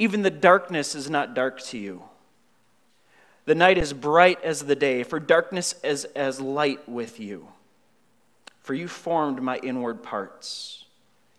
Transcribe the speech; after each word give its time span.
even 0.00 0.22
the 0.22 0.30
darkness 0.30 0.94
is 0.94 1.10
not 1.10 1.34
dark 1.34 1.60
to 1.60 1.76
you. 1.76 2.02
The 3.44 3.54
night 3.54 3.76
is 3.76 3.92
bright 3.92 4.42
as 4.42 4.62
the 4.62 4.74
day, 4.74 5.02
for 5.02 5.20
darkness 5.20 5.74
is 5.84 6.06
as 6.16 6.40
light 6.40 6.88
with 6.88 7.20
you. 7.20 7.48
For 8.62 8.72
you 8.72 8.88
formed 8.88 9.42
my 9.42 9.58
inward 9.58 10.02
parts. 10.02 10.86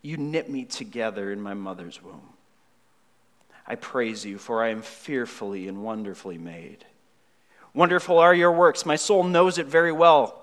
You 0.04 0.18
knit 0.18 0.48
me 0.48 0.66
together 0.66 1.32
in 1.32 1.42
my 1.42 1.56
mother's 1.56 2.04
womb. 2.04 2.34
I 3.66 3.74
praise 3.74 4.24
you, 4.26 4.38
for 4.38 4.64
I 4.64 4.70
am 4.70 4.84
fearfully 4.84 5.68
and 5.68 5.84
wonderfully 5.84 6.38
made. 6.38 6.86
Wonderful 7.74 8.20
are 8.20 8.36
your 8.36 8.52
works. 8.52 8.86
My 8.86 8.96
soul 8.96 9.24
knows 9.24 9.58
it 9.58 9.66
very 9.66 9.92
well. 9.92 10.40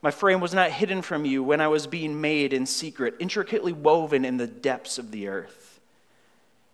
My 0.00 0.10
frame 0.10 0.40
was 0.40 0.54
not 0.54 0.70
hidden 0.70 1.02
from 1.02 1.26
you 1.26 1.42
when 1.42 1.60
I 1.60 1.68
was 1.68 1.86
being 1.86 2.22
made 2.22 2.54
in 2.54 2.64
secret, 2.64 3.16
intricately 3.18 3.74
woven 3.74 4.24
in 4.24 4.38
the 4.38 4.46
depths 4.46 4.96
of 4.96 5.10
the 5.10 5.28
earth. 5.28 5.69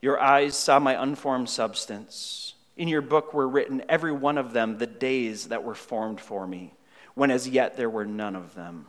Your 0.02 0.20
eyes 0.20 0.56
saw 0.56 0.78
my 0.78 1.00
unformed 1.00 1.48
substance. 1.48 2.54
In 2.76 2.88
your 2.88 3.02
book 3.02 3.32
were 3.32 3.48
written, 3.48 3.82
every 3.88 4.12
one 4.12 4.38
of 4.38 4.52
them, 4.52 4.78
the 4.78 4.86
days 4.86 5.48
that 5.48 5.64
were 5.64 5.74
formed 5.74 6.20
for 6.20 6.46
me, 6.46 6.74
when 7.14 7.30
as 7.30 7.48
yet 7.48 7.76
there 7.76 7.88
were 7.88 8.04
none 8.04 8.36
of 8.36 8.54
them. 8.54 8.86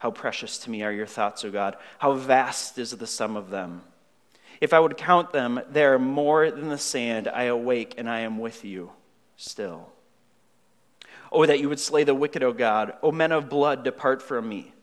How 0.00 0.10
precious 0.10 0.58
to 0.58 0.70
me 0.70 0.82
are 0.82 0.92
your 0.92 1.06
thoughts, 1.06 1.44
O 1.44 1.50
God. 1.50 1.76
How 1.98 2.14
vast 2.14 2.78
is 2.78 2.90
the 2.90 3.06
sum 3.06 3.36
of 3.36 3.50
them. 3.50 3.82
If 4.60 4.72
I 4.72 4.80
would 4.80 4.96
count 4.96 5.32
them, 5.32 5.60
they 5.70 5.84
are 5.84 5.98
more 5.98 6.50
than 6.50 6.68
the 6.68 6.78
sand. 6.78 7.28
I 7.28 7.44
awake 7.44 7.94
and 7.96 8.08
I 8.08 8.20
am 8.20 8.38
with 8.38 8.64
you 8.64 8.92
still. 9.36 9.90
Oh, 11.32 11.46
that 11.46 11.60
you 11.60 11.68
would 11.68 11.78
slay 11.78 12.02
the 12.04 12.14
wicked, 12.14 12.42
O 12.42 12.52
God. 12.52 12.94
O 13.02 13.12
men 13.12 13.30
of 13.30 13.48
blood, 13.48 13.84
depart 13.84 14.20
from 14.20 14.48
me. 14.48 14.74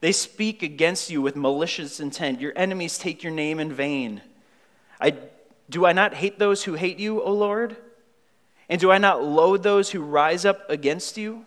They 0.00 0.12
speak 0.12 0.62
against 0.62 1.10
you 1.10 1.20
with 1.20 1.36
malicious 1.36 2.00
intent. 2.00 2.40
Your 2.40 2.52
enemies 2.56 2.98
take 2.98 3.22
your 3.22 3.32
name 3.32 3.60
in 3.60 3.72
vain. 3.72 4.22
I, 5.00 5.14
do 5.68 5.84
I 5.84 5.92
not 5.92 6.14
hate 6.14 6.38
those 6.38 6.64
who 6.64 6.74
hate 6.74 6.98
you, 6.98 7.22
O 7.22 7.32
Lord? 7.32 7.76
And 8.68 8.80
do 8.80 8.90
I 8.90 8.98
not 8.98 9.22
loathe 9.22 9.62
those 9.62 9.90
who 9.90 10.00
rise 10.00 10.44
up 10.44 10.68
against 10.68 11.16
you? 11.16 11.46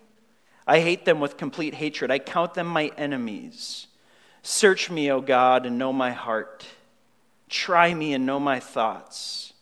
I 0.65 0.79
hate 0.79 1.05
them 1.05 1.19
with 1.19 1.35
complete 1.37 1.73
hatred. 1.73 2.11
I 2.11 2.19
count 2.19 2.53
them 2.53 2.67
my 2.67 2.91
enemies. 2.95 3.87
Search 4.43 4.89
me, 4.89 5.11
O 5.11 5.19
God, 5.19 5.65
and 5.65 5.77
know 5.77 5.91
my 5.91 6.11
heart. 6.11 6.65
Try 7.49 7.93
me 7.93 8.13
and 8.13 8.25
know 8.25 8.39
my 8.39 8.59
thoughts, 8.59 9.53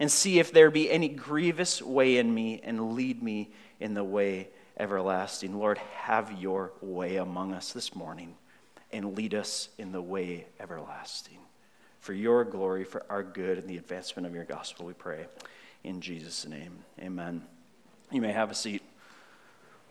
and 0.00 0.10
see 0.10 0.38
if 0.38 0.52
there 0.52 0.70
be 0.70 0.90
any 0.90 1.08
grievous 1.08 1.82
way 1.82 2.16
in 2.16 2.34
me, 2.34 2.60
and 2.64 2.94
lead 2.94 3.22
me 3.22 3.50
in 3.78 3.92
the 3.92 4.02
way 4.02 4.48
everlasting. 4.78 5.58
Lord, 5.58 5.78
have 5.78 6.32
your 6.32 6.72
way 6.80 7.16
among 7.16 7.52
us 7.52 7.72
this 7.72 7.94
morning, 7.94 8.34
and 8.90 9.14
lead 9.14 9.34
us 9.34 9.68
in 9.76 9.92
the 9.92 10.02
way 10.02 10.46
everlasting. 10.58 11.43
For 12.04 12.12
your 12.12 12.44
glory, 12.44 12.84
for 12.84 13.02
our 13.08 13.22
good, 13.22 13.56
and 13.56 13.66
the 13.66 13.78
advancement 13.78 14.26
of 14.26 14.34
your 14.34 14.44
gospel, 14.44 14.84
we 14.84 14.92
pray. 14.92 15.24
In 15.84 16.02
Jesus' 16.02 16.46
name, 16.46 16.80
amen. 17.00 17.40
You 18.12 18.20
may 18.20 18.30
have 18.30 18.50
a 18.50 18.54
seat. 18.54 18.82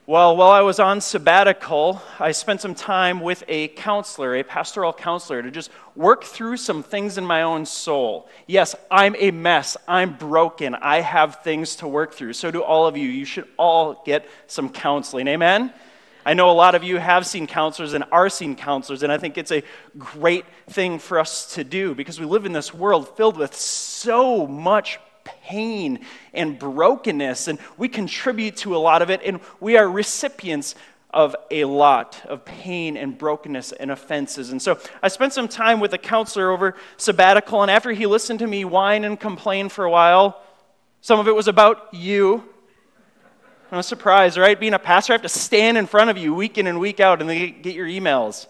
Well, 0.06 0.38
while 0.38 0.52
I 0.52 0.62
was 0.62 0.80
on 0.80 1.02
sabbatical, 1.02 2.04
I 2.20 2.32
spent 2.32 2.62
some 2.62 2.76
time 2.76 3.20
with 3.20 3.44
a 3.48 3.70
counselor, 3.70 4.36
a 4.36 4.44
pastoral 4.44 4.94
counselor, 4.94 5.42
to 5.42 5.50
just 5.50 5.72
work 5.96 6.24
through 6.24 6.58
some 6.58 6.84
things 6.84 7.18
in 7.18 7.26
my 7.26 7.42
own 7.42 7.66
soul. 7.66 8.30
Yes, 8.46 8.76
I'm 8.92 9.16
a 9.18 9.32
mess. 9.32 9.76
I'm 9.88 10.14
broken. 10.14 10.76
I 10.76 11.02
have 11.02 11.38
things 11.38 11.78
to 11.78 11.88
work 11.88 12.14
through. 12.14 12.34
So 12.34 12.52
do 12.52 12.62
all 12.62 12.86
of 12.86 12.96
you. 12.96 13.10
You 13.10 13.26
should 13.26 13.48
all 13.58 14.04
get 14.06 14.30
some 14.46 14.70
counseling. 14.70 15.28
Amen? 15.28 15.74
I 16.26 16.34
know 16.34 16.50
a 16.50 16.54
lot 16.54 16.76
of 16.76 16.84
you 16.84 16.98
have 16.98 17.26
seen 17.26 17.48
counselors 17.48 17.94
and 17.94 18.04
are 18.12 18.30
seeing 18.30 18.56
counselors, 18.56 19.04
and 19.04 19.12
I 19.12 19.18
think 19.18 19.38
it's 19.38 19.52
a 19.52 19.64
great 19.98 20.46
thing 20.68 21.00
for 21.00 21.20
us 21.20 21.54
to 21.56 21.64
do 21.64 21.94
because 21.96 22.20
we 22.20 22.26
live 22.26 22.46
in 22.46 22.54
this 22.54 22.74
world 22.74 23.16
filled 23.18 23.38
with 23.38 23.54
so 23.56 24.48
much 24.48 25.00
pain 25.24 26.00
and 26.34 26.58
brokenness, 26.60 27.48
and 27.48 27.60
we 27.78 27.88
contribute 27.88 28.58
to 28.58 28.76
a 28.76 28.80
lot 28.80 29.02
of 29.02 29.10
it, 29.10 29.22
and 29.24 29.40
we 29.60 29.78
are 29.78 29.90
recipients 29.90 30.76
of 31.10 31.36
a 31.52 31.64
lot 31.66 32.22
of 32.28 32.44
pain 32.44 32.98
and 32.98 33.18
brokenness 33.18 33.72
and 33.74 33.92
offenses. 33.92 34.52
And 34.52 34.62
so 34.62 34.80
I 35.02 35.10
spent 35.10 35.32
some 35.32 35.48
time 35.48 35.80
with 35.80 35.94
a 35.94 35.98
counselor 35.98 36.52
over 36.52 36.76
sabbatical, 36.98 37.62
and 37.62 37.70
after 37.70 37.92
he 37.92 38.06
listened 38.06 38.40
to 38.40 38.48
me 38.48 38.66
whine 38.66 39.04
and 39.04 39.20
complain 39.20 39.70
for 39.70 39.86
a 39.86 39.92
while, 39.92 40.42
some 41.02 41.20
of 41.20 41.28
it 41.28 41.36
was 41.36 41.48
about 41.48 41.94
you. 41.94 42.44
I'm 43.74 43.82
surprised, 43.82 44.38
right? 44.38 44.60
Being 44.60 44.76
a 44.76 44.80
pastor, 44.80 45.14
I 45.14 45.16
have 45.16 45.24
to 45.24 45.30
stand 45.30 45.80
in 45.80 45.88
front 45.88 46.12
of 46.12 46.18
you 46.18 46.32
week 46.36 46.60
in 46.60 46.68
and 46.68 46.80
week 46.80 47.00
out 47.00 47.24
and 47.24 47.64
get 47.64 47.74
your 47.74 47.88
emails. 47.88 48.46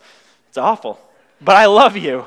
It's 0.49 0.57
awful. 0.57 0.99
But 1.39 1.55
I 1.55 1.65
love 1.67 1.95
you. 1.95 2.25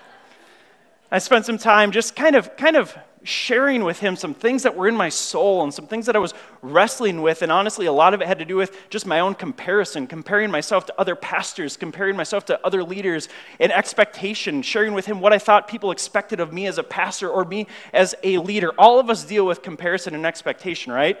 I 1.10 1.18
spent 1.18 1.46
some 1.46 1.56
time 1.56 1.90
just 1.90 2.14
kind 2.14 2.36
of, 2.36 2.54
kind 2.58 2.76
of 2.76 2.94
sharing 3.22 3.82
with 3.82 3.98
him 3.98 4.14
some 4.14 4.34
things 4.34 4.62
that 4.64 4.76
were 4.76 4.88
in 4.88 4.94
my 4.94 5.08
soul 5.08 5.62
and 5.62 5.72
some 5.72 5.86
things 5.86 6.04
that 6.04 6.14
I 6.14 6.18
was 6.18 6.34
wrestling 6.60 7.22
with. 7.22 7.40
And 7.40 7.50
honestly, 7.50 7.86
a 7.86 7.92
lot 7.92 8.12
of 8.12 8.20
it 8.20 8.28
had 8.28 8.40
to 8.40 8.44
do 8.44 8.56
with 8.56 8.90
just 8.90 9.06
my 9.06 9.20
own 9.20 9.34
comparison, 9.34 10.06
comparing 10.06 10.50
myself 10.50 10.84
to 10.86 11.00
other 11.00 11.16
pastors, 11.16 11.78
comparing 11.78 12.14
myself 12.14 12.44
to 12.46 12.60
other 12.62 12.84
leaders, 12.84 13.30
and 13.58 13.72
expectation, 13.72 14.60
sharing 14.60 14.92
with 14.92 15.06
him 15.06 15.20
what 15.20 15.32
I 15.32 15.38
thought 15.38 15.66
people 15.66 15.92
expected 15.92 16.40
of 16.40 16.52
me 16.52 16.66
as 16.66 16.76
a 16.76 16.82
pastor 16.82 17.30
or 17.30 17.46
me 17.46 17.68
as 17.94 18.14
a 18.22 18.36
leader. 18.36 18.70
All 18.78 19.00
of 19.00 19.08
us 19.08 19.24
deal 19.24 19.46
with 19.46 19.62
comparison 19.62 20.14
and 20.14 20.26
expectation, 20.26 20.92
right? 20.92 21.18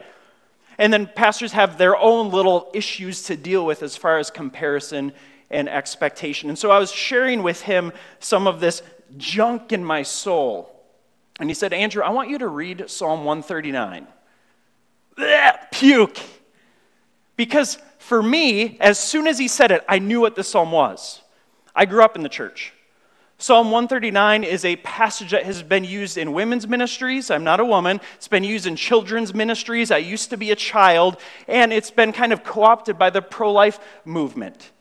And 0.78 0.92
then 0.92 1.06
pastors 1.06 1.52
have 1.52 1.76
their 1.76 1.96
own 1.96 2.30
little 2.30 2.70
issues 2.72 3.24
to 3.24 3.36
deal 3.36 3.66
with 3.66 3.82
as 3.82 3.96
far 3.96 4.18
as 4.18 4.30
comparison 4.30 5.12
and 5.50 5.68
expectation. 5.68 6.48
And 6.48 6.58
so 6.58 6.70
I 6.70 6.78
was 6.78 6.92
sharing 6.92 7.42
with 7.42 7.62
him 7.62 7.92
some 8.20 8.46
of 8.46 8.60
this 8.60 8.82
junk 9.16 9.72
in 9.72 9.84
my 9.84 10.02
soul. 10.02 10.74
And 11.40 11.50
he 11.50 11.54
said, 11.54 11.72
Andrew, 11.72 12.02
I 12.02 12.10
want 12.10 12.30
you 12.30 12.38
to 12.38 12.48
read 12.48 12.88
Psalm 12.88 13.24
139. 13.24 14.06
Blech, 15.16 15.70
puke. 15.72 16.18
Because 17.36 17.78
for 17.98 18.22
me, 18.22 18.78
as 18.80 18.98
soon 18.98 19.26
as 19.26 19.38
he 19.38 19.48
said 19.48 19.70
it, 19.70 19.84
I 19.88 19.98
knew 19.98 20.20
what 20.20 20.36
this 20.36 20.48
psalm 20.48 20.72
was. 20.72 21.22
I 21.74 21.86
grew 21.86 22.02
up 22.02 22.16
in 22.16 22.22
the 22.22 22.28
church. 22.28 22.72
Psalm 23.40 23.70
139 23.70 24.42
is 24.42 24.64
a 24.64 24.74
passage 24.76 25.30
that 25.30 25.44
has 25.44 25.62
been 25.62 25.84
used 25.84 26.18
in 26.18 26.32
women's 26.32 26.66
ministries. 26.66 27.30
I'm 27.30 27.44
not 27.44 27.60
a 27.60 27.64
woman. 27.64 28.00
It's 28.16 28.26
been 28.26 28.42
used 28.42 28.66
in 28.66 28.74
children's 28.74 29.32
ministries. 29.32 29.92
I 29.92 29.98
used 29.98 30.30
to 30.30 30.36
be 30.36 30.50
a 30.50 30.56
child. 30.56 31.18
And 31.46 31.72
it's 31.72 31.92
been 31.92 32.12
kind 32.12 32.32
of 32.32 32.42
co 32.42 32.64
opted 32.64 32.98
by 32.98 33.10
the 33.10 33.22
pro 33.22 33.52
life 33.52 33.78
movement 34.04 34.72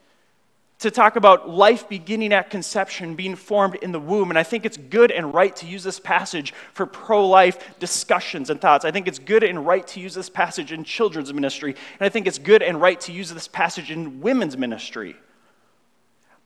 to 0.79 0.89
talk 0.89 1.15
about 1.15 1.47
life 1.47 1.87
beginning 1.87 2.33
at 2.33 2.49
conception, 2.49 3.13
being 3.13 3.35
formed 3.35 3.75
in 3.75 3.91
the 3.91 3.99
womb. 3.99 4.31
And 4.31 4.39
I 4.39 4.43
think 4.43 4.65
it's 4.65 4.77
good 4.77 5.11
and 5.11 5.35
right 5.35 5.55
to 5.57 5.67
use 5.67 5.83
this 5.83 5.99
passage 5.99 6.51
for 6.73 6.87
pro 6.87 7.27
life 7.27 7.79
discussions 7.79 8.49
and 8.49 8.59
thoughts. 8.59 8.85
I 8.85 8.91
think 8.91 9.07
it's 9.07 9.19
good 9.19 9.43
and 9.43 9.67
right 9.67 9.85
to 9.89 9.99
use 9.99 10.15
this 10.15 10.31
passage 10.31 10.71
in 10.71 10.83
children's 10.83 11.31
ministry. 11.31 11.75
And 11.99 12.05
I 12.05 12.09
think 12.09 12.25
it's 12.25 12.39
good 12.39 12.63
and 12.63 12.81
right 12.81 12.99
to 13.01 13.11
use 13.11 13.31
this 13.31 13.47
passage 13.47 13.91
in 13.91 14.19
women's 14.19 14.57
ministry. 14.57 15.15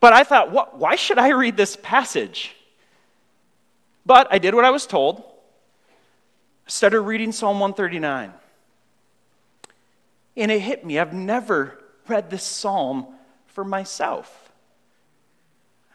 But 0.01 0.13
I 0.13 0.23
thought, 0.23 0.51
what, 0.51 0.77
why 0.77 0.95
should 0.95 1.19
I 1.19 1.29
read 1.29 1.55
this 1.55 1.77
passage? 1.77 2.53
But 4.05 4.27
I 4.31 4.39
did 4.39 4.55
what 4.55 4.65
I 4.65 4.71
was 4.71 4.85
told. 4.85 5.19
I 5.19 6.69
started 6.69 7.01
reading 7.01 7.31
Psalm 7.31 7.59
139. 7.59 8.33
And 10.37 10.51
it 10.51 10.59
hit 10.59 10.83
me. 10.83 10.97
I've 10.97 11.13
never 11.13 11.79
read 12.07 12.31
this 12.31 12.43
psalm 12.43 13.05
for 13.45 13.63
myself. 13.63 14.49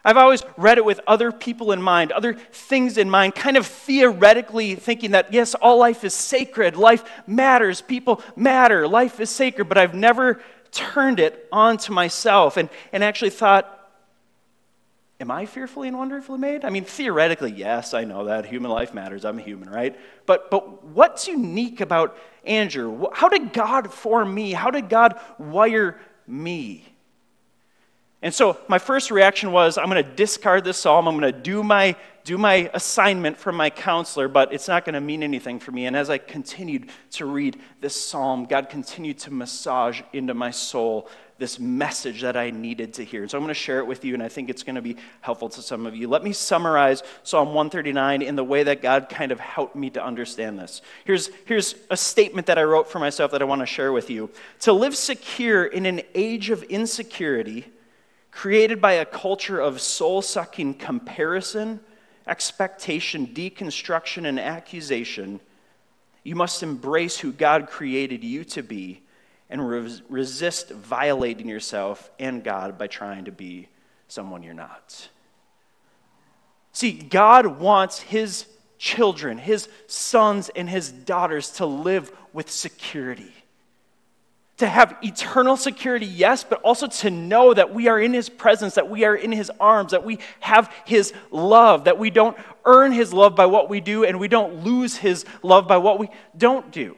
I've 0.05 0.15
always 0.15 0.41
read 0.55 0.77
it 0.77 0.85
with 0.85 1.01
other 1.05 1.33
people 1.33 1.73
in 1.73 1.81
mind, 1.81 2.13
other 2.13 2.33
things 2.33 2.97
in 2.97 3.09
mind, 3.09 3.35
kind 3.35 3.57
of 3.57 3.67
theoretically 3.67 4.75
thinking 4.75 5.11
that, 5.11 5.33
yes, 5.33 5.53
all 5.53 5.77
life 5.77 6.05
is 6.05 6.13
sacred, 6.13 6.77
life 6.77 7.03
matters, 7.27 7.81
people 7.81 8.21
matter, 8.37 8.87
life 8.87 9.19
is 9.19 9.29
sacred, 9.29 9.67
but 9.67 9.77
I've 9.77 9.93
never 9.93 10.41
turned 10.71 11.19
it 11.19 11.45
onto 11.51 11.91
myself 11.91 12.55
and, 12.55 12.69
and 12.93 13.03
actually 13.03 13.31
thought, 13.31 13.76
Am 15.19 15.31
I 15.31 15.47
fearfully 15.47 15.87
and 15.87 15.97
wonderfully 15.97 16.37
made? 16.37 16.63
I 16.63 16.69
mean, 16.69 16.83
theoretically, 16.83 17.51
yes, 17.51 17.95
I 17.95 18.03
know 18.03 18.25
that. 18.25 18.45
Human 18.45 18.69
life 18.69 18.93
matters. 18.93 19.25
I'm 19.25 19.39
a 19.39 19.41
human, 19.41 19.67
right? 19.69 19.97
But, 20.27 20.51
but 20.51 20.83
what's 20.83 21.27
unique 21.27 21.81
about 21.81 22.15
Andrew? 22.45 23.07
How 23.13 23.27
did 23.27 23.51
God 23.51 23.91
form 23.91 24.33
me? 24.33 24.51
How 24.51 24.69
did 24.69 24.89
God 24.89 25.19
wire 25.39 25.99
me? 26.27 26.85
And 28.21 28.33
so 28.33 28.57
my 28.67 28.77
first 28.77 29.09
reaction 29.09 29.51
was 29.51 29.77
I'm 29.77 29.89
going 29.89 30.03
to 30.03 30.11
discard 30.15 30.63
this 30.63 30.77
psalm. 30.77 31.07
I'm 31.07 31.19
going 31.19 31.33
to 31.33 31.39
do 31.39 31.63
my, 31.63 31.95
do 32.23 32.37
my 32.37 32.69
assignment 32.73 33.37
from 33.37 33.55
my 33.55 33.71
counselor, 33.71 34.27
but 34.27 34.53
it's 34.53 34.67
not 34.67 34.85
going 34.85 34.95
to 34.95 35.01
mean 35.01 35.23
anything 35.23 35.59
for 35.59 35.71
me. 35.71 35.85
And 35.87 35.95
as 35.95 36.11
I 36.11 36.19
continued 36.19 36.89
to 37.11 37.25
read 37.25 37.59
this 37.81 37.99
psalm, 37.99 38.45
God 38.45 38.69
continued 38.69 39.17
to 39.19 39.33
massage 39.33 40.01
into 40.13 40.35
my 40.35 40.51
soul 40.51 41.09
this 41.37 41.59
message 41.59 42.21
that 42.21 42.35
I 42.35 42.49
needed 42.49 42.95
to 42.95 43.05
hear. 43.05 43.27
So 43.27 43.37
I'm 43.37 43.43
going 43.43 43.49
to 43.49 43.53
share 43.53 43.79
it 43.79 43.87
with 43.87 44.03
you, 44.03 44.13
and 44.13 44.23
I 44.23 44.29
think 44.29 44.49
it's 44.49 44.63
going 44.63 44.75
to 44.75 44.81
be 44.81 44.97
helpful 45.21 45.49
to 45.49 45.61
some 45.61 45.85
of 45.85 45.95
you. 45.95 46.07
Let 46.07 46.23
me 46.23 46.33
summarize 46.33 47.03
Psalm 47.23 47.49
139 47.49 48.21
in 48.21 48.35
the 48.35 48.43
way 48.43 48.63
that 48.63 48.81
God 48.81 49.09
kind 49.09 49.31
of 49.31 49.39
helped 49.39 49.75
me 49.75 49.89
to 49.91 50.03
understand 50.03 50.57
this. 50.57 50.81
Here's, 51.05 51.29
here's 51.45 51.75
a 51.89 51.97
statement 51.97 52.47
that 52.47 52.57
I 52.57 52.63
wrote 52.63 52.89
for 52.89 52.99
myself 52.99 53.31
that 53.31 53.41
I 53.41 53.45
want 53.45 53.61
to 53.61 53.67
share 53.67 53.91
with 53.91 54.09
you. 54.09 54.29
To 54.61 54.73
live 54.73 54.95
secure 54.95 55.65
in 55.65 55.85
an 55.85 56.01
age 56.15 56.49
of 56.49 56.63
insecurity 56.63 57.65
created 58.31 58.79
by 58.79 58.93
a 58.93 59.05
culture 59.05 59.59
of 59.59 59.81
soul 59.81 60.21
sucking 60.21 60.75
comparison, 60.75 61.79
expectation, 62.27 63.27
deconstruction, 63.27 64.27
and 64.27 64.39
accusation, 64.39 65.39
you 66.23 66.35
must 66.35 66.61
embrace 66.61 67.17
who 67.17 67.31
God 67.31 67.67
created 67.67 68.23
you 68.23 68.43
to 68.43 68.61
be 68.61 69.01
and 69.49 69.67
res- 69.67 70.01
resist 70.09 70.71
violating 70.71 71.47
yourself 71.47 72.11
and 72.19 72.43
God 72.43 72.77
by 72.77 72.87
trying 72.87 73.25
to 73.25 73.31
be 73.31 73.69
someone 74.07 74.43
you're 74.43 74.53
not. 74.53 75.09
See, 76.73 76.91
God 76.91 77.59
wants 77.59 77.99
His 77.99 78.45
children, 78.77 79.37
His 79.37 79.67
sons, 79.87 80.49
and 80.55 80.69
His 80.69 80.91
daughters 80.91 81.51
to 81.53 81.65
live 81.65 82.11
with 82.33 82.49
security. 82.51 83.33
To 84.57 84.67
have 84.67 84.97
eternal 85.03 85.55
security, 85.55 86.07
yes, 86.07 86.43
but 86.43 86.61
also 86.61 86.87
to 86.87 87.11
know 87.11 87.53
that 87.53 87.73
we 87.73 87.87
are 87.87 87.99
in 87.99 88.13
His 88.13 88.27
presence, 88.27 88.75
that 88.75 88.89
we 88.89 89.05
are 89.05 89.15
in 89.15 89.31
His 89.31 89.51
arms, 89.59 89.91
that 89.91 90.03
we 90.03 90.19
have 90.39 90.71
His 90.85 91.13
love, 91.31 91.85
that 91.85 91.97
we 91.97 92.09
don't 92.09 92.37
earn 92.65 92.91
His 92.91 93.13
love 93.13 93.35
by 93.35 93.45
what 93.45 93.69
we 93.69 93.81
do, 93.81 94.03
and 94.03 94.19
we 94.19 94.27
don't 94.27 94.63
lose 94.63 94.97
His 94.97 95.25
love 95.41 95.67
by 95.67 95.77
what 95.77 95.99
we 95.99 96.09
don't 96.37 96.71
do. 96.71 96.97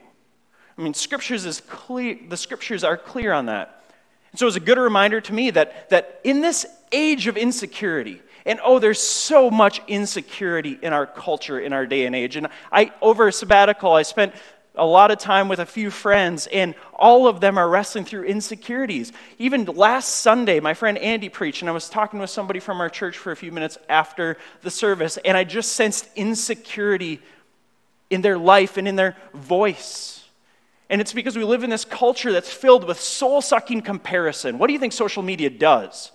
I 0.80 0.82
mean, 0.82 0.94
scriptures 0.94 1.44
is 1.44 1.60
clear, 1.68 2.18
the 2.26 2.38
scriptures 2.38 2.84
are 2.84 2.96
clear 2.96 3.34
on 3.34 3.46
that. 3.46 3.84
And 4.32 4.38
so 4.38 4.46
it's 4.46 4.56
a 4.56 4.60
good 4.60 4.78
reminder 4.78 5.20
to 5.20 5.32
me 5.34 5.50
that, 5.50 5.90
that 5.90 6.22
in 6.24 6.40
this 6.40 6.64
age 6.90 7.26
of 7.26 7.36
insecurity, 7.36 8.22
and 8.46 8.58
oh, 8.64 8.78
there's 8.78 8.98
so 8.98 9.50
much 9.50 9.82
insecurity 9.88 10.78
in 10.80 10.94
our 10.94 11.06
culture 11.06 11.60
in 11.60 11.74
our 11.74 11.84
day 11.84 12.06
and 12.06 12.16
age. 12.16 12.36
And 12.36 12.48
I, 12.72 12.92
over 13.02 13.28
a 13.28 13.32
sabbatical, 13.32 13.92
I 13.92 14.00
spent 14.00 14.32
a 14.74 14.86
lot 14.86 15.10
of 15.10 15.18
time 15.18 15.48
with 15.48 15.58
a 15.58 15.66
few 15.66 15.90
friends, 15.90 16.46
and 16.46 16.74
all 16.94 17.28
of 17.28 17.40
them 17.40 17.58
are 17.58 17.68
wrestling 17.68 18.06
through 18.06 18.24
insecurities. 18.24 19.12
Even 19.38 19.66
last 19.66 20.08
Sunday, 20.08 20.60
my 20.60 20.72
friend 20.72 20.96
Andy 20.96 21.28
preached, 21.28 21.60
and 21.60 21.68
I 21.68 21.72
was 21.72 21.90
talking 21.90 22.20
with 22.20 22.30
somebody 22.30 22.58
from 22.58 22.80
our 22.80 22.88
church 22.88 23.18
for 23.18 23.32
a 23.32 23.36
few 23.36 23.52
minutes 23.52 23.76
after 23.90 24.38
the 24.62 24.70
service, 24.70 25.18
and 25.26 25.36
I 25.36 25.44
just 25.44 25.72
sensed 25.72 26.08
insecurity 26.16 27.20
in 28.08 28.22
their 28.22 28.38
life 28.38 28.78
and 28.78 28.88
in 28.88 28.96
their 28.96 29.14
voice. 29.34 30.19
And 30.90 31.00
it's 31.00 31.12
because 31.12 31.36
we 31.36 31.44
live 31.44 31.62
in 31.62 31.70
this 31.70 31.84
culture 31.84 32.32
that's 32.32 32.52
filled 32.52 32.84
with 32.84 33.00
soul 33.00 33.40
sucking 33.40 33.82
comparison. 33.82 34.58
What 34.58 34.66
do 34.66 34.72
you 34.72 34.78
think 34.78 34.92
social 34.92 35.22
media 35.22 35.48
does? 35.48 36.10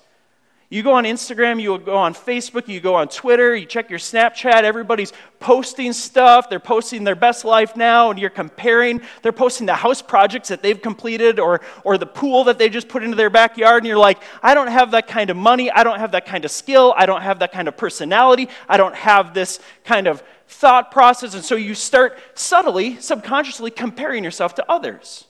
You 0.70 0.84
go 0.84 0.94
on 0.94 1.04
Instagram, 1.06 1.62
you 1.62 1.78
go 1.78 1.96
on 1.96 2.14
Facebook, 2.14 2.68
you 2.68 2.82
go 2.82 2.96
on 2.96 3.08
Twitter, 3.08 3.56
you 3.56 3.68
check 3.68 3.90
your 3.90 4.00
Snapchat, 4.00 4.64
everybody's 4.64 5.14
posting 5.40 5.94
stuff. 5.94 6.50
They're 6.50 6.60
posting 6.60 7.04
their 7.04 7.16
best 7.16 7.46
life 7.46 7.78
now, 7.78 8.10
and 8.10 8.20
you're 8.20 8.32
comparing. 8.32 9.00
They're 9.22 9.32
posting 9.32 9.68
the 9.68 9.76
house 9.76 10.02
projects 10.02 10.50
that 10.50 10.64
they've 10.64 10.82
completed 10.82 11.40
or, 11.40 11.62
or 11.84 12.00
the 12.00 12.08
pool 12.08 12.46
that 12.46 12.58
they 12.58 12.68
just 12.68 12.90
put 12.90 13.04
into 13.04 13.16
their 13.16 13.30
backyard, 13.30 13.84
and 13.84 13.88
you're 13.88 13.98
like, 13.98 14.22
I 14.42 14.56
don't 14.56 14.68
have 14.68 14.92
that 14.92 15.08
kind 15.08 15.30
of 15.30 15.38
money. 15.38 15.70
I 15.70 15.84
don't 15.84 16.00
have 16.00 16.12
that 16.14 16.26
kind 16.26 16.44
of 16.44 16.52
skill. 16.52 16.96
I 16.98 17.06
don't 17.06 17.22
have 17.22 17.40
that 17.40 17.52
kind 17.52 17.68
of 17.68 17.78
personality. 17.78 18.50
I 18.68 18.78
don't 18.78 18.96
have 18.96 19.36
this 19.36 19.60
kind 19.84 20.08
of 20.08 20.24
thought 20.48 20.92
process. 20.92 21.34
And 21.34 21.44
so 21.44 21.56
you 21.56 21.76
start 21.76 22.18
subtly, 22.34 22.98
subconsciously 23.00 23.72
comparing 23.72 24.24
yourself 24.24 24.56
to 24.56 24.72
others. 24.72 25.26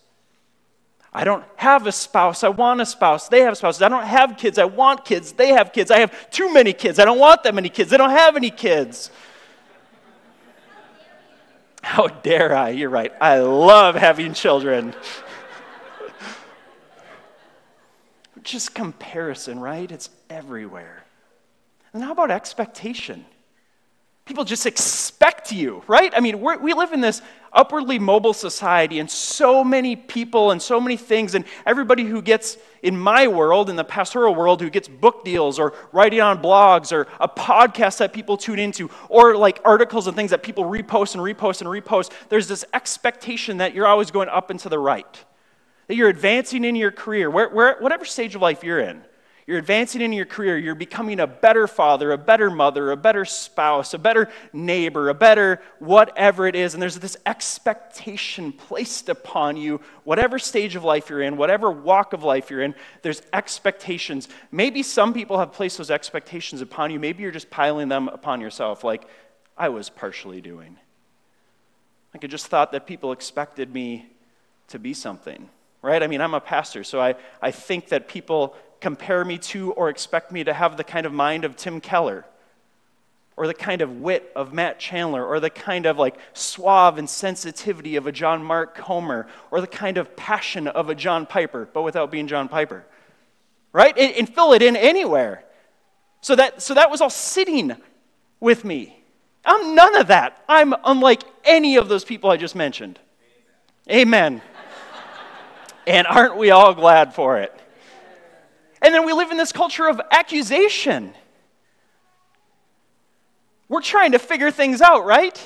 I 1.18 1.24
don't 1.24 1.46
have 1.56 1.88
a 1.88 1.94
spouse. 1.94 2.44
I 2.44 2.50
want 2.50 2.82
a 2.82 2.86
spouse. 2.86 3.30
They 3.30 3.40
have 3.40 3.58
spouses. 3.58 3.82
I 3.82 3.88
don't 3.88 4.06
have 4.06 4.36
kids. 4.36 4.60
I 4.60 4.66
want 4.66 5.06
kids. 5.06 5.32
They 5.32 5.50
have 5.50 5.72
kids. 5.72 5.90
I 5.90 6.00
have 6.00 6.30
too 6.30 6.54
many 6.54 6.74
kids. 6.74 7.00
I 7.00 7.06
don't 7.06 7.20
want 7.20 7.44
that 7.44 7.56
many 7.56 7.70
kids. 7.70 7.90
They 7.90 7.96
don't 7.96 8.10
have 8.10 8.36
any 8.36 8.50
kids. 8.50 9.12
How 11.82 12.08
dare 12.08 12.54
I? 12.54 12.72
You're 12.72 12.90
right. 12.90 13.14
I 13.22 13.40
love 13.40 13.96
having 13.96 14.34
children. 14.34 14.94
Just 18.44 18.76
comparison, 18.76 19.60
right? 19.60 19.90
It's 19.90 20.10
everywhere. 20.30 21.06
And 21.94 22.04
how 22.04 22.12
about 22.12 22.30
expectation? 22.30 23.26
People 24.26 24.44
just 24.44 24.66
expect 24.66 25.52
you, 25.52 25.84
right? 25.88 26.12
I 26.16 26.20
mean, 26.20 26.42
we 26.42 26.74
live 26.74 26.94
in 26.94 27.00
this 27.00 27.22
upwardly 27.54 28.00
mobile 28.00 28.34
society, 28.34 28.98
and 28.98 29.10
so 29.10 29.64
many 29.64 29.96
people 29.96 30.50
and 30.50 30.60
so 30.60 30.82
many 30.82 30.98
things, 30.98 31.36
and 31.36 31.46
everybody 31.64 32.04
who 32.04 32.24
gets, 32.24 32.58
in 32.82 33.00
my 33.00 33.28
world, 33.28 33.70
in 33.70 33.76
the 33.76 33.84
pastoral 33.84 34.34
world, 34.34 34.62
who 34.62 34.70
gets 34.72 34.88
book 34.88 35.24
deals 35.24 35.60
or 35.60 35.74
writing 35.92 36.22
on 36.22 36.42
blogs 36.42 36.92
or 36.92 37.08
a 37.20 37.30
podcast 37.30 38.00
that 38.00 38.14
people 38.14 38.36
tune 38.36 38.58
into, 38.58 38.90
or 39.10 39.38
like 39.38 39.62
articles 39.64 40.08
and 40.08 40.18
things 40.18 40.32
that 40.32 40.42
people 40.42 40.64
repost 40.64 41.14
and 41.14 41.24
repost 41.24 41.62
and 41.62 41.70
repost, 41.70 42.12
there's 42.30 42.48
this 42.48 42.66
expectation 42.74 43.58
that 43.58 43.76
you're 43.76 43.88
always 43.88 44.10
going 44.10 44.28
up 44.28 44.50
and 44.50 44.60
to 44.60 44.70
the 44.70 44.80
right, 44.80 45.24
that 45.86 45.96
you're 45.96 46.10
advancing 46.10 46.64
in 46.64 46.76
your 46.76 46.92
career, 46.92 47.30
where, 47.30 47.50
where, 47.50 47.78
whatever 47.80 48.04
stage 48.04 48.34
of 48.34 48.42
life 48.42 48.64
you're 48.64 48.80
in. 48.80 49.04
You're 49.48 49.60
advancing 49.60 50.02
in 50.02 50.12
your 50.12 50.26
career. 50.26 50.58
You're 50.58 50.74
becoming 50.74 51.20
a 51.20 51.28
better 51.28 51.68
father, 51.68 52.12
a 52.12 52.18
better 52.18 52.50
mother, 52.50 52.92
a 52.92 52.98
better 52.98 53.26
spouse, 53.26 53.94
a 53.94 54.00
better 54.00 54.28
neighbor, 54.52 55.10
a 55.10 55.14
better 55.14 55.62
whatever 55.78 56.48
it 56.48 56.56
is. 56.56 56.74
And 56.74 56.82
there's 56.82 56.98
this 56.98 57.16
expectation 57.28 58.52
placed 58.52 59.08
upon 59.08 59.56
you, 59.56 59.82
whatever 60.04 60.40
stage 60.40 60.76
of 60.76 60.84
life 60.84 61.12
you're 61.12 61.22
in, 61.22 61.38
whatever 61.38 61.70
walk 61.70 62.14
of 62.14 62.24
life 62.24 62.50
you're 62.50 62.64
in, 62.64 62.74
there's 63.04 63.22
expectations. 63.34 64.30
Maybe 64.52 64.82
some 64.82 65.14
people 65.14 65.38
have 65.38 65.54
placed 65.54 65.78
those 65.78 65.92
expectations 65.92 66.62
upon 66.62 66.90
you. 66.90 67.00
Maybe 67.00 67.22
you're 67.22 67.32
just 67.32 67.52
piling 67.52 67.88
them 67.88 68.08
upon 68.08 68.42
yourself, 68.42 68.84
like 68.84 69.08
I 69.56 69.70
was 69.70 69.92
partially 69.92 70.42
doing. 70.42 70.78
Like 72.16 72.24
I 72.24 72.28
just 72.28 72.48
thought 72.48 72.72
that 72.72 72.88
people 72.88 73.12
expected 73.12 73.72
me 73.72 74.08
to 74.70 74.80
be 74.80 74.96
something 74.96 75.50
right? 75.86 76.02
I 76.02 76.08
mean, 76.08 76.20
I'm 76.20 76.34
a 76.34 76.42
pastor, 76.42 76.84
so 76.84 77.00
I, 77.00 77.14
I 77.44 77.52
think 77.52 77.90
that 77.90 78.08
people 78.08 78.56
compare 78.82 79.24
me 79.26 79.38
to 79.38 79.72
or 79.74 79.90
expect 79.90 80.32
me 80.32 80.44
to 80.44 80.54
have 80.54 80.78
the 80.78 80.84
kind 80.84 81.06
of 81.06 81.14
mind 81.14 81.46
of 81.46 81.56
Tim 81.56 81.82
Keller 81.82 82.26
or 83.38 83.48
the 83.48 83.54
kind 83.54 83.82
of 83.82 84.02
wit 84.02 84.32
of 84.36 84.54
Matt 84.54 84.80
Chandler, 84.80 85.26
or 85.26 85.40
the 85.40 85.50
kind 85.50 85.86
of 85.86 85.98
like 85.98 86.16
suave 86.34 86.98
and 86.98 87.10
sensitivity 87.10 87.98
of 87.98 88.08
a 88.08 88.12
John 88.12 88.44
Mark 88.44 88.76
Comer, 88.76 89.28
or 89.52 89.60
the 89.60 89.68
kind 89.68 89.98
of 89.98 90.16
passion 90.16 90.68
of 90.68 90.90
a 90.90 90.96
John 90.96 91.26
Piper, 91.26 91.68
but 91.74 91.82
without 91.82 92.12
being 92.12 92.28
John 92.28 92.48
Piper. 92.48 92.86
Right? 93.74 93.98
And, 93.98 94.14
and 94.16 94.34
fill 94.34 94.54
it 94.54 94.62
in 94.62 94.78
anywhere. 94.78 95.44
So 96.22 96.36
that, 96.38 96.62
so 96.62 96.74
that 96.76 96.90
was 96.90 97.02
all 97.02 97.10
sitting 97.10 97.76
with 98.40 98.64
me. 98.64 98.98
I'm 99.44 99.76
none 99.76 99.96
of 99.96 100.08
that. 100.08 100.42
I'm 100.48 100.74
unlike 100.86 101.22
any 101.44 101.76
of 101.76 101.90
those 101.90 102.06
people 102.06 102.32
I 102.32 102.38
just 102.38 102.56
mentioned. 102.56 103.00
Amen. 103.92 104.42
and 105.88 106.08
aren't 106.08 106.38
we 106.38 106.52
all 106.52 106.74
glad 106.74 107.14
for 107.14 107.38
it? 107.40 107.54
And 108.86 108.94
then 108.94 109.04
we 109.04 109.14
live 109.14 109.32
in 109.32 109.38
this 109.38 109.52
culture 109.52 109.90
of 109.90 110.00
accusation. 110.12 111.16
We're 113.68 113.82
trying 113.82 114.12
to 114.12 114.20
figure 114.20 114.52
things 114.52 114.80
out, 114.80 115.08
right? 115.08 115.44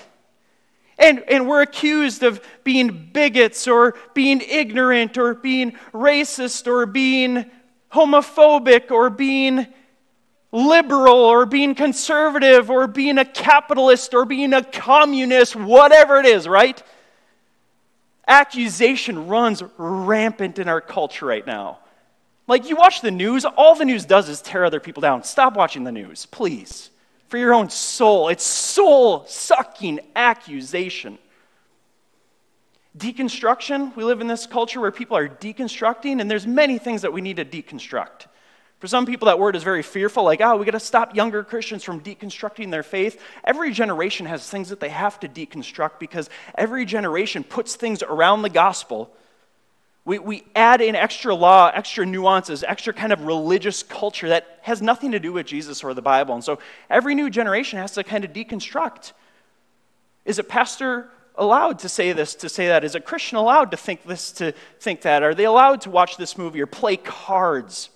And, 0.97 1.23
and 1.25 1.47
we're 1.47 1.61
accused 1.61 2.21
of 2.21 2.45
being 2.65 3.11
bigots 3.13 3.65
or 3.65 3.95
being 4.13 4.41
ignorant 4.41 5.17
or 5.17 5.35
being 5.35 5.71
racist 5.93 6.67
or 6.67 6.85
being 6.85 7.49
homophobic 7.93 8.91
or 8.91 9.09
being 9.09 9.67
liberal 10.51 11.15
or 11.15 11.45
being 11.45 11.75
conservative 11.75 12.69
or 12.69 12.87
being 12.87 13.17
a 13.19 13.25
capitalist 13.25 14.13
or 14.13 14.25
being 14.25 14.51
a 14.51 14.65
communist, 14.65 15.55
whatever 15.55 16.19
it 16.19 16.25
is, 16.25 16.45
right? 16.45 16.83
Accusation 18.27 19.27
runs 19.27 19.63
rampant 19.77 20.59
in 20.59 20.67
our 20.67 20.81
culture 20.81 21.27
right 21.27 21.47
now. 21.47 21.79
Like, 22.49 22.67
you 22.67 22.75
watch 22.75 23.01
the 23.01 23.11
news, 23.11 23.45
all 23.45 23.75
the 23.75 23.85
news 23.85 24.05
does 24.05 24.27
is 24.27 24.41
tear 24.41 24.65
other 24.65 24.79
people 24.79 25.01
down. 25.01 25.23
Stop 25.23 25.53
watching 25.53 25.83
the 25.83 25.91
news, 25.91 26.25
please. 26.25 26.89
For 27.27 27.37
your 27.37 27.53
own 27.53 27.69
soul. 27.69 28.29
It's 28.29 28.43
soul 28.43 29.23
sucking 29.27 29.99
accusation. 30.15 31.19
Deconstruction, 32.97 33.95
we 33.95 34.03
live 34.03 34.19
in 34.19 34.25
this 34.25 34.47
culture 34.47 34.81
where 34.81 34.91
people 34.91 35.15
are 35.15 35.29
deconstructing, 35.29 36.19
and 36.19 36.29
there's 36.29 36.47
many 36.47 36.79
things 36.79 37.03
that 37.03 37.13
we 37.13 37.21
need 37.21 37.35
to 37.37 37.45
deconstruct. 37.45 38.25
For 38.79 38.87
some 38.87 39.05
people, 39.05 39.27
that 39.27 39.37
word 39.37 39.55
is 39.55 39.61
very 39.61 39.83
fearful, 39.83 40.23
like, 40.23 40.41
oh, 40.41 40.57
we 40.57 40.65
got 40.65 40.71
to 40.71 40.79
stop 40.79 41.15
younger 41.15 41.43
Christians 41.43 41.83
from 41.83 42.01
deconstructing 42.01 42.71
their 42.71 42.81
faith. 42.81 43.21
Every 43.43 43.71
generation 43.71 44.25
has 44.25 44.49
things 44.49 44.69
that 44.69 44.79
they 44.79 44.89
have 44.89 45.19
to 45.19 45.27
deconstruct 45.27 45.99
because 45.99 46.31
every 46.55 46.85
generation 46.85 47.43
puts 47.43 47.75
things 47.75 48.01
around 48.01 48.41
the 48.41 48.49
gospel 48.49 49.13
we, 50.09 50.17
we 50.17 50.43
add 50.55 50.81
in 50.81 50.95
extra 50.95 51.35
law, 51.35 51.69
extra 51.71 52.03
nuances, 52.03 52.63
extra 52.63 52.91
kind 52.91 53.13
of 53.13 53.25
religious 53.25 53.83
culture 53.83 54.29
that 54.29 54.57
has 54.63 54.81
nothing 54.81 55.11
to 55.11 55.19
do 55.19 55.31
with 55.31 55.45
Jesus 55.45 55.83
or 55.83 55.93
the 55.93 56.01
Bible. 56.01 56.33
And 56.33 56.43
so 56.43 56.57
every 56.89 57.13
new 57.13 57.29
generation 57.29 57.77
has 57.77 57.91
to 57.91 58.03
kind 58.03 58.25
of 58.25 58.33
deconstruct. 58.33 59.11
Is 60.25 60.39
a 60.39 60.43
pastor 60.43 61.11
allowed 61.35 61.77
to 61.79 61.89
say 61.89 62.11
this, 62.11 62.33
to 62.37 62.49
say 62.49 62.69
that? 62.69 62.83
Is 62.83 62.95
a 62.95 62.99
Christian 62.99 63.37
allowed 63.37 63.69
to 63.69 63.77
think 63.77 64.03
this, 64.03 64.31
to 64.31 64.53
think 64.79 65.01
that? 65.01 65.21
Are 65.21 65.35
they 65.35 65.45
allowed 65.45 65.81
to 65.81 65.91
watch 65.91 66.17
this 66.17 66.39
movie 66.39 66.59
or 66.59 66.65
play 66.65 66.97
cards? 66.97 67.91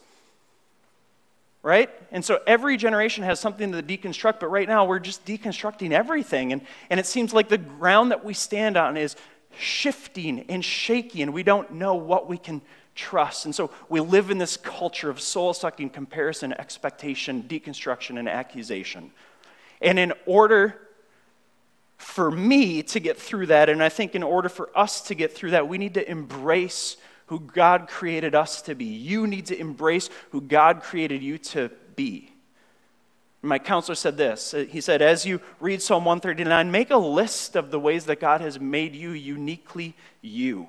Right? 1.64 1.90
And 2.12 2.24
so 2.24 2.42
every 2.46 2.78
generation 2.78 3.24
has 3.24 3.40
something 3.40 3.72
to 3.72 3.82
deconstruct, 3.82 4.40
but 4.40 4.50
right 4.50 4.68
now 4.68 4.86
we're 4.86 5.00
just 5.00 5.26
deconstructing 5.26 5.94
everything. 5.94 6.54
And, 6.54 6.62
and 6.92 7.00
it 7.00 7.08
seems 7.08 7.34
like 7.34 7.50
the 7.50 7.58
ground 7.58 8.12
that 8.12 8.24
we 8.24 8.36
stand 8.36 8.78
on 8.78 8.98
is 8.98 9.16
shifting 9.58 10.46
and 10.50 10.64
shaky, 10.64 11.22
and 11.22 11.34
we 11.34 11.44
don't 11.44 11.74
know 11.74 11.96
what 11.96 12.28
we 12.28 12.38
can 12.38 12.62
trust. 12.96 13.46
And 13.46 13.56
so 13.56 13.72
we 13.90 14.00
live 14.00 14.30
in 14.30 14.38
this 14.38 14.58
culture 14.58 15.10
of 15.10 15.20
soul 15.20 15.54
sucking 15.54 15.90
comparison, 15.90 16.54
expectation, 16.54 17.44
deconstruction, 17.44 18.20
and 18.20 18.30
accusation. 18.30 19.12
And 19.82 19.98
in 20.00 20.14
order 20.26 20.80
for 21.98 22.30
me 22.30 22.84
to 22.84 23.00
get 23.00 23.18
through 23.18 23.48
that, 23.48 23.70
and 23.70 23.82
I 23.82 23.90
think 23.90 24.16
in 24.16 24.24
order 24.24 24.50
for 24.50 24.70
us 24.78 25.02
to 25.04 25.16
get 25.16 25.34
through 25.34 25.52
that, 25.52 25.68
we 25.68 25.78
need 25.78 25.94
to 25.96 26.10
embrace 26.10 26.98
who 27.28 27.40
God 27.40 27.88
created 27.88 28.36
us 28.36 28.62
to 28.64 28.76
be. 28.76 28.86
You 28.86 29.28
need 29.28 29.48
to 29.48 29.58
embrace 29.58 30.10
who 30.32 30.42
God 30.42 30.82
created 30.84 31.24
you 31.24 31.38
to 31.38 31.72
be. 31.96 32.33
My 33.46 33.60
counselor 33.60 33.96
said 33.96 34.16
this. 34.16 34.56
He 34.70 34.80
said, 34.80 35.02
As 35.02 35.26
you 35.26 35.42
read 35.60 35.82
Psalm 35.82 36.06
139, 36.06 36.72
make 36.72 36.92
a 36.92 36.98
list 36.98 37.58
of 37.58 37.72
the 37.72 37.80
ways 37.80 38.06
that 38.06 38.22
God 38.22 38.40
has 38.40 38.58
made 38.58 38.96
you 38.96 39.12
uniquely 39.12 39.96
you. 40.22 40.68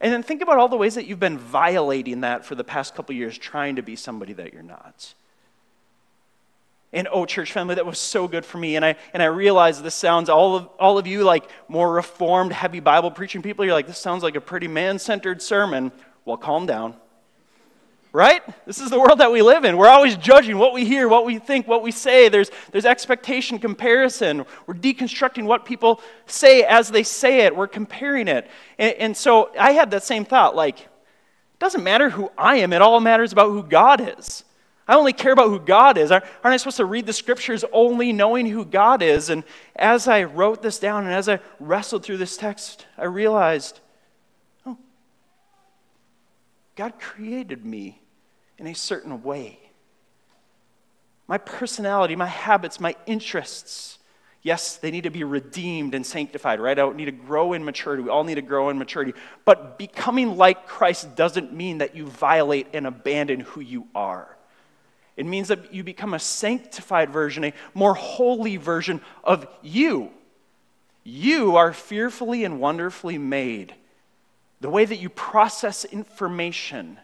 And 0.00 0.12
then 0.12 0.22
think 0.22 0.40
about 0.40 0.58
all 0.58 0.68
the 0.68 0.76
ways 0.76 0.94
that 0.94 1.06
you've 1.06 1.18
been 1.18 1.36
violating 1.36 2.20
that 2.20 2.44
for 2.44 2.54
the 2.54 2.62
past 2.62 2.94
couple 2.94 3.12
years, 3.16 3.36
trying 3.36 3.74
to 3.74 3.82
be 3.82 3.96
somebody 3.96 4.32
that 4.34 4.52
you're 4.52 4.62
not. 4.62 5.12
And 6.92 7.08
oh, 7.10 7.26
church 7.26 7.52
family, 7.52 7.74
that 7.74 7.84
was 7.84 7.98
so 7.98 8.28
good 8.28 8.46
for 8.46 8.58
me. 8.58 8.76
And 8.76 8.84
I, 8.84 8.94
and 9.12 9.20
I 9.20 9.26
realized 9.26 9.82
this 9.82 9.96
sounds, 9.96 10.28
all 10.28 10.54
of, 10.54 10.68
all 10.78 10.96
of 10.96 11.08
you 11.08 11.24
like 11.24 11.50
more 11.66 11.92
reformed, 11.92 12.52
heavy 12.52 12.78
Bible 12.78 13.10
preaching 13.10 13.42
people, 13.42 13.64
you're 13.64 13.74
like, 13.74 13.88
this 13.88 13.98
sounds 13.98 14.22
like 14.22 14.36
a 14.36 14.40
pretty 14.40 14.68
man 14.68 15.00
centered 15.00 15.42
sermon. 15.42 15.90
Well, 16.24 16.36
calm 16.36 16.66
down 16.66 16.94
right? 18.18 18.42
This 18.66 18.80
is 18.80 18.90
the 18.90 18.98
world 18.98 19.20
that 19.20 19.30
we 19.30 19.42
live 19.42 19.64
in. 19.64 19.76
We're 19.76 19.86
always 19.86 20.16
judging 20.16 20.58
what 20.58 20.72
we 20.72 20.84
hear, 20.84 21.06
what 21.06 21.24
we 21.24 21.38
think, 21.38 21.68
what 21.68 21.84
we 21.84 21.92
say. 21.92 22.28
There's, 22.28 22.50
there's 22.72 22.84
expectation 22.84 23.60
comparison. 23.60 24.44
We're 24.66 24.74
deconstructing 24.74 25.44
what 25.44 25.64
people 25.64 26.00
say 26.26 26.64
as 26.64 26.88
they 26.88 27.04
say 27.04 27.42
it, 27.42 27.54
we're 27.54 27.68
comparing 27.68 28.26
it. 28.26 28.50
And, 28.76 28.94
and 28.94 29.16
so 29.16 29.52
I 29.56 29.70
had 29.70 29.92
that 29.92 30.02
same 30.02 30.24
thought 30.24 30.56
like, 30.56 30.80
it 30.80 31.60
doesn't 31.60 31.84
matter 31.84 32.10
who 32.10 32.32
I 32.36 32.56
am, 32.56 32.72
it 32.72 32.82
all 32.82 32.98
matters 32.98 33.30
about 33.30 33.50
who 33.50 33.62
God 33.62 34.18
is. 34.18 34.42
I 34.88 34.96
only 34.96 35.12
care 35.12 35.32
about 35.32 35.50
who 35.50 35.60
God 35.60 35.96
is. 35.96 36.10
Aren't 36.10 36.24
I 36.42 36.56
supposed 36.56 36.78
to 36.78 36.86
read 36.86 37.06
the 37.06 37.12
scriptures 37.12 37.64
only 37.72 38.12
knowing 38.12 38.46
who 38.46 38.64
God 38.64 39.00
is? 39.00 39.30
And 39.30 39.44
as 39.76 40.08
I 40.08 40.24
wrote 40.24 40.60
this 40.60 40.80
down 40.80 41.04
and 41.04 41.14
as 41.14 41.28
I 41.28 41.38
wrestled 41.60 42.02
through 42.02 42.16
this 42.16 42.36
text, 42.36 42.84
I 42.96 43.04
realized 43.04 43.78
oh, 44.66 44.76
God 46.74 46.98
created 46.98 47.64
me 47.64 48.00
in 48.58 48.66
a 48.66 48.74
certain 48.74 49.22
way. 49.22 49.58
My 51.26 51.38
personality, 51.38 52.16
my 52.16 52.26
habits, 52.26 52.80
my 52.80 52.96
interests, 53.06 53.98
yes, 54.42 54.76
they 54.76 54.90
need 54.90 55.04
to 55.04 55.10
be 55.10 55.24
redeemed 55.24 55.94
and 55.94 56.04
sanctified, 56.04 56.60
right? 56.60 56.78
I 56.78 56.90
need 56.92 57.04
to 57.06 57.12
grow 57.12 57.52
in 57.52 57.64
maturity. 57.64 58.02
We 58.02 58.10
all 58.10 58.24
need 58.24 58.36
to 58.36 58.42
grow 58.42 58.70
in 58.70 58.78
maturity. 58.78 59.14
But 59.44 59.78
becoming 59.78 60.36
like 60.36 60.66
Christ 60.66 61.16
doesn't 61.16 61.52
mean 61.52 61.78
that 61.78 61.94
you 61.94 62.06
violate 62.06 62.68
and 62.72 62.86
abandon 62.86 63.40
who 63.40 63.60
you 63.60 63.86
are. 63.94 64.36
It 65.16 65.26
means 65.26 65.48
that 65.48 65.74
you 65.74 65.82
become 65.82 66.14
a 66.14 66.18
sanctified 66.18 67.10
version, 67.10 67.44
a 67.44 67.52
more 67.74 67.94
holy 67.94 68.56
version 68.56 69.00
of 69.24 69.46
you. 69.62 70.10
You 71.04 71.56
are 71.56 71.72
fearfully 71.72 72.44
and 72.44 72.60
wonderfully 72.60 73.18
made 73.18 73.74
the 74.60 74.70
way 74.70 74.84
that 74.84 74.96
you 74.96 75.08
process 75.08 75.84
information, 75.84 76.98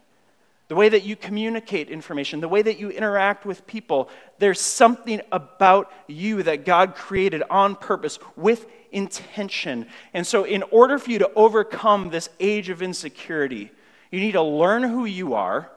the 0.68 0.74
way 0.74 0.88
that 0.88 1.04
you 1.04 1.14
communicate 1.14 1.90
information, 1.90 2.40
the 2.40 2.48
way 2.48 2.62
that 2.62 2.78
you 2.78 2.90
interact 2.90 3.44
with 3.44 3.66
people, 3.66 4.08
there's 4.38 4.60
something 4.60 5.20
about 5.30 5.92
you 6.06 6.42
that 6.42 6.64
God 6.64 6.94
created 6.94 7.42
on 7.50 7.76
purpose 7.76 8.18
with 8.34 8.66
intention. 8.90 9.86
And 10.14 10.26
so, 10.26 10.44
in 10.44 10.62
order 10.64 10.98
for 10.98 11.10
you 11.10 11.18
to 11.18 11.30
overcome 11.34 12.08
this 12.08 12.30
age 12.40 12.70
of 12.70 12.80
insecurity, 12.80 13.70
you 14.10 14.20
need 14.20 14.32
to 14.32 14.42
learn 14.42 14.82
who 14.82 15.04
you 15.04 15.34
are, 15.34 15.70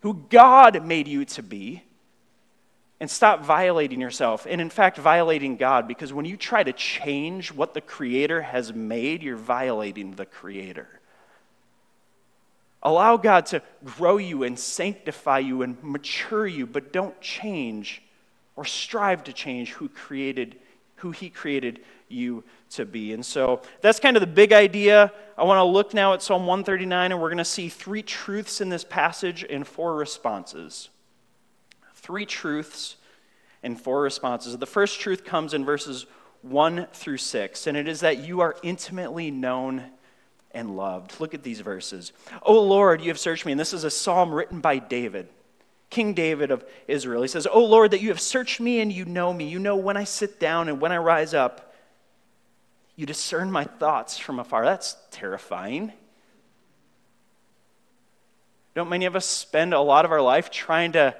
who 0.00 0.24
God 0.28 0.84
made 0.84 1.06
you 1.06 1.24
to 1.26 1.42
be, 1.42 1.84
and 2.98 3.10
stop 3.10 3.44
violating 3.44 4.00
yourself. 4.00 4.46
And 4.48 4.60
in 4.60 4.70
fact, 4.70 4.98
violating 4.98 5.56
God, 5.56 5.86
because 5.86 6.12
when 6.12 6.24
you 6.24 6.36
try 6.36 6.62
to 6.62 6.72
change 6.72 7.52
what 7.52 7.74
the 7.74 7.80
Creator 7.80 8.42
has 8.42 8.72
made, 8.72 9.22
you're 9.22 9.36
violating 9.36 10.12
the 10.12 10.26
Creator. 10.26 10.88
Allow 12.84 13.16
God 13.16 13.46
to 13.46 13.62
grow 13.84 14.18
you 14.18 14.42
and 14.42 14.58
sanctify 14.58 15.38
you 15.38 15.62
and 15.62 15.82
mature 15.82 16.46
you, 16.46 16.66
but 16.66 16.92
don't 16.92 17.18
change 17.20 18.02
or 18.56 18.64
strive 18.64 19.24
to 19.24 19.32
change 19.32 19.72
who 19.72 19.88
created 19.88 20.56
who 20.96 21.10
he 21.10 21.28
created 21.28 21.80
you 22.08 22.44
to 22.70 22.86
be. 22.86 23.12
And 23.12 23.26
so 23.26 23.60
that's 23.82 24.00
kind 24.00 24.16
of 24.16 24.20
the 24.20 24.26
big 24.26 24.52
idea. 24.52 25.12
I 25.36 25.44
want 25.44 25.58
to 25.58 25.64
look 25.64 25.92
now 25.92 26.14
at 26.14 26.22
Psalm 26.22 26.46
139 26.46 27.12
and 27.12 27.20
we're 27.20 27.28
going 27.28 27.38
to 27.38 27.44
see 27.44 27.68
three 27.68 28.02
truths 28.02 28.60
in 28.60 28.68
this 28.68 28.84
passage 28.84 29.44
and 29.48 29.66
four 29.66 29.96
responses 29.96 30.88
three 31.94 32.26
truths 32.26 32.96
and 33.62 33.80
four 33.80 34.02
responses. 34.02 34.56
The 34.58 34.66
first 34.66 35.00
truth 35.00 35.24
comes 35.24 35.54
in 35.54 35.64
verses 35.64 36.04
1 36.42 36.88
through 36.92 37.16
6, 37.16 37.66
and 37.66 37.78
it 37.78 37.88
is 37.88 38.00
that 38.00 38.18
you 38.18 38.40
are 38.40 38.56
intimately 38.62 39.30
known 39.30 39.84
and 40.54 40.76
loved. 40.76 41.20
Look 41.20 41.34
at 41.34 41.42
these 41.42 41.60
verses. 41.60 42.12
Oh 42.42 42.60
Lord, 42.60 43.00
you 43.00 43.08
have 43.08 43.18
searched 43.18 43.44
me. 43.44 43.52
And 43.52 43.60
this 43.60 43.72
is 43.72 43.84
a 43.84 43.90
psalm 43.90 44.32
written 44.32 44.60
by 44.60 44.78
David, 44.78 45.28
King 45.90 46.14
David 46.14 46.50
of 46.50 46.64
Israel. 46.88 47.22
He 47.22 47.28
says, 47.28 47.46
Oh 47.50 47.64
Lord, 47.64 47.90
that 47.90 48.00
you 48.00 48.08
have 48.08 48.20
searched 48.20 48.60
me 48.60 48.80
and 48.80 48.92
you 48.92 49.04
know 49.04 49.32
me. 49.32 49.48
You 49.48 49.58
know 49.58 49.76
when 49.76 49.96
I 49.96 50.04
sit 50.04 50.40
down 50.40 50.68
and 50.68 50.80
when 50.80 50.92
I 50.92 50.98
rise 50.98 51.34
up. 51.34 51.74
You 52.96 53.06
discern 53.06 53.50
my 53.50 53.64
thoughts 53.64 54.18
from 54.18 54.38
afar. 54.38 54.64
That's 54.64 54.96
terrifying. 55.10 55.92
Don't 58.74 58.88
many 58.88 59.04
of 59.04 59.16
us 59.16 59.26
spend 59.26 59.74
a 59.74 59.80
lot 59.80 60.04
of 60.04 60.12
our 60.12 60.20
life 60.20 60.50
trying 60.50 60.92
to 60.92 61.14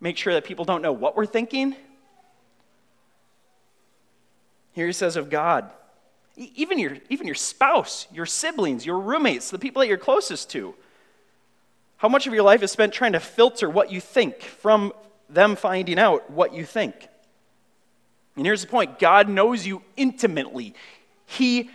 make 0.00 0.16
sure 0.16 0.34
that 0.34 0.44
people 0.44 0.64
don't 0.64 0.82
know 0.82 0.92
what 0.92 1.16
we're 1.16 1.26
thinking. 1.26 1.74
Here 4.72 4.86
he 4.86 4.92
says 4.92 5.16
of 5.16 5.30
God, 5.30 5.70
even 6.36 6.78
your, 6.78 6.98
even 7.08 7.26
your 7.26 7.34
spouse, 7.34 8.06
your 8.12 8.26
siblings, 8.26 8.84
your 8.84 8.98
roommates, 8.98 9.50
the 9.50 9.58
people 9.58 9.80
that 9.80 9.88
you're 9.88 9.96
closest 9.96 10.50
to. 10.50 10.74
How 11.96 12.08
much 12.08 12.26
of 12.26 12.34
your 12.34 12.42
life 12.42 12.62
is 12.62 12.70
spent 12.70 12.92
trying 12.92 13.12
to 13.12 13.20
filter 13.20 13.70
what 13.70 13.90
you 13.90 14.00
think 14.00 14.42
from 14.42 14.92
them 15.30 15.56
finding 15.56 15.98
out 15.98 16.30
what 16.30 16.52
you 16.52 16.64
think? 16.64 17.08
And 18.36 18.44
here's 18.44 18.60
the 18.60 18.68
point 18.68 18.98
God 18.98 19.28
knows 19.28 19.66
you 19.66 19.82
intimately. 19.96 20.74
He 21.24 21.70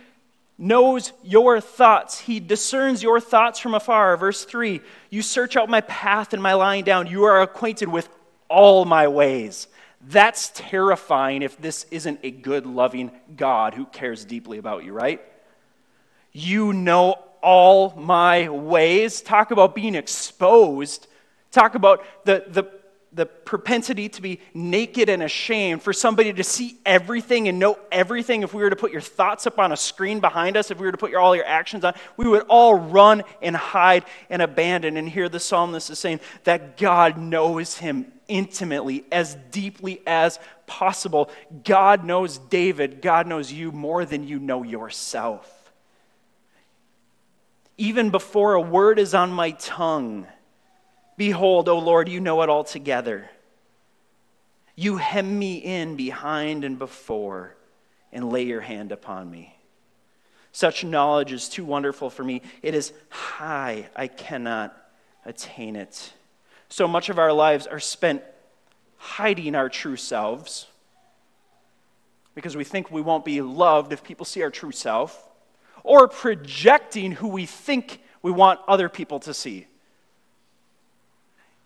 knows 0.56 1.12
your 1.24 1.60
thoughts. 1.60 2.20
He 2.20 2.38
discerns 2.38 3.02
your 3.02 3.20
thoughts 3.20 3.58
from 3.58 3.74
afar. 3.74 4.16
Verse 4.16 4.44
3 4.44 4.80
You 5.10 5.22
search 5.22 5.56
out 5.56 5.68
my 5.68 5.80
path 5.82 6.32
and 6.32 6.42
my 6.42 6.54
lying 6.54 6.84
down. 6.84 7.08
You 7.08 7.24
are 7.24 7.42
acquainted 7.42 7.88
with 7.88 8.08
all 8.48 8.84
my 8.84 9.08
ways. 9.08 9.66
That's 10.08 10.50
terrifying 10.54 11.42
if 11.42 11.56
this 11.58 11.86
isn't 11.90 12.20
a 12.22 12.30
good, 12.30 12.66
loving 12.66 13.12
God 13.36 13.74
who 13.74 13.86
cares 13.86 14.24
deeply 14.24 14.58
about 14.58 14.84
you, 14.84 14.92
right? 14.92 15.20
You 16.32 16.72
know 16.72 17.16
all 17.42 17.94
my 17.96 18.48
ways. 18.48 19.20
Talk 19.20 19.50
about 19.50 19.74
being 19.74 19.94
exposed. 19.94 21.06
Talk 21.50 21.74
about 21.74 22.04
the, 22.24 22.44
the 22.48 22.82
the 23.14 23.26
propensity 23.26 24.08
to 24.08 24.22
be 24.22 24.40
naked 24.54 25.08
and 25.08 25.22
ashamed, 25.22 25.82
for 25.82 25.92
somebody 25.92 26.32
to 26.32 26.42
see 26.42 26.78
everything 26.86 27.48
and 27.48 27.58
know 27.58 27.78
everything. 27.90 28.42
If 28.42 28.54
we 28.54 28.62
were 28.62 28.70
to 28.70 28.76
put 28.76 28.90
your 28.90 29.02
thoughts 29.02 29.46
up 29.46 29.58
on 29.58 29.72
a 29.72 29.76
screen 29.76 30.20
behind 30.20 30.56
us, 30.56 30.70
if 30.70 30.78
we 30.78 30.86
were 30.86 30.92
to 30.92 30.98
put 30.98 31.10
your, 31.10 31.20
all 31.20 31.36
your 31.36 31.44
actions 31.44 31.84
on, 31.84 31.94
we 32.16 32.26
would 32.26 32.44
all 32.48 32.74
run 32.74 33.22
and 33.42 33.54
hide 33.54 34.04
and 34.30 34.40
abandon. 34.40 34.96
And 34.96 35.08
here 35.08 35.28
the 35.28 35.40
psalmist 35.40 35.90
is 35.90 35.98
saying 35.98 36.20
that 36.44 36.78
God 36.78 37.18
knows 37.18 37.76
him 37.76 38.10
intimately, 38.32 39.04
as 39.12 39.36
deeply 39.50 40.00
as 40.06 40.38
possible. 40.66 41.30
God 41.64 42.04
knows 42.04 42.38
David, 42.38 43.02
God 43.02 43.26
knows 43.26 43.52
you 43.52 43.70
more 43.70 44.04
than 44.06 44.26
you 44.26 44.38
know 44.38 44.62
yourself. 44.62 45.72
Even 47.76 48.10
before 48.10 48.54
a 48.54 48.60
word 48.60 48.98
is 48.98 49.14
on 49.14 49.32
my 49.32 49.50
tongue, 49.52 50.26
Behold, 51.18 51.68
O 51.68 51.78
Lord, 51.78 52.08
you 52.08 52.20
know 52.20 52.42
it 52.42 52.48
altogether. 52.48 53.30
You 54.74 54.96
hem 54.96 55.38
me 55.38 55.56
in 55.56 55.94
behind 55.96 56.64
and 56.64 56.78
before 56.78 57.54
and 58.10 58.32
lay 58.32 58.44
your 58.44 58.62
hand 58.62 58.92
upon 58.92 59.30
me. 59.30 59.54
Such 60.52 60.84
knowledge 60.84 61.32
is 61.32 61.48
too 61.48 61.64
wonderful 61.64 62.10
for 62.10 62.24
me. 62.24 62.42
It 62.62 62.74
is 62.74 62.92
high, 63.10 63.88
I 63.94 64.06
cannot 64.06 64.76
attain 65.24 65.76
it. 65.76 66.12
So 66.72 66.88
much 66.88 67.10
of 67.10 67.18
our 67.18 67.34
lives 67.34 67.66
are 67.66 67.78
spent 67.78 68.22
hiding 68.96 69.54
our 69.54 69.68
true 69.68 69.96
selves 69.96 70.66
because 72.34 72.56
we 72.56 72.64
think 72.64 72.90
we 72.90 73.02
won't 73.02 73.26
be 73.26 73.42
loved 73.42 73.92
if 73.92 74.02
people 74.02 74.24
see 74.24 74.42
our 74.42 74.48
true 74.48 74.72
self, 74.72 75.28
or 75.84 76.08
projecting 76.08 77.12
who 77.12 77.28
we 77.28 77.44
think 77.44 78.00
we 78.22 78.30
want 78.30 78.58
other 78.66 78.88
people 78.88 79.20
to 79.20 79.34
see. 79.34 79.66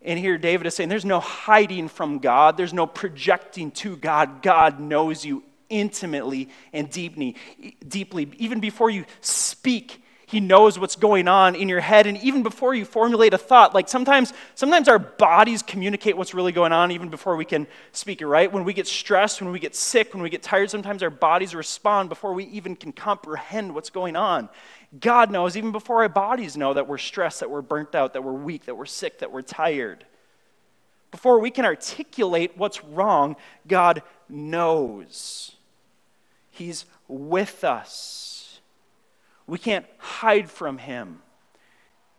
And 0.01 0.19
here 0.19 0.37
David 0.37 0.67
is 0.67 0.75
saying 0.75 0.89
there's 0.89 1.05
no 1.05 1.21
hiding 1.21 1.87
from 1.87 2.19
God, 2.19 2.57
there's 2.57 2.73
no 2.73 2.85
projecting 2.85 3.71
to 3.71 3.95
God. 3.95 4.41
God 4.41 4.81
knows 4.81 5.23
you 5.23 5.41
intimately 5.69 6.49
and 6.73 6.89
deeply, 6.89 7.37
deeply. 7.87 8.29
Even 8.39 8.59
before 8.59 8.89
you 8.89 9.05
speak, 9.21 10.03
he 10.27 10.39
knows 10.39 10.77
what's 10.77 10.95
going 10.95 11.27
on 11.27 11.55
in 11.55 11.67
your 11.69 11.79
head 11.79 12.05
and 12.05 12.17
even 12.17 12.43
before 12.43 12.75
you 12.75 12.85
formulate 12.85 13.33
a 13.33 13.37
thought 13.37 13.73
like 13.73 13.89
sometimes 13.89 14.33
sometimes 14.55 14.87
our 14.87 14.99
bodies 14.99 15.61
communicate 15.61 16.15
what's 16.15 16.33
really 16.33 16.51
going 16.51 16.71
on 16.71 16.91
even 16.91 17.09
before 17.09 17.35
we 17.35 17.45
can 17.45 17.65
speak 17.91 18.21
it 18.21 18.27
right 18.27 18.51
when 18.51 18.63
we 18.63 18.73
get 18.73 18.87
stressed 18.87 19.41
when 19.41 19.51
we 19.51 19.59
get 19.59 19.75
sick 19.75 20.13
when 20.13 20.21
we 20.21 20.29
get 20.29 20.43
tired 20.43 20.69
sometimes 20.69 21.01
our 21.01 21.09
bodies 21.09 21.55
respond 21.55 22.09
before 22.09 22.33
we 22.33 22.45
even 22.45 22.75
can 22.75 22.91
comprehend 22.91 23.73
what's 23.73 23.89
going 23.89 24.15
on 24.15 24.49
God 24.99 25.31
knows 25.31 25.57
even 25.57 25.71
before 25.71 26.03
our 26.03 26.09
bodies 26.09 26.55
know 26.55 26.73
that 26.73 26.87
we're 26.87 26.97
stressed, 26.97 27.41
that 27.41 27.49
we're 27.49 27.61
burnt 27.61 27.93
out, 27.93 28.13
that 28.13 28.23
we're 28.23 28.31
weak, 28.31 28.65
that 28.65 28.77
we're 28.77 28.85
sick, 28.85 29.19
that 29.19 29.31
we're 29.31 29.41
tired. 29.41 30.05
Before 31.11 31.39
we 31.39 31.51
can 31.51 31.65
articulate 31.65 32.57
what's 32.57 32.83
wrong, 32.83 33.35
God 33.67 34.01
knows. 34.29 35.55
He's 36.51 36.85
with 37.07 37.63
us. 37.63 38.36
We 39.47 39.57
can't 39.57 39.85
hide 39.97 40.51
from 40.51 40.77
Him. 40.77 41.21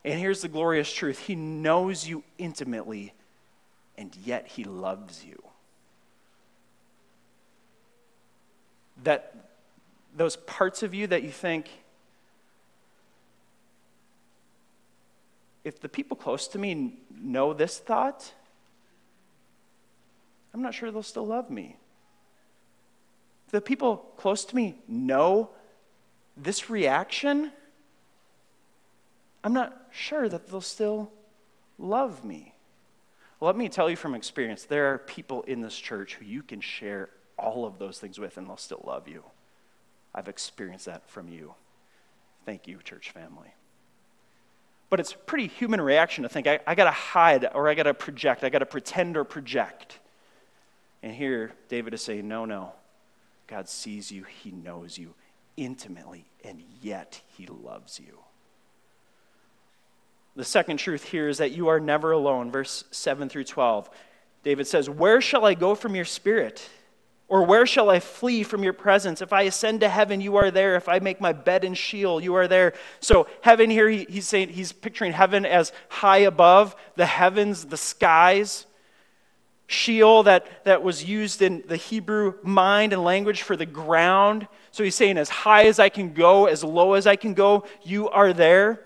And 0.05 0.19
here's 0.19 0.41
the 0.41 0.49
glorious 0.49 0.93
truth 0.93 1.19
He 1.19 1.35
knows 1.35 2.09
you 2.09 2.25
intimately, 2.39 3.13
and 3.97 4.17
yet 4.25 4.49
He 4.49 4.65
loves 4.65 5.25
you. 5.25 5.43
That 9.05 9.35
those 10.17 10.37
parts 10.37 10.83
of 10.83 10.95
you 10.95 11.07
that 11.09 11.23
you 11.23 11.31
think, 11.31 11.69
if 15.65 15.81
the 15.81 15.89
people 15.89 16.17
close 16.17 16.49
to 16.49 16.59
me 16.59 16.95
know 17.11 17.53
this 17.53 17.79
thought, 17.79 18.33
I'm 20.55 20.63
not 20.63 20.75
sure 20.75 20.91
they'll 20.91 21.03
still 21.03 21.27
love 21.27 21.51
me. 21.51 21.77
The 23.51 23.61
people 23.61 23.97
close 24.17 24.45
to 24.47 24.57
me 24.57 24.79
know 24.89 25.51
this 26.43 26.71
reaction, 26.71 27.53
I'm 29.45 29.53
not 29.53 29.77
sure 29.91 30.29
that 30.29 30.49
they'll 30.49 30.61
still 30.61 31.11
love 31.79 32.25
me. 32.25 32.55
Let 33.41 33.57
me 33.57 33.69
tell 33.69 33.89
you 33.89 33.97
from 33.97 34.15
experience 34.15 34.65
there 34.65 34.93
are 34.93 34.99
people 34.99 35.43
in 35.43 35.61
this 35.61 35.77
church 35.77 36.15
who 36.15 36.25
you 36.25 36.43
can 36.43 36.61
share 36.61 37.11
all 37.37 37.65
of 37.65 37.79
those 37.79 37.99
things 37.99 38.19
with 38.19 38.37
and 38.37 38.49
they'll 38.49 38.57
still 38.57 38.83
love 38.85 39.07
you. 39.07 39.23
I've 40.15 40.29
experienced 40.29 40.87
that 40.87 41.09
from 41.09 41.29
you. 41.29 41.55
Thank 42.45 42.67
you, 42.67 42.79
church 42.83 43.11
family. 43.11 43.55
But 44.91 45.01
it's 45.01 45.13
pretty 45.13 45.47
human 45.47 45.81
reaction 45.81 46.23
to 46.23 46.29
think, 46.29 46.47
I, 46.47 46.61
I 46.67 46.75
got 46.75 46.85
to 46.85 46.91
hide 46.91 47.49
or 47.55 47.69
I 47.69 47.75
got 47.75 47.85
to 47.85 47.95
project, 47.95 48.43
I 48.43 48.49
got 48.49 48.61
to 48.61 48.67
pretend 48.67 49.17
or 49.17 49.25
project. 49.25 49.99
And 51.03 51.15
here, 51.15 51.53
David 51.69 51.95
is 51.95 52.03
saying, 52.03 52.27
no, 52.27 52.45
no. 52.45 52.73
God 53.47 53.69
sees 53.69 54.11
you, 54.11 54.25
He 54.25 54.51
knows 54.51 54.99
you 54.99 55.15
intimately, 55.59 56.31
and 56.45 56.63
yet 56.81 57.21
He 57.37 57.47
loves 57.47 58.01
you. 58.01 58.21
The 60.37 60.45
second 60.45 60.77
truth 60.77 61.03
here 61.03 61.29
is 61.29 61.39
that 61.39 61.51
you 61.51 61.67
are 61.67 61.81
never 61.81 62.13
alone. 62.13 62.53
Verse 62.53 62.85
7 62.93 63.29
through 63.29 63.45
12. 63.45 63.91
David 64.45 64.69
says, 64.69 64.89
Where 64.89 65.21
shall 65.21 65.45
I 65.45 65.55
go 65.55 65.75
from 65.75 65.97
your 65.97 66.05
spirit? 66.05 66.69
Or 67.27 67.45
where 67.45 67.67
shall 67.67 67.91
I 67.91 68.01
flee 68.01 68.43
from 68.45 68.63
your 68.63 68.73
presence? 68.73 69.21
If 69.21 69.33
I 69.33 69.43
ascend 69.43 69.81
to 69.81 69.89
heaven, 69.89 70.21
you 70.21 70.37
are 70.37 70.51
there. 70.51 70.77
If 70.77 70.89
I 70.89 71.01
make 71.01 71.21
my 71.21 71.33
bed 71.33 71.65
in 71.65 71.75
Sheol, 71.75 72.23
you 72.23 72.35
are 72.37 72.49
there. 72.49 72.73
So, 73.01 73.27
heaven 73.43 73.69
here, 73.69 73.89
he, 73.89 74.07
he's 74.09 74.27
saying, 74.27 74.51
he's 74.51 74.73
picturing 74.73 75.13
heaven 75.13 75.45
as 75.45 75.73
high 75.89 76.19
above, 76.19 76.75
the 76.95 77.05
heavens, 77.05 77.67
the 77.67 77.77
skies. 77.77 78.65
Sheol, 79.69 80.25
that, 80.25 80.65
that 80.65 80.83
was 80.83 81.05
used 81.05 81.43
in 81.43 81.63
the 81.69 81.77
Hebrew 81.77 82.35
mind 82.43 82.93
and 82.93 83.05
language 83.05 83.43
for 83.43 83.55
the 83.55 83.67
ground. 83.67 84.49
So 84.73 84.83
he's 84.83 84.97
saying, 84.97 85.19
as 85.19 85.29
high 85.29 85.67
as 85.67 85.79
I 85.79 85.91
can 85.91 86.13
go, 86.13 86.47
as 86.47 86.65
low 86.65 86.95
as 86.95 87.07
I 87.07 87.15
can 87.15 87.35
go, 87.35 87.65
you 87.85 88.09
are 88.09 88.33
there. 88.33 88.81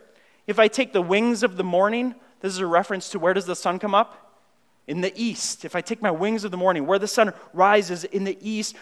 If 0.46 0.58
I 0.58 0.68
take 0.68 0.92
the 0.92 1.00
wings 1.00 1.42
of 1.42 1.56
the 1.56 1.64
morning, 1.64 2.14
this 2.40 2.52
is 2.52 2.58
a 2.58 2.66
reference 2.66 3.08
to 3.10 3.18
where 3.18 3.32
does 3.32 3.46
the 3.46 3.56
sun 3.56 3.78
come 3.78 3.94
up? 3.94 4.22
in 4.86 5.00
the 5.00 5.12
east, 5.16 5.64
if 5.64 5.76
I 5.76 5.80
take 5.80 6.02
my 6.02 6.10
wings 6.10 6.44
of 6.44 6.50
the 6.50 6.56
morning, 6.56 6.86
where 6.86 6.98
the 6.98 7.08
sun 7.08 7.32
rises 7.52 8.04
in 8.04 8.24
the 8.24 8.36
east, 8.40 8.76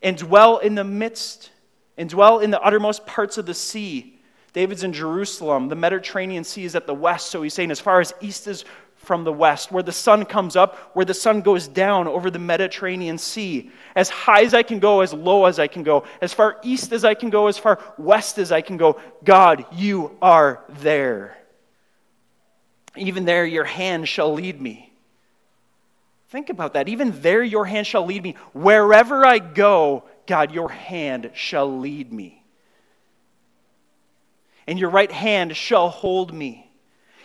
and 0.00 0.16
dwell 0.16 0.58
in 0.58 0.74
the 0.74 0.84
midst, 0.84 1.50
and 1.96 2.08
dwell 2.08 2.38
in 2.38 2.50
the 2.50 2.60
uttermost 2.60 3.06
parts 3.06 3.38
of 3.38 3.46
the 3.46 3.54
sea. 3.54 4.18
David's 4.52 4.84
in 4.84 4.92
Jerusalem. 4.92 5.68
The 5.68 5.76
Mediterranean 5.76 6.44
Sea 6.44 6.64
is 6.64 6.74
at 6.74 6.86
the 6.86 6.94
west, 6.94 7.30
so 7.30 7.42
he's 7.42 7.54
saying 7.54 7.70
as 7.70 7.80
far 7.80 8.00
as 8.00 8.12
east 8.20 8.46
is 8.46 8.64
from 9.02 9.24
the 9.24 9.32
west, 9.32 9.72
where 9.72 9.82
the 9.82 9.92
sun 9.92 10.24
comes 10.24 10.56
up, 10.56 10.76
where 10.94 11.04
the 11.04 11.14
sun 11.14 11.40
goes 11.40 11.66
down 11.68 12.06
over 12.06 12.30
the 12.30 12.38
Mediterranean 12.38 13.18
Sea. 13.18 13.70
As 13.94 14.08
high 14.08 14.42
as 14.42 14.54
I 14.54 14.62
can 14.62 14.78
go, 14.78 15.00
as 15.00 15.12
low 15.12 15.44
as 15.46 15.58
I 15.58 15.66
can 15.66 15.82
go, 15.82 16.04
as 16.20 16.32
far 16.32 16.58
east 16.62 16.92
as 16.92 17.04
I 17.04 17.14
can 17.14 17.28
go, 17.28 17.48
as 17.48 17.58
far 17.58 17.80
west 17.98 18.38
as 18.38 18.52
I 18.52 18.60
can 18.60 18.76
go. 18.76 19.00
God, 19.24 19.66
you 19.72 20.16
are 20.22 20.64
there. 20.68 21.36
Even 22.96 23.24
there, 23.24 23.44
your 23.44 23.64
hand 23.64 24.08
shall 24.08 24.32
lead 24.32 24.60
me. 24.60 24.92
Think 26.28 26.48
about 26.48 26.74
that. 26.74 26.88
Even 26.88 27.20
there, 27.20 27.42
your 27.42 27.66
hand 27.66 27.86
shall 27.86 28.06
lead 28.06 28.22
me. 28.22 28.36
Wherever 28.54 29.26
I 29.26 29.38
go, 29.38 30.04
God, 30.26 30.52
your 30.52 30.70
hand 30.70 31.30
shall 31.34 31.78
lead 31.78 32.12
me. 32.12 32.42
And 34.66 34.78
your 34.78 34.90
right 34.90 35.10
hand 35.10 35.56
shall 35.56 35.88
hold 35.88 36.32
me. 36.32 36.71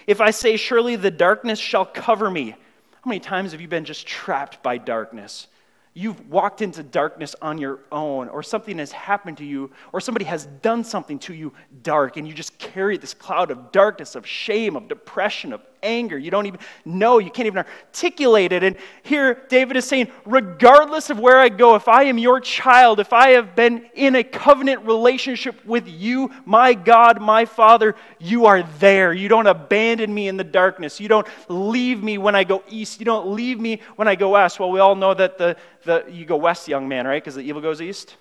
If 0.08 0.22
I 0.22 0.32
say, 0.32 0.56
Surely 0.56 0.96
the 0.96 1.12
darkness 1.12 1.60
shall 1.60 1.86
cover 1.86 2.32
me. 2.32 2.52
How 2.52 3.10
many 3.10 3.20
times 3.20 3.52
have 3.52 3.62
you 3.62 3.68
been 3.68 3.86
just 3.86 4.08
trapped 4.08 4.64
by 4.64 4.78
darkness? 4.78 5.48
You've 5.94 6.30
walked 6.30 6.62
into 6.62 6.84
darkness 6.84 7.36
on 7.42 7.58
your 7.58 7.80
own, 7.92 8.30
or 8.30 8.44
something 8.44 8.78
has 8.78 8.92
happened 8.92 9.38
to 9.38 9.46
you, 9.46 9.72
or 9.92 10.00
somebody 10.00 10.26
has 10.26 10.46
done 10.46 10.84
something 10.84 11.18
to 11.20 11.34
you 11.34 11.54
dark, 11.82 12.18
and 12.18 12.28
you 12.28 12.34
just 12.34 12.58
carry 12.60 12.98
this 12.98 13.16
cloud 13.16 13.50
of 13.50 13.72
darkness, 13.72 14.16
of 14.16 14.26
shame, 14.26 14.76
of 14.76 14.88
depression, 14.88 15.54
of 15.54 15.62
anger. 15.84 16.18
You 16.18 16.32
don't 16.32 16.46
even 16.46 16.60
know, 16.86 17.20
you 17.20 17.30
can't 17.30 17.48
even 17.48 17.66
articulate 17.66 18.52
it. 18.52 18.64
And 18.64 18.76
here 19.04 19.46
David 19.50 19.78
is 19.78 19.86
saying, 19.86 20.12
regardless 20.26 21.10
of 21.10 21.20
where 21.20 21.40
I 21.40 21.50
go, 21.50 21.76
if 21.76 21.88
I 21.88 22.04
am 22.04 22.18
your 22.18 22.40
child, 22.40 23.00
if 23.00 23.14
I 23.14 23.30
have 23.30 23.56
been 23.56 23.90
in 23.94 24.16
a 24.16 24.24
covenant 24.24 24.86
relationship 24.86 25.66
with 25.66 25.88
you, 25.88 26.32
my 26.46 26.74
God, 26.74 27.22
my 27.22 27.46
Father, 27.46 27.96
you 28.20 28.46
are 28.46 28.64
there. 28.80 29.14
You 29.14 29.28
don't 29.28 29.48
abandon 29.48 30.14
me 30.14 30.28
in 30.28 30.38
the 30.38 30.44
darkness. 30.44 31.00
You 31.00 31.08
don't 31.08 31.28
leave 31.50 32.04
me 32.04 32.18
when 32.18 32.36
I 32.36 32.44
go 32.44 32.64
east. 32.70 33.00
You 33.00 33.06
don't 33.06 33.30
leave 33.30 33.60
me 33.60 33.82
when 33.96 34.08
I 34.08 34.16
go 34.16 34.32
west. 34.32 34.60
Well, 34.60 34.72
we 34.72 34.80
all 34.80 34.96
know 34.96 35.14
that 35.14 35.38
the, 35.38 35.58
the 35.84 36.06
you 36.10 36.26
go 36.26 36.38
west, 36.38 36.68
young 36.68 36.88
man, 36.88 37.06
right? 37.06 37.22
Because 37.22 37.36
the 37.36 37.42
evil 37.42 37.62
goes 37.62 37.82
east. 37.82 38.16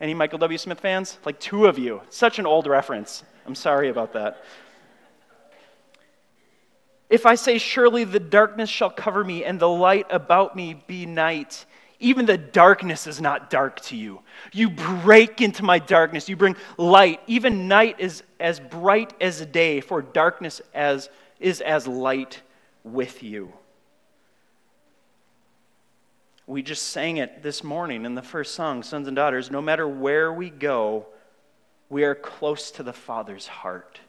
Any 0.00 0.14
Michael 0.14 0.38
W. 0.38 0.56
Smith 0.56 0.80
fans? 0.80 1.18
Like 1.26 1.38
two 1.38 1.66
of 1.66 1.78
you. 1.78 2.00
Such 2.08 2.38
an 2.38 2.46
old 2.46 2.66
reference. 2.66 3.22
I'm 3.46 3.54
sorry 3.54 3.90
about 3.90 4.14
that. 4.14 4.44
If 7.10 7.26
I 7.26 7.34
say, 7.34 7.58
Surely 7.58 8.04
the 8.04 8.20
darkness 8.20 8.70
shall 8.70 8.88
cover 8.88 9.22
me, 9.24 9.44
and 9.44 9.60
the 9.60 9.68
light 9.68 10.06
about 10.10 10.56
me 10.56 10.82
be 10.86 11.04
night, 11.04 11.66
even 11.98 12.24
the 12.24 12.38
darkness 12.38 13.06
is 13.06 13.20
not 13.20 13.50
dark 13.50 13.80
to 13.82 13.96
you. 13.96 14.22
You 14.52 14.70
break 14.70 15.42
into 15.42 15.62
my 15.62 15.78
darkness. 15.78 16.30
You 16.30 16.36
bring 16.36 16.56
light. 16.78 17.20
Even 17.26 17.68
night 17.68 17.96
is 17.98 18.22
as 18.38 18.58
bright 18.58 19.12
as 19.20 19.44
day, 19.44 19.82
for 19.82 20.00
darkness 20.00 20.62
as, 20.72 21.10
is 21.38 21.60
as 21.60 21.86
light 21.86 22.40
with 22.84 23.22
you. 23.22 23.52
We 26.46 26.62
just 26.62 26.88
sang 26.88 27.18
it 27.18 27.42
this 27.42 27.62
morning 27.62 28.06
in 28.06 28.14
the 28.14 28.22
first 28.22 28.54
song, 28.54 28.82
Sons 28.82 29.06
and 29.06 29.14
Daughters. 29.14 29.50
No 29.50 29.60
matter 29.60 29.86
where 29.86 30.32
we 30.32 30.48
go, 30.48 31.06
we 31.90 32.04
are 32.04 32.14
close 32.14 32.70
to 32.72 32.82
the 32.82 32.92
Father's 32.92 33.46
heart. 33.46 34.00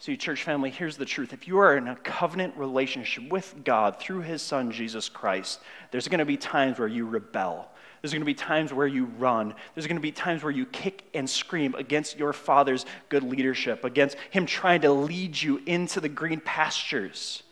See, 0.00 0.16
church 0.16 0.44
family, 0.44 0.70
here's 0.70 0.96
the 0.96 1.04
truth. 1.04 1.34
If 1.34 1.46
you 1.46 1.58
are 1.58 1.76
in 1.76 1.86
a 1.86 1.94
covenant 1.94 2.56
relationship 2.56 3.28
with 3.30 3.54
God 3.64 4.00
through 4.00 4.22
His 4.22 4.40
Son, 4.40 4.72
Jesus 4.72 5.10
Christ, 5.10 5.60
there's 5.90 6.08
going 6.08 6.20
to 6.20 6.24
be 6.24 6.38
times 6.38 6.78
where 6.78 6.88
you 6.88 7.04
rebel. 7.04 7.70
There's 8.00 8.12
going 8.14 8.22
to 8.22 8.26
be 8.26 8.32
times 8.32 8.72
where 8.72 8.86
you 8.86 9.04
run. 9.18 9.54
There's 9.74 9.86
going 9.86 9.98
to 9.98 10.02
be 10.02 10.10
times 10.10 10.42
where 10.42 10.50
you 10.50 10.64
kick 10.64 11.04
and 11.12 11.28
scream 11.28 11.74
against 11.74 12.18
your 12.18 12.32
Father's 12.32 12.86
good 13.10 13.22
leadership, 13.22 13.84
against 13.84 14.16
Him 14.30 14.46
trying 14.46 14.80
to 14.80 14.90
lead 14.90 15.40
you 15.40 15.60
into 15.66 16.00
the 16.00 16.08
green 16.08 16.40
pastures. 16.40 17.42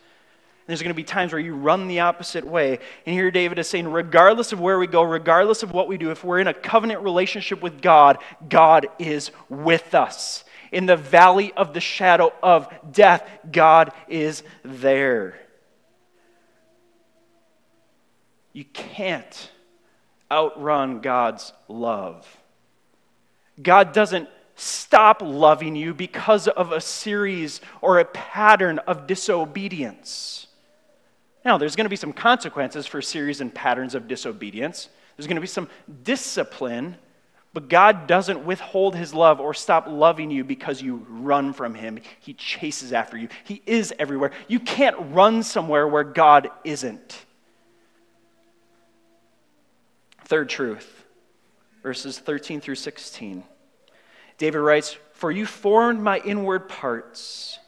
And 0.60 0.68
There's 0.68 0.80
going 0.80 0.88
to 0.88 0.94
be 0.94 1.04
times 1.04 1.32
where 1.32 1.42
you 1.42 1.54
run 1.54 1.86
the 1.86 2.00
opposite 2.00 2.46
way. 2.46 2.78
And 3.04 3.14
here 3.14 3.30
David 3.30 3.58
is 3.58 3.68
saying, 3.68 3.92
regardless 3.92 4.54
of 4.54 4.60
where 4.60 4.78
we 4.78 4.86
go, 4.86 5.02
regardless 5.02 5.62
of 5.62 5.72
what 5.72 5.86
we 5.86 5.98
do, 5.98 6.12
if 6.12 6.24
we're 6.24 6.40
in 6.40 6.46
a 6.46 6.54
covenant 6.54 7.02
relationship 7.02 7.60
with 7.60 7.82
God, 7.82 8.16
God 8.48 8.86
is 8.98 9.32
with 9.50 9.94
us. 9.94 10.44
In 10.72 10.86
the 10.86 10.96
valley 10.96 11.52
of 11.54 11.74
the 11.74 11.80
shadow 11.80 12.32
of 12.42 12.68
death, 12.92 13.28
God 13.50 13.92
is 14.08 14.42
there. 14.62 15.38
You 18.52 18.64
can't 18.64 19.50
outrun 20.30 21.00
God's 21.00 21.52
love. 21.68 22.26
God 23.62 23.92
doesn't 23.92 24.28
stop 24.56 25.22
loving 25.22 25.76
you 25.76 25.94
because 25.94 26.48
of 26.48 26.72
a 26.72 26.80
series 26.80 27.60
or 27.80 27.98
a 27.98 28.04
pattern 28.04 28.78
of 28.80 29.06
disobedience. 29.06 30.48
Now, 31.44 31.56
there's 31.56 31.76
going 31.76 31.84
to 31.84 31.90
be 31.90 31.96
some 31.96 32.12
consequences 32.12 32.86
for 32.86 33.00
series 33.00 33.40
and 33.40 33.54
patterns 33.54 33.94
of 33.94 34.08
disobedience. 34.08 34.88
There's 35.16 35.26
going 35.26 35.36
to 35.36 35.40
be 35.40 35.46
some 35.46 35.68
discipline 36.02 36.96
but 37.58 37.68
God 37.68 38.06
doesn't 38.06 38.46
withhold 38.46 38.94
his 38.94 39.12
love 39.12 39.40
or 39.40 39.52
stop 39.52 39.88
loving 39.88 40.30
you 40.30 40.44
because 40.44 40.80
you 40.80 41.04
run 41.08 41.52
from 41.52 41.74
him. 41.74 41.98
He 42.20 42.32
chases 42.34 42.92
after 42.92 43.18
you. 43.18 43.26
He 43.42 43.62
is 43.66 43.92
everywhere. 43.98 44.30
You 44.46 44.60
can't 44.60 44.94
run 45.12 45.42
somewhere 45.42 45.88
where 45.88 46.04
God 46.04 46.50
isn't. 46.62 47.26
Third 50.26 50.48
truth, 50.48 51.04
verses 51.82 52.20
13 52.20 52.60
through 52.60 52.76
16. 52.76 53.42
David 54.36 54.58
writes, 54.58 54.96
For 55.14 55.32
you 55.32 55.44
formed 55.44 56.00
my 56.00 56.20
inward 56.20 56.68
parts, 56.68 57.58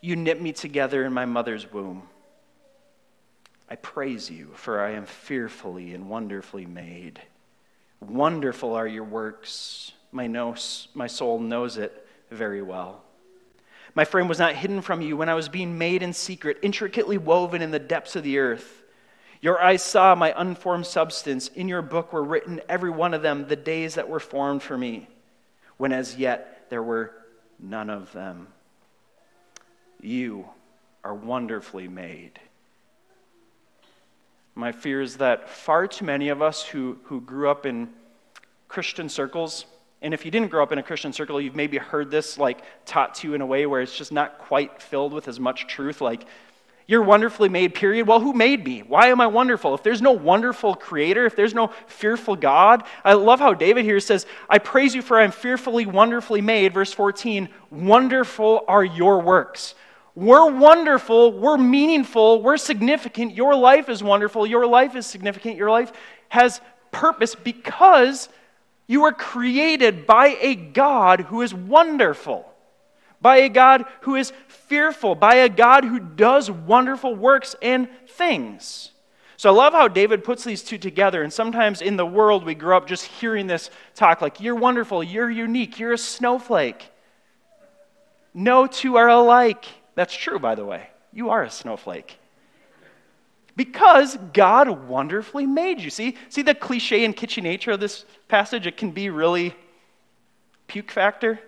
you 0.00 0.16
knit 0.16 0.40
me 0.40 0.54
together 0.54 1.04
in 1.04 1.12
my 1.12 1.26
mother's 1.26 1.70
womb. 1.70 2.04
I 3.68 3.76
praise 3.76 4.30
you, 4.30 4.52
for 4.54 4.80
I 4.80 4.92
am 4.92 5.04
fearfully 5.04 5.92
and 5.92 6.08
wonderfully 6.08 6.64
made. 6.64 7.20
Wonderful 8.00 8.74
are 8.74 8.86
your 8.86 9.04
works. 9.04 9.92
My, 10.12 10.26
nose, 10.26 10.88
my 10.94 11.06
soul 11.06 11.38
knows 11.38 11.76
it 11.76 12.06
very 12.30 12.62
well. 12.62 13.02
My 13.94 14.04
frame 14.04 14.28
was 14.28 14.38
not 14.38 14.54
hidden 14.54 14.82
from 14.82 15.00
you 15.00 15.16
when 15.16 15.28
I 15.28 15.34
was 15.34 15.48
being 15.48 15.78
made 15.78 16.02
in 16.02 16.12
secret, 16.12 16.58
intricately 16.62 17.16
woven 17.16 17.62
in 17.62 17.70
the 17.70 17.78
depths 17.78 18.14
of 18.14 18.24
the 18.24 18.38
earth. 18.38 18.82
Your 19.40 19.60
eyes 19.60 19.82
saw 19.82 20.14
my 20.14 20.34
unformed 20.36 20.86
substance. 20.86 21.48
In 21.48 21.68
your 21.68 21.82
book 21.82 22.12
were 22.12 22.24
written, 22.24 22.60
every 22.68 22.90
one 22.90 23.14
of 23.14 23.22
them, 23.22 23.48
the 23.48 23.56
days 23.56 23.94
that 23.94 24.08
were 24.08 24.20
formed 24.20 24.62
for 24.62 24.76
me, 24.76 25.08
when 25.76 25.92
as 25.92 26.16
yet 26.16 26.66
there 26.68 26.82
were 26.82 27.12
none 27.58 27.88
of 27.88 28.12
them. 28.12 28.48
You 30.00 30.46
are 31.02 31.14
wonderfully 31.14 31.88
made. 31.88 32.38
My 34.58 34.72
fear 34.72 35.02
is 35.02 35.18
that 35.18 35.50
far 35.50 35.86
too 35.86 36.06
many 36.06 36.30
of 36.30 36.40
us 36.40 36.62
who, 36.62 36.96
who 37.04 37.20
grew 37.20 37.50
up 37.50 37.66
in 37.66 37.90
Christian 38.68 39.10
circles, 39.10 39.66
and 40.00 40.14
if 40.14 40.24
you 40.24 40.30
didn't 40.30 40.50
grow 40.50 40.62
up 40.62 40.72
in 40.72 40.78
a 40.78 40.82
Christian 40.82 41.12
circle, 41.12 41.38
you've 41.38 41.54
maybe 41.54 41.76
heard 41.76 42.10
this 42.10 42.38
like 42.38 42.62
taught 42.86 43.16
to 43.16 43.28
you 43.28 43.34
in 43.34 43.42
a 43.42 43.46
way 43.46 43.66
where 43.66 43.82
it's 43.82 43.94
just 43.94 44.12
not 44.12 44.38
quite 44.38 44.80
filled 44.80 45.12
with 45.12 45.28
as 45.28 45.38
much 45.38 45.66
truth. 45.66 46.00
Like, 46.00 46.24
you're 46.86 47.02
wonderfully 47.02 47.50
made, 47.50 47.74
period. 47.74 48.06
Well, 48.06 48.20
who 48.20 48.32
made 48.32 48.64
me? 48.64 48.80
Why 48.80 49.08
am 49.08 49.20
I 49.20 49.26
wonderful? 49.26 49.74
If 49.74 49.82
there's 49.82 50.00
no 50.00 50.12
wonderful 50.12 50.74
creator, 50.74 51.26
if 51.26 51.36
there's 51.36 51.52
no 51.52 51.70
fearful 51.86 52.34
God, 52.34 52.84
I 53.04 53.12
love 53.12 53.40
how 53.40 53.52
David 53.52 53.84
here 53.84 54.00
says, 54.00 54.24
I 54.48 54.56
praise 54.58 54.94
you 54.94 55.02
for 55.02 55.18
I 55.18 55.24
am 55.24 55.32
fearfully, 55.32 55.84
wonderfully 55.84 56.40
made. 56.40 56.72
Verse 56.72 56.94
14, 56.94 57.50
wonderful 57.70 58.64
are 58.68 58.84
your 58.84 59.20
works. 59.20 59.74
We're 60.16 60.50
wonderful, 60.50 61.30
we're 61.30 61.58
meaningful, 61.58 62.42
we're 62.42 62.56
significant. 62.56 63.34
Your 63.34 63.54
life 63.54 63.90
is 63.90 64.02
wonderful, 64.02 64.46
your 64.46 64.66
life 64.66 64.96
is 64.96 65.06
significant, 65.06 65.56
your 65.56 65.70
life 65.70 65.92
has 66.30 66.62
purpose 66.90 67.34
because 67.34 68.30
you 68.86 69.02
were 69.02 69.12
created 69.12 70.06
by 70.06 70.38
a 70.40 70.54
God 70.54 71.20
who 71.20 71.42
is 71.42 71.52
wonderful, 71.52 72.50
by 73.20 73.36
a 73.38 73.50
God 73.50 73.84
who 74.00 74.14
is 74.14 74.32
fearful, 74.48 75.14
by 75.14 75.34
a 75.34 75.50
God 75.50 75.84
who 75.84 76.00
does 76.00 76.50
wonderful 76.50 77.14
works 77.14 77.54
and 77.60 77.86
things. 78.08 78.92
So 79.36 79.50
I 79.50 79.52
love 79.52 79.74
how 79.74 79.86
David 79.86 80.24
puts 80.24 80.44
these 80.44 80.62
two 80.62 80.78
together. 80.78 81.22
And 81.22 81.30
sometimes 81.30 81.82
in 81.82 81.98
the 81.98 82.06
world, 82.06 82.46
we 82.46 82.54
grow 82.54 82.78
up 82.78 82.86
just 82.86 83.04
hearing 83.04 83.46
this 83.46 83.68
talk 83.94 84.22
like, 84.22 84.40
you're 84.40 84.54
wonderful, 84.54 85.04
you're 85.04 85.30
unique, 85.30 85.78
you're 85.78 85.92
a 85.92 85.98
snowflake. 85.98 86.90
No 88.32 88.66
two 88.66 88.96
are 88.96 89.08
alike. 89.08 89.66
That's 89.96 90.14
true, 90.14 90.38
by 90.38 90.54
the 90.54 90.64
way. 90.64 90.88
You 91.12 91.30
are 91.30 91.42
a 91.42 91.50
snowflake. 91.50 92.18
Because 93.56 94.18
God 94.34 94.68
wonderfully 94.86 95.46
made 95.46 95.80
you. 95.80 95.90
See, 95.90 96.16
see 96.28 96.42
the 96.42 96.54
cliche 96.54 97.04
and 97.04 97.16
kitschy 97.16 97.42
nature 97.42 97.72
of 97.72 97.80
this 97.80 98.04
passage? 98.28 98.66
It 98.66 98.76
can 98.76 98.90
be 98.92 99.08
really 99.08 99.54
puke 100.68 100.90
factor. 100.90 101.40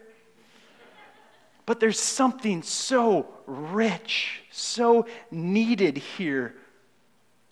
But 1.67 1.81
there's 1.81 2.01
something 2.01 2.63
so 2.63 3.29
rich, 3.47 4.41
so 4.51 5.07
needed 5.31 5.99
here, 5.99 6.55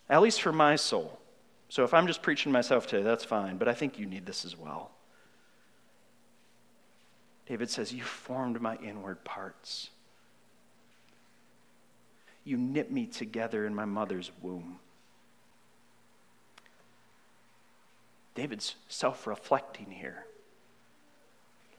at 0.08 0.22
least 0.22 0.40
for 0.40 0.52
my 0.52 0.76
soul. 0.76 1.20
So 1.68 1.84
if 1.84 1.92
I'm 1.92 2.06
just 2.06 2.22
preaching 2.22 2.50
myself 2.50 2.86
today, 2.86 3.02
that's 3.02 3.24
fine, 3.24 3.58
but 3.58 3.68
I 3.68 3.74
think 3.74 3.98
you 3.98 4.06
need 4.06 4.24
this 4.24 4.46
as 4.46 4.56
well. 4.56 4.90
David 7.46 7.68
says, 7.68 7.92
You 7.92 8.02
formed 8.02 8.58
my 8.62 8.76
inward 8.76 9.22
parts. 9.22 9.90
You 12.46 12.56
knit 12.56 12.92
me 12.92 13.06
together 13.06 13.66
in 13.66 13.74
my 13.74 13.84
mother's 13.84 14.30
womb. 14.40 14.78
David's 18.36 18.76
self 18.88 19.26
reflecting 19.26 19.90
here. 19.90 20.26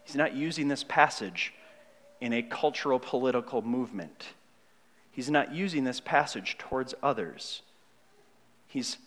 He's 0.04 0.16
not 0.16 0.36
using 0.36 0.68
this 0.68 0.84
passage 0.84 1.54
in 2.20 2.34
a 2.34 2.42
cultural 2.42 3.00
political 3.00 3.62
movement. 3.62 4.26
He's 5.12 5.30
not 5.30 5.54
using 5.54 5.86
this 5.86 6.02
passage 6.02 6.58
towards 6.58 6.94
others. 7.02 7.62
He's 8.68 8.98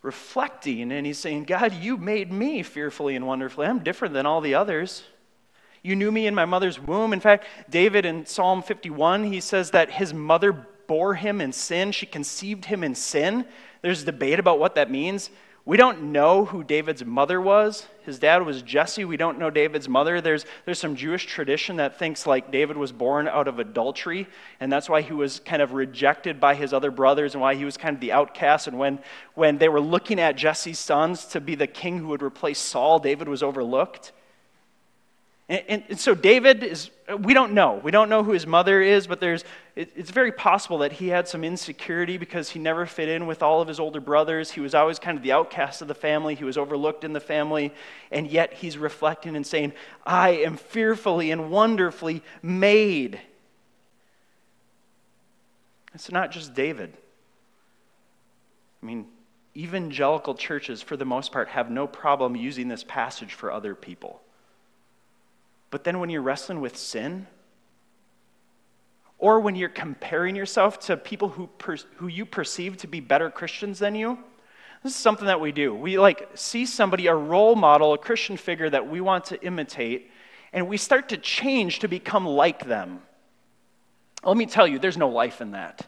reflecting 0.00 0.92
and 0.92 1.04
he's 1.04 1.18
saying, 1.18 1.44
God, 1.44 1.72
you 1.72 1.96
made 1.96 2.32
me 2.32 2.62
fearfully 2.62 3.16
and 3.16 3.26
wonderfully. 3.26 3.66
I'm 3.66 3.82
different 3.82 4.14
than 4.14 4.26
all 4.26 4.40
the 4.40 4.54
others. 4.54 5.02
You 5.82 5.96
knew 5.96 6.12
me 6.12 6.26
in 6.26 6.34
my 6.34 6.44
mother's 6.44 6.78
womb. 6.78 7.12
In 7.12 7.20
fact, 7.20 7.46
David 7.68 8.06
in 8.06 8.24
Psalm 8.24 8.62
51, 8.62 9.24
he 9.24 9.40
says 9.40 9.72
that 9.72 9.90
his 9.90 10.14
mother 10.14 10.66
bore 10.86 11.14
him 11.14 11.40
in 11.40 11.52
sin. 11.52 11.90
She 11.90 12.06
conceived 12.06 12.66
him 12.66 12.84
in 12.84 12.94
sin. 12.94 13.44
There's 13.82 14.04
debate 14.04 14.38
about 14.38 14.60
what 14.60 14.76
that 14.76 14.90
means. 14.90 15.30
We 15.64 15.76
don't 15.76 16.10
know 16.10 16.44
who 16.44 16.64
David's 16.64 17.04
mother 17.04 17.40
was. 17.40 17.86
His 18.04 18.18
dad 18.18 18.44
was 18.44 18.62
Jesse. 18.62 19.04
We 19.04 19.16
don't 19.16 19.38
know 19.38 19.48
David's 19.48 19.88
mother. 19.88 20.20
There's, 20.20 20.44
there's 20.64 20.80
some 20.80 20.96
Jewish 20.96 21.26
tradition 21.26 21.76
that 21.76 22.00
thinks 22.00 22.26
like 22.26 22.50
David 22.50 22.76
was 22.76 22.90
born 22.90 23.28
out 23.28 23.46
of 23.46 23.60
adultery, 23.60 24.26
and 24.58 24.72
that's 24.72 24.88
why 24.88 25.02
he 25.02 25.12
was 25.12 25.38
kind 25.38 25.62
of 25.62 25.72
rejected 25.72 26.40
by 26.40 26.56
his 26.56 26.72
other 26.72 26.90
brothers 26.90 27.34
and 27.34 27.40
why 27.40 27.54
he 27.54 27.64
was 27.64 27.76
kind 27.76 27.94
of 27.94 28.00
the 28.00 28.10
outcast. 28.10 28.66
And 28.66 28.76
when, 28.76 28.98
when 29.34 29.58
they 29.58 29.68
were 29.68 29.80
looking 29.80 30.18
at 30.18 30.36
Jesse's 30.36 30.80
sons 30.80 31.26
to 31.26 31.40
be 31.40 31.54
the 31.54 31.68
king 31.68 31.98
who 31.98 32.08
would 32.08 32.24
replace 32.24 32.58
Saul, 32.58 32.98
David 32.98 33.28
was 33.28 33.42
overlooked. 33.44 34.10
And, 35.48 35.62
and, 35.68 35.84
and, 35.90 36.00
so 36.00 36.14
David 36.14 36.62
is, 36.62 36.90
we 37.18 37.34
don't 37.34 37.52
know. 37.52 37.80
We 37.82 37.90
don't 37.90 38.08
know 38.08 38.22
who 38.22 38.32
his 38.32 38.46
mother 38.46 38.80
is, 38.80 39.06
but 39.06 39.20
there's, 39.20 39.44
it, 39.74 39.90
it's 39.96 40.10
very 40.10 40.32
possible 40.32 40.78
that 40.78 40.92
he 40.92 41.08
had 41.08 41.26
some 41.26 41.44
insecurity 41.44 42.16
because 42.16 42.48
he 42.50 42.58
never 42.58 42.86
fit 42.86 43.08
in 43.08 43.26
with 43.26 43.42
all 43.42 43.60
of 43.60 43.68
his 43.68 43.80
older 43.80 44.00
brothers. 44.00 44.52
He 44.52 44.60
was 44.60 44.74
always 44.74 44.98
kind 44.98 45.16
of 45.18 45.22
the 45.22 45.32
outcast 45.32 45.82
of 45.82 45.88
the 45.88 45.94
family. 45.94 46.34
He 46.34 46.44
was 46.44 46.56
overlooked 46.56 47.04
in 47.04 47.12
the 47.12 47.20
family. 47.20 47.74
And 48.10 48.28
yet 48.30 48.54
he's 48.54 48.78
reflecting 48.78 49.36
and 49.36 49.46
saying, 49.46 49.72
I 50.06 50.30
am 50.30 50.56
fearfully 50.56 51.30
and 51.30 51.50
wonderfully 51.50 52.22
made. 52.40 53.20
It's 55.94 56.10
not 56.10 56.30
just 56.30 56.54
David. 56.54 56.96
I 58.82 58.86
mean, 58.86 59.06
evangelical 59.54 60.34
churches, 60.34 60.80
for 60.80 60.96
the 60.96 61.04
most 61.04 61.30
part, 61.30 61.48
have 61.48 61.70
no 61.70 61.86
problem 61.86 62.36
using 62.36 62.68
this 62.68 62.84
passage 62.84 63.34
for 63.34 63.52
other 63.52 63.74
people. 63.74 64.21
But 65.72 65.84
then 65.84 66.00
when 66.00 66.10
you're 66.10 66.20
wrestling 66.22 66.60
with 66.60 66.76
sin, 66.76 67.26
or 69.18 69.40
when 69.40 69.56
you're 69.56 69.70
comparing 69.70 70.36
yourself 70.36 70.78
to 70.80 70.98
people 70.98 71.30
who, 71.30 71.46
per, 71.46 71.76
who 71.96 72.08
you 72.08 72.26
perceive 72.26 72.76
to 72.76 72.86
be 72.86 73.00
better 73.00 73.30
Christians 73.30 73.78
than 73.78 73.94
you, 73.94 74.18
this 74.82 74.92
is 74.92 74.98
something 74.98 75.26
that 75.26 75.40
we 75.40 75.50
do. 75.50 75.74
We 75.74 75.98
like 75.98 76.28
see 76.34 76.66
somebody, 76.66 77.06
a 77.06 77.14
role 77.14 77.56
model, 77.56 77.94
a 77.94 77.98
Christian 77.98 78.36
figure 78.36 78.68
that 78.68 78.86
we 78.86 79.00
want 79.00 79.24
to 79.26 79.42
imitate, 79.42 80.10
and 80.52 80.68
we 80.68 80.76
start 80.76 81.08
to 81.08 81.16
change 81.16 81.78
to 81.78 81.88
become 81.88 82.26
like 82.26 82.66
them. 82.66 83.00
Let 84.22 84.36
me 84.36 84.44
tell 84.44 84.66
you, 84.66 84.78
there's 84.78 84.98
no 84.98 85.08
life 85.08 85.40
in 85.40 85.52
that. 85.52 85.86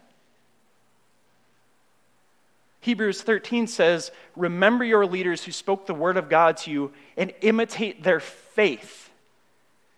Hebrews 2.79 3.21
13 3.21 3.67
says, 3.67 4.11
Remember 4.35 4.83
your 4.83 5.05
leaders 5.05 5.43
who 5.43 5.51
spoke 5.51 5.85
the 5.85 5.93
word 5.93 6.17
of 6.17 6.27
God 6.27 6.57
to 6.57 6.71
you 6.71 6.91
and 7.15 7.31
imitate 7.41 8.01
their 8.01 8.19
faith. 8.19 9.04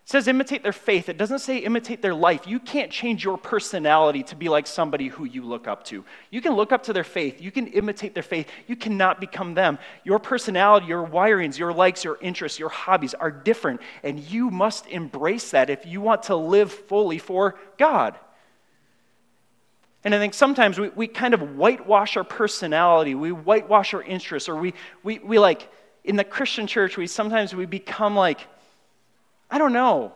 It 0.08 0.12
says 0.12 0.30
imitate 0.30 0.63
their 0.63 0.72
faith. 0.72 1.10
It 1.10 1.17
doesn't 1.17 1.39
say 1.39 1.58
imitate 1.58 2.02
their 2.02 2.15
life. 2.15 2.48
You 2.48 2.62
can't 2.62 2.89
change 2.89 3.26
your 3.26 3.38
personality 3.38 4.24
to 4.24 4.38
be 4.38 4.48
like 4.48 4.65
somebody 4.65 5.10
who 5.10 5.26
you 5.26 5.43
look 5.43 5.67
up 5.67 5.84
to. 5.88 6.06
You 6.32 6.39
can 6.39 6.54
look 6.54 6.72
up 6.72 6.84
to 6.84 6.93
their 6.93 7.04
faith. 7.04 7.41
You 7.41 7.52
can 7.52 7.67
imitate 7.67 8.13
their 8.13 8.24
faith. 8.24 8.48
You 8.67 8.78
cannot 8.78 9.20
become 9.20 9.54
them. 9.54 9.78
Your 10.06 10.17
personality, 10.17 10.86
your 10.86 11.06
wirings, 11.06 11.58
your 11.58 11.74
likes, 11.74 12.06
your 12.06 12.17
interests, 12.22 12.58
your 12.58 12.70
hobbies 12.70 13.15
are 13.15 13.30
different, 13.30 13.82
and 14.02 14.17
you 14.17 14.50
must 14.50 14.88
embrace 14.88 15.52
that 15.52 15.70
if 15.70 15.86
you 15.86 16.00
want 16.00 16.24
to 16.24 16.38
live 16.38 16.72
fully 16.72 17.17
for 17.17 17.60
God. 17.78 18.17
And 20.06 20.15
I 20.15 20.20
think 20.20 20.36
sometimes 20.36 20.80
we, 20.80 20.88
we 20.88 21.08
kind 21.08 21.34
of 21.34 21.58
whitewash 21.58 22.15
our 22.15 22.24
personality, 22.24 23.13
we 23.13 23.34
whitewash 23.34 23.93
our 23.93 24.04
interests, 24.04 24.48
or 24.48 24.56
we, 24.56 24.74
we, 25.04 25.20
we 25.20 25.38
like, 25.38 25.70
in 26.06 26.15
the 26.15 26.24
Christian 26.24 26.65
church, 26.65 26.96
we 26.96 27.08
sometimes 27.08 27.54
we 27.54 27.65
become 27.65 28.15
like, 28.15 28.48
I 29.50 29.58
don't 29.58 29.74
know. 29.74 30.14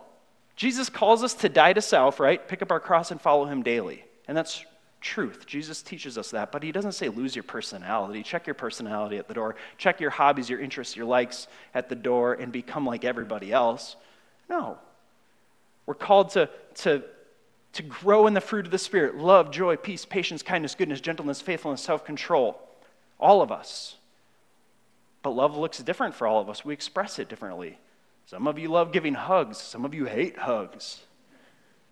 Jesus 0.55 0.89
calls 0.89 1.23
us 1.23 1.33
to 1.35 1.49
die 1.49 1.73
to 1.73 1.81
self, 1.81 2.19
right? 2.19 2.45
Pick 2.47 2.61
up 2.61 2.71
our 2.71 2.79
cross 2.79 3.11
and 3.11 3.19
follow 3.19 3.45
him 3.45 3.63
daily. 3.63 4.03
And 4.27 4.37
that's 4.37 4.65
truth. 5.01 5.45
Jesus 5.47 5.81
teaches 5.81 6.17
us 6.17 6.31
that, 6.31 6.51
but 6.51 6.63
he 6.63 6.71
doesn't 6.71 6.91
say 6.91 7.09
lose 7.09 7.35
your 7.35 7.43
personality. 7.43 8.23
Check 8.23 8.45
your 8.45 8.53
personality 8.53 9.17
at 9.17 9.27
the 9.27 9.33
door. 9.33 9.55
Check 9.77 9.99
your 9.99 10.11
hobbies, 10.11 10.49
your 10.49 10.59
interests, 10.59 10.95
your 10.95 11.07
likes 11.07 11.47
at 11.73 11.89
the 11.89 11.95
door 11.95 12.33
and 12.33 12.51
become 12.51 12.85
like 12.85 13.03
everybody 13.03 13.51
else. 13.51 13.95
No. 14.49 14.77
We're 15.85 15.95
called 15.95 16.29
to, 16.31 16.49
to, 16.75 17.03
to 17.73 17.83
grow 17.83 18.27
in 18.27 18.33
the 18.33 18.41
fruit 18.41 18.65
of 18.65 18.71
the 18.71 18.77
Spirit 18.77 19.17
love, 19.17 19.51
joy, 19.51 19.75
peace, 19.75 20.05
patience, 20.05 20.43
kindness, 20.43 20.75
goodness, 20.75 21.01
gentleness, 21.01 21.41
faithfulness, 21.41 21.81
self 21.81 22.05
control. 22.05 22.61
All 23.19 23.41
of 23.41 23.51
us. 23.51 23.95
But 25.23 25.31
love 25.31 25.57
looks 25.57 25.79
different 25.79 26.15
for 26.15 26.27
all 26.27 26.39
of 26.39 26.49
us. 26.49 26.63
We 26.63 26.73
express 26.73 27.19
it 27.19 27.29
differently. 27.29 27.77
Some 28.31 28.47
of 28.47 28.57
you 28.57 28.69
love 28.69 28.93
giving 28.93 29.13
hugs, 29.13 29.57
some 29.57 29.83
of 29.83 29.93
you 29.93 30.05
hate 30.05 30.37
hugs. 30.37 31.01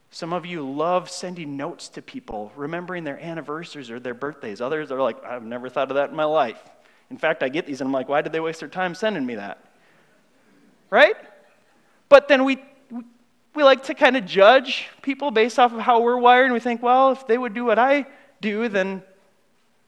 Some 0.09 0.31
of 0.31 0.45
you 0.45 0.65
love 0.65 1.09
sending 1.09 1.57
notes 1.57 1.89
to 1.89 2.01
people, 2.01 2.53
remembering 2.55 3.03
their 3.03 3.19
anniversaries 3.19 3.91
or 3.91 3.99
their 3.99 4.13
birthdays. 4.13 4.61
Others 4.61 4.89
are 4.89 5.01
like, 5.01 5.21
I've 5.25 5.43
never 5.43 5.67
thought 5.67 5.91
of 5.91 5.95
that 5.95 6.11
in 6.11 6.15
my 6.15 6.23
life. 6.23 6.57
In 7.11 7.17
fact, 7.17 7.43
I 7.43 7.49
get 7.49 7.65
these 7.65 7.81
and 7.81 7.89
I'm 7.89 7.91
like, 7.91 8.07
why 8.07 8.21
did 8.21 8.31
they 8.31 8.39
waste 8.39 8.61
their 8.61 8.69
time 8.69 8.95
sending 8.95 9.25
me 9.25 9.35
that? 9.35 9.61
Right? 10.89 11.17
But 12.07 12.29
then 12.29 12.45
we, 12.45 12.63
we 13.53 13.61
like 13.61 13.83
to 13.83 13.93
kind 13.93 14.15
of 14.15 14.25
judge 14.25 14.87
people 15.01 15.31
based 15.31 15.59
off 15.59 15.73
of 15.73 15.81
how 15.81 15.99
we're 15.99 16.17
wired, 16.17 16.45
and 16.45 16.53
we 16.53 16.61
think, 16.61 16.81
well, 16.81 17.11
if 17.11 17.27
they 17.27 17.37
would 17.37 17.53
do 17.53 17.65
what 17.65 17.77
I 17.77 18.05
do, 18.39 18.69
then 18.69 19.03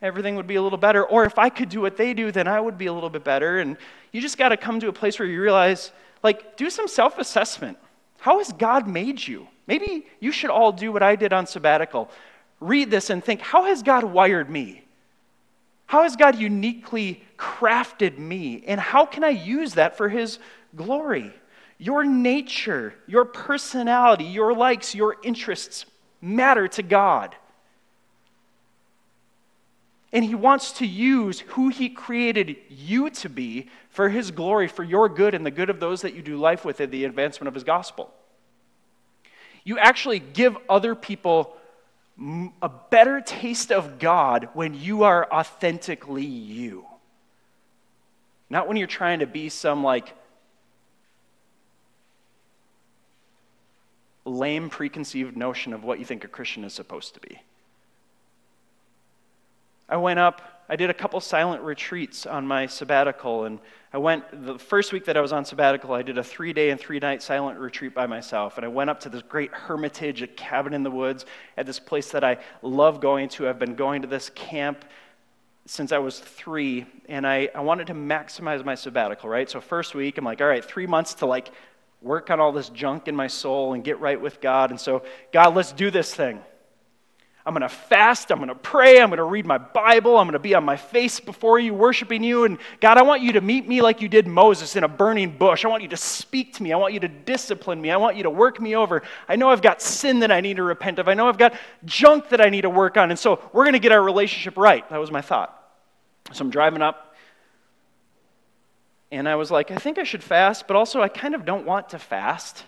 everything 0.01 0.35
would 0.35 0.47
be 0.47 0.55
a 0.55 0.61
little 0.61 0.77
better. 0.77 1.05
Or 1.05 1.23
if 1.23 1.39
I 1.39 1.47
could 1.47 1.69
do 1.69 1.79
what 1.79 1.95
they 1.95 2.13
do, 2.13 2.29
then 2.29 2.49
I 2.49 2.59
would 2.59 2.77
be 2.77 2.87
a 2.87 2.93
little 2.93 3.09
bit 3.09 3.23
better. 3.23 3.59
And 3.59 3.77
you 4.11 4.19
just 4.19 4.37
got 4.37 4.49
to 4.49 4.57
come 4.57 4.81
to 4.81 4.89
a 4.89 4.93
place 4.93 5.17
where 5.17 5.29
you 5.29 5.41
realize 5.41 5.93
like, 6.23 6.57
do 6.57 6.69
some 6.69 6.87
self 6.87 7.17
assessment. 7.17 7.77
How 8.19 8.37
has 8.37 8.51
God 8.53 8.87
made 8.87 9.25
you? 9.25 9.47
Maybe 9.67 10.05
you 10.19 10.31
should 10.31 10.49
all 10.49 10.71
do 10.71 10.91
what 10.91 11.03
I 11.03 11.15
did 11.15 11.33
on 11.33 11.47
sabbatical. 11.47 12.09
Read 12.59 12.91
this 12.91 13.09
and 13.09 13.23
think, 13.23 13.41
how 13.41 13.65
has 13.65 13.81
God 13.81 14.03
wired 14.03 14.49
me? 14.49 14.83
How 15.87 16.03
has 16.03 16.15
God 16.15 16.37
uniquely 16.37 17.23
crafted 17.37 18.17
me? 18.17 18.63
And 18.67 18.79
how 18.79 19.05
can 19.05 19.23
I 19.23 19.29
use 19.29 19.73
that 19.73 19.97
for 19.97 20.07
His 20.07 20.39
glory? 20.75 21.33
Your 21.77 22.03
nature, 22.03 22.93
your 23.07 23.25
personality, 23.25 24.25
your 24.25 24.53
likes, 24.53 24.93
your 24.93 25.17
interests 25.23 25.85
matter 26.21 26.67
to 26.69 26.83
God. 26.83 27.35
And 30.13 30.25
He 30.25 30.35
wants 30.35 30.73
to 30.73 30.85
use 30.85 31.39
who 31.39 31.69
He 31.69 31.89
created 31.89 32.57
you 32.69 33.09
to 33.11 33.29
be 33.29 33.69
for 33.89 34.09
His 34.09 34.31
glory, 34.31 34.67
for 34.67 34.83
your 34.83 35.07
good 35.09 35.33
and 35.33 35.45
the 35.45 35.51
good 35.51 35.69
of 35.69 35.79
those 35.79 36.01
that 36.01 36.13
you 36.13 36.21
do 36.21 36.37
life 36.37 36.65
with 36.65 36.81
in 36.81 36.91
the 36.91 37.05
advancement 37.05 37.47
of 37.47 37.53
His 37.53 37.63
gospel. 37.63 38.13
You 39.63 39.77
actually 39.77 40.19
give 40.19 40.57
other 40.69 40.95
people 40.95 41.55
a 42.61 42.69
better 42.89 43.21
taste 43.21 43.71
of 43.71 43.99
God 43.99 44.49
when 44.53 44.73
you 44.73 45.03
are 45.03 45.27
authentically 45.31 46.25
you. 46.25 46.85
Not 48.49 48.67
when 48.67 48.77
you're 48.77 48.87
trying 48.87 49.19
to 49.19 49.27
be 49.27 49.49
some 49.49 49.83
like 49.83 50.13
lame 54.25 54.69
preconceived 54.69 55.35
notion 55.35 55.73
of 55.73 55.83
what 55.83 55.99
you 55.99 56.05
think 56.05 56.23
a 56.23 56.27
Christian 56.27 56.63
is 56.63 56.73
supposed 56.73 57.13
to 57.13 57.19
be. 57.21 57.39
I 59.91 59.97
went 59.97 60.19
up, 60.19 60.41
I 60.69 60.77
did 60.77 60.89
a 60.89 60.93
couple 60.93 61.19
silent 61.19 61.61
retreats 61.63 62.25
on 62.25 62.47
my 62.47 62.65
sabbatical, 62.65 63.43
and 63.43 63.59
I 63.91 63.97
went, 63.97 64.23
the 64.45 64.57
first 64.57 64.93
week 64.93 65.03
that 65.03 65.17
I 65.17 65.21
was 65.21 65.33
on 65.33 65.43
sabbatical, 65.43 65.93
I 65.93 66.01
did 66.01 66.17
a 66.17 66.23
three 66.23 66.53
day 66.53 66.69
and 66.69 66.79
three 66.79 66.97
night 66.97 67.21
silent 67.21 67.59
retreat 67.59 67.93
by 67.93 68.07
myself. 68.07 68.55
And 68.57 68.63
I 68.63 68.69
went 68.69 68.89
up 68.89 69.01
to 69.01 69.09
this 69.09 69.21
great 69.21 69.51
hermitage, 69.51 70.21
a 70.21 70.27
cabin 70.27 70.73
in 70.73 70.83
the 70.83 70.89
woods, 70.89 71.25
at 71.57 71.65
this 71.65 71.77
place 71.77 72.09
that 72.11 72.23
I 72.23 72.37
love 72.61 73.01
going 73.01 73.27
to. 73.29 73.49
I've 73.49 73.59
been 73.59 73.75
going 73.75 74.01
to 74.03 74.07
this 74.07 74.31
camp 74.33 74.85
since 75.65 75.91
I 75.91 75.97
was 75.97 76.19
three, 76.19 76.85
and 77.09 77.27
I, 77.27 77.49
I 77.53 77.59
wanted 77.59 77.87
to 77.87 77.93
maximize 77.93 78.63
my 78.63 78.75
sabbatical, 78.75 79.27
right? 79.29 79.49
So, 79.49 79.59
first 79.59 79.93
week, 79.93 80.17
I'm 80.17 80.23
like, 80.23 80.39
all 80.39 80.47
right, 80.47 80.63
three 80.63 80.87
months 80.87 81.15
to 81.15 81.25
like 81.25 81.51
work 82.01 82.29
on 82.29 82.39
all 82.39 82.53
this 82.53 82.69
junk 82.69 83.09
in 83.09 83.15
my 83.15 83.27
soul 83.27 83.73
and 83.73 83.83
get 83.83 83.99
right 83.99 84.19
with 84.19 84.39
God. 84.39 84.69
And 84.71 84.79
so, 84.79 85.03
God, 85.33 85.53
let's 85.53 85.73
do 85.73 85.91
this 85.91 86.15
thing. 86.15 86.39
I'm 87.43 87.53
going 87.53 87.61
to 87.61 87.69
fast. 87.69 88.31
I'm 88.31 88.37
going 88.37 88.49
to 88.49 88.55
pray. 88.55 89.01
I'm 89.01 89.09
going 89.09 89.17
to 89.17 89.23
read 89.23 89.47
my 89.47 89.57
Bible. 89.57 90.17
I'm 90.17 90.27
going 90.27 90.33
to 90.33 90.39
be 90.39 90.53
on 90.53 90.63
my 90.63 90.77
face 90.77 91.19
before 91.19 91.57
you, 91.57 91.73
worshiping 91.73 92.23
you. 92.23 92.43
And 92.43 92.59
God, 92.79 92.99
I 92.99 93.01
want 93.01 93.23
you 93.23 93.33
to 93.33 93.41
meet 93.41 93.67
me 93.67 93.81
like 93.81 93.99
you 93.99 94.07
did 94.07 94.27
Moses 94.27 94.75
in 94.75 94.83
a 94.83 94.87
burning 94.87 95.37
bush. 95.37 95.65
I 95.65 95.67
want 95.67 95.81
you 95.81 95.89
to 95.89 95.97
speak 95.97 96.53
to 96.55 96.63
me. 96.63 96.71
I 96.71 96.77
want 96.77 96.93
you 96.93 96.99
to 96.99 97.07
discipline 97.07 97.81
me. 97.81 97.89
I 97.89 97.97
want 97.97 98.15
you 98.15 98.23
to 98.23 98.29
work 98.29 98.61
me 98.61 98.75
over. 98.75 99.01
I 99.27 99.37
know 99.37 99.49
I've 99.49 99.63
got 99.63 99.81
sin 99.81 100.19
that 100.19 100.31
I 100.31 100.41
need 100.41 100.57
to 100.57 100.63
repent 100.63 100.99
of. 100.99 101.07
I 101.07 101.15
know 101.15 101.27
I've 101.27 101.39
got 101.39 101.55
junk 101.83 102.29
that 102.29 102.41
I 102.41 102.49
need 102.49 102.61
to 102.61 102.69
work 102.69 102.95
on. 102.95 103.09
And 103.09 103.17
so 103.17 103.41
we're 103.53 103.63
going 103.63 103.73
to 103.73 103.79
get 103.79 103.91
our 103.91 104.03
relationship 104.03 104.55
right. 104.55 104.87
That 104.91 104.99
was 104.99 105.09
my 105.09 105.21
thought. 105.21 105.57
So 106.33 106.45
I'm 106.45 106.51
driving 106.51 106.83
up. 106.83 107.15
And 109.11 109.27
I 109.27 109.35
was 109.35 109.49
like, 109.49 109.71
I 109.71 109.77
think 109.77 109.97
I 109.97 110.03
should 110.03 110.23
fast, 110.23 110.67
but 110.67 110.77
also 110.77 111.01
I 111.01 111.09
kind 111.09 111.33
of 111.33 111.43
don't 111.43 111.65
want 111.65 111.89
to 111.89 111.99
fast. 111.99 112.63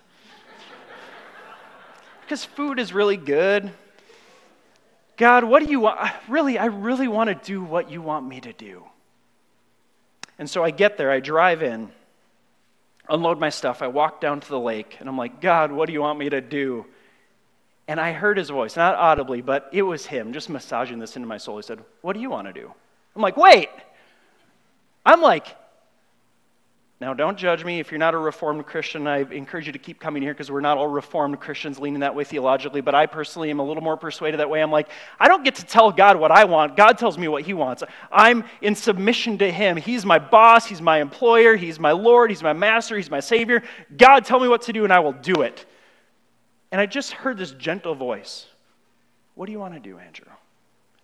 because 2.21 2.43
food 2.43 2.79
is 2.79 2.91
really 2.91 3.17
good 3.17 3.71
God, 5.17 5.43
what 5.43 5.63
do 5.63 5.69
you 5.69 5.79
want? 5.79 6.11
Really, 6.27 6.57
I 6.57 6.65
really 6.65 7.07
want 7.07 7.29
to 7.29 7.35
do 7.35 7.63
what 7.63 7.91
you 7.91 8.01
want 8.01 8.27
me 8.27 8.41
to 8.41 8.53
do. 8.53 8.83
And 10.39 10.49
so 10.49 10.63
I 10.63 10.71
get 10.71 10.97
there, 10.97 11.11
I 11.11 11.19
drive 11.19 11.61
in, 11.61 11.89
unload 13.07 13.39
my 13.39 13.49
stuff, 13.49 13.81
I 13.81 13.87
walk 13.87 14.19
down 14.19 14.39
to 14.39 14.49
the 14.49 14.59
lake, 14.59 14.97
and 14.99 15.07
I'm 15.07 15.17
like, 15.17 15.41
God, 15.41 15.71
what 15.71 15.87
do 15.87 15.93
you 15.93 16.01
want 16.01 16.17
me 16.17 16.29
to 16.29 16.41
do? 16.41 16.85
And 17.87 17.99
I 17.99 18.13
heard 18.13 18.37
his 18.37 18.49
voice, 18.49 18.75
not 18.75 18.95
audibly, 18.95 19.41
but 19.41 19.69
it 19.71 19.83
was 19.83 20.05
him 20.05 20.33
just 20.33 20.49
massaging 20.49 20.99
this 20.99 21.15
into 21.15 21.27
my 21.27 21.37
soul. 21.37 21.57
He 21.57 21.63
said, 21.63 21.79
What 22.01 22.13
do 22.13 22.19
you 22.19 22.29
want 22.29 22.47
to 22.47 22.53
do? 22.53 22.71
I'm 23.15 23.21
like, 23.21 23.37
Wait! 23.37 23.69
I'm 25.05 25.21
like, 25.21 25.55
now, 27.03 27.13
don't 27.13 27.37
judge 27.37 27.65
me 27.65 27.81
if 27.81 27.91
you're 27.91 27.99
not 27.99 28.13
a 28.13 28.17
Reformed 28.17 28.65
Christian. 28.65 29.07
I 29.07 29.23
encourage 29.29 29.65
you 29.67 29.73
to 29.73 29.77
keep 29.77 29.99
coming 29.99 30.23
here 30.23 30.33
because 30.33 30.49
we're 30.49 30.61
not 30.61 30.77
all 30.77 30.87
Reformed 30.87 31.37
Christians 31.37 31.77
leaning 31.77 31.99
that 31.99 32.15
way 32.15 32.23
theologically, 32.23 32.79
but 32.79 32.95
I 32.95 33.07
personally 33.07 33.49
am 33.49 33.59
a 33.59 33.63
little 33.63 33.83
more 33.83 33.97
persuaded 33.97 34.39
that 34.39 34.49
way. 34.49 34.63
I'm 34.63 34.71
like, 34.71 34.87
I 35.19 35.27
don't 35.27 35.43
get 35.43 35.55
to 35.55 35.65
tell 35.65 35.91
God 35.91 36.17
what 36.17 36.31
I 36.31 36.45
want. 36.45 36.77
God 36.77 36.97
tells 36.97 37.17
me 37.17 37.27
what 37.27 37.43
He 37.43 37.53
wants. 37.53 37.83
I'm 38.09 38.45
in 38.61 38.73
submission 38.73 39.37
to 39.39 39.51
Him. 39.51 39.75
He's 39.75 40.05
my 40.05 40.17
boss, 40.17 40.65
He's 40.65 40.81
my 40.81 41.01
employer, 41.01 41.57
He's 41.57 41.77
my 41.77 41.91
Lord, 41.91 42.29
He's 42.29 42.41
my 42.41 42.53
master, 42.53 42.95
He's 42.95 43.11
my 43.11 43.19
Savior. 43.19 43.63
God, 43.97 44.23
tell 44.23 44.39
me 44.39 44.47
what 44.47 44.61
to 44.61 44.71
do, 44.71 44.85
and 44.85 44.93
I 44.93 45.01
will 45.01 45.11
do 45.11 45.41
it. 45.41 45.65
And 46.71 46.79
I 46.79 46.85
just 46.85 47.11
heard 47.11 47.37
this 47.37 47.51
gentle 47.51 47.95
voice 47.95 48.45
What 49.35 49.47
do 49.47 49.51
you 49.51 49.59
want 49.59 49.73
to 49.73 49.81
do, 49.81 49.97
Andrew? 49.97 50.31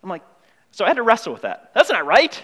I'm 0.02 0.08
like, 0.08 0.22
so 0.70 0.86
I 0.86 0.88
had 0.88 0.96
to 0.96 1.02
wrestle 1.02 1.34
with 1.34 1.42
that. 1.42 1.72
That's 1.74 1.90
not 1.90 2.06
right. 2.06 2.42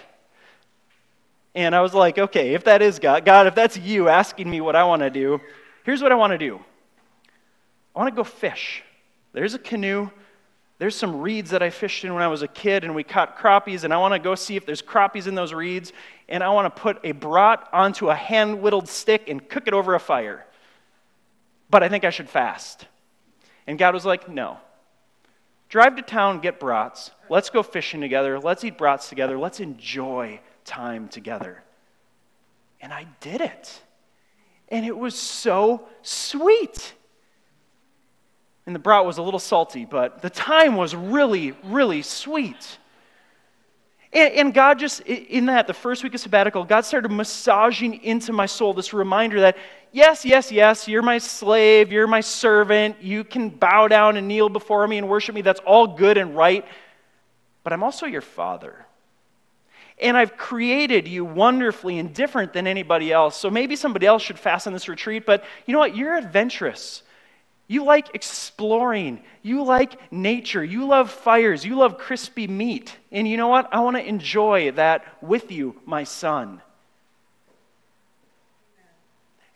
And 1.57 1.73
I 1.73 1.81
was 1.81 1.95
like, 1.95 2.19
okay, 2.19 2.53
if 2.53 2.65
that 2.65 2.83
is 2.83 2.99
God, 2.99 3.25
God, 3.25 3.47
if 3.47 3.55
that's 3.55 3.75
you 3.75 4.09
asking 4.09 4.47
me 4.47 4.61
what 4.61 4.75
I 4.75 4.83
want 4.83 5.01
to 5.01 5.09
do, 5.09 5.41
here's 5.85 6.03
what 6.03 6.11
I 6.11 6.15
want 6.15 6.29
to 6.29 6.37
do 6.37 6.59
I 7.95 7.99
want 7.99 8.13
to 8.13 8.15
go 8.15 8.23
fish. 8.23 8.83
There's 9.33 9.55
a 9.55 9.59
canoe. 9.59 10.11
There's 10.77 10.95
some 10.95 11.19
reeds 11.19 11.49
that 11.49 11.63
I 11.63 11.71
fished 11.71 12.05
in 12.05 12.13
when 12.13 12.21
I 12.21 12.27
was 12.27 12.43
a 12.43 12.47
kid, 12.47 12.83
and 12.83 12.93
we 12.93 13.03
caught 13.03 13.39
crappies, 13.39 13.83
and 13.83 13.91
I 13.91 13.97
want 13.97 14.13
to 14.13 14.19
go 14.19 14.35
see 14.35 14.55
if 14.55 14.67
there's 14.67 14.83
crappies 14.83 15.25
in 15.25 15.33
those 15.33 15.51
reeds, 15.51 15.93
and 16.29 16.43
I 16.43 16.49
want 16.49 16.73
to 16.73 16.79
put 16.79 16.99
a 17.03 17.11
brat 17.13 17.67
onto 17.73 18.11
a 18.11 18.15
hand 18.15 18.61
whittled 18.61 18.87
stick 18.87 19.27
and 19.27 19.49
cook 19.49 19.67
it 19.67 19.73
over 19.73 19.95
a 19.95 19.99
fire. 19.99 20.45
But 21.71 21.81
I 21.81 21.89
think 21.89 22.03
I 22.03 22.11
should 22.11 22.29
fast. 22.29 22.85
And 23.65 23.79
God 23.79 23.95
was 23.95 24.05
like, 24.05 24.29
no. 24.29 24.57
Drive 25.69 25.95
to 25.95 26.03
town, 26.03 26.39
get 26.39 26.59
brats. 26.59 27.09
Let's 27.31 27.49
go 27.49 27.63
fishing 27.63 27.99
together. 27.99 28.39
Let's 28.39 28.63
eat 28.63 28.77
brats 28.77 29.09
together. 29.09 29.39
Let's 29.39 29.59
enjoy 29.59 30.39
time 30.67 31.07
together. 31.07 31.63
And 32.79 32.93
I 32.93 33.07
did 33.21 33.41
it. 33.41 33.81
And 34.69 34.85
it 34.85 34.95
was 34.95 35.15
so 35.17 35.87
sweet. 36.03 36.93
And 38.67 38.75
the 38.75 38.79
brat 38.79 39.05
was 39.05 39.17
a 39.17 39.21
little 39.21 39.39
salty, 39.39 39.85
but 39.85 40.21
the 40.21 40.29
time 40.29 40.75
was 40.75 40.93
really, 40.93 41.55
really 41.63 42.01
sweet. 42.01 42.77
And, 44.13 44.53
God 44.53 44.79
just, 44.79 45.01
in 45.01 45.47
that, 45.47 45.67
the 45.67 45.73
first 45.73 46.03
week 46.03 46.13
of 46.13 46.19
sabbatical, 46.19 46.63
God 46.63 46.85
started 46.85 47.11
massaging 47.11 48.03
into 48.03 48.33
my 48.33 48.45
soul 48.45 48.73
this 48.73 48.93
reminder 48.93 49.41
that, 49.41 49.57
yes, 49.91 50.25
yes, 50.25 50.51
yes, 50.51 50.87
you're 50.87 51.01
my 51.01 51.17
slave, 51.17 51.91
you're 51.91 52.07
my 52.07 52.21
servant, 52.21 53.01
you 53.01 53.23
can 53.23 53.49
bow 53.49 53.87
down 53.87 54.17
and 54.17 54.27
kneel 54.27 54.49
before 54.49 54.87
me 54.87 54.97
and 54.97 55.09
worship 55.09 55.35
me. 55.35 55.41
That's 55.41 55.59
all 55.59 55.87
good 55.87 56.17
and 56.17 56.35
right. 56.35 56.65
But 57.63 57.73
I'm 57.73 57.83
also 57.83 58.05
your 58.05 58.21
father. 58.21 58.86
And 59.99 60.15
I've 60.15 60.37
created 60.37 61.07
you 61.07 61.25
wonderfully 61.25 61.97
and 61.97 62.13
different 62.13 62.53
than 62.53 62.67
anybody 62.67 63.11
else. 63.11 63.35
So 63.35 63.49
maybe 63.49 63.75
somebody 63.75 64.05
else 64.05 64.21
should 64.21 64.37
fast 64.37 64.67
on 64.67 64.73
this 64.73 64.87
retreat, 64.87 65.25
but 65.25 65.43
you 65.65 65.73
know 65.73 65.79
what? 65.79 65.95
You're 65.95 66.15
adventurous. 66.15 67.01
You 67.67 67.83
like 67.83 68.13
exploring. 68.13 69.21
You 69.41 69.63
like 69.63 70.11
nature. 70.11 70.63
You 70.63 70.85
love 70.85 71.11
fires. 71.11 71.65
You 71.65 71.75
love 71.75 71.97
crispy 71.97 72.47
meat. 72.47 72.95
And 73.11 73.27
you 73.27 73.37
know 73.37 73.47
what? 73.47 73.67
I 73.73 73.81
want 73.81 73.97
to 73.97 74.07
enjoy 74.07 74.71
that 74.71 75.03
with 75.21 75.51
you, 75.51 75.79
my 75.85 76.03
son. 76.03 76.61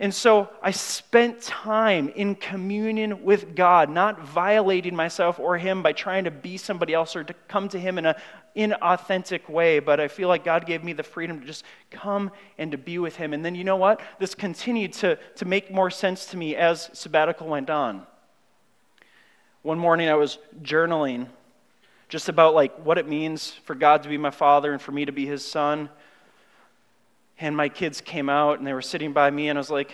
And 0.01 0.11
so 0.11 0.49
I 0.63 0.71
spent 0.71 1.43
time 1.43 2.09
in 2.09 2.33
communion 2.33 3.23
with 3.23 3.55
God, 3.55 3.87
not 3.87 4.19
violating 4.19 4.95
myself 4.95 5.39
or 5.39 5.59
Him 5.59 5.83
by 5.83 5.93
trying 5.93 6.23
to 6.23 6.31
be 6.31 6.57
somebody 6.57 6.95
else 6.95 7.15
or 7.15 7.23
to 7.23 7.33
come 7.47 7.69
to 7.69 7.79
Him 7.79 7.99
in 7.99 8.07
an 8.07 8.15
inauthentic 8.55 9.49
way. 9.49 9.79
But 9.79 9.99
I 9.99 10.07
feel 10.07 10.27
like 10.27 10.43
God 10.43 10.65
gave 10.65 10.83
me 10.83 10.93
the 10.93 11.03
freedom 11.03 11.39
to 11.39 11.45
just 11.45 11.63
come 11.89 12.31
and 12.57 12.71
to 12.71 12.77
be 12.77 12.99
with 12.99 13.15
Him. 13.15 13.33
And 13.33 13.43
then 13.43 13.55
you 13.55 13.63
know 13.63 13.77
what? 13.77 14.01
This 14.19 14.35
continued 14.35 14.93
to, 14.93 15.17
to 15.35 15.45
make 15.45 15.71
more 15.71 15.89
sense 15.89 16.25
to 16.27 16.37
me 16.37 16.55
as 16.55 16.89
sabbatical 16.93 17.47
went 17.47 17.69
on. 17.69 18.05
One 19.61 19.79
morning 19.79 20.09
I 20.09 20.15
was 20.15 20.37
journaling 20.61 21.27
just 22.09 22.29
about 22.29 22.55
like 22.55 22.75
what 22.83 22.97
it 22.97 23.07
means 23.07 23.51
for 23.63 23.75
God 23.75 24.03
to 24.03 24.09
be 24.09 24.17
my 24.17 24.31
father 24.31 24.73
and 24.73 24.81
for 24.81 24.91
me 24.91 25.05
to 25.05 25.11
be 25.11 25.25
his 25.25 25.45
son 25.45 25.89
and 27.41 27.57
my 27.57 27.67
kids 27.67 27.99
came 28.01 28.29
out 28.29 28.59
and 28.59 28.67
they 28.67 28.73
were 28.73 28.83
sitting 28.83 29.13
by 29.13 29.29
me, 29.31 29.49
and 29.49 29.57
I 29.57 29.59
was 29.59 29.71
like, 29.71 29.93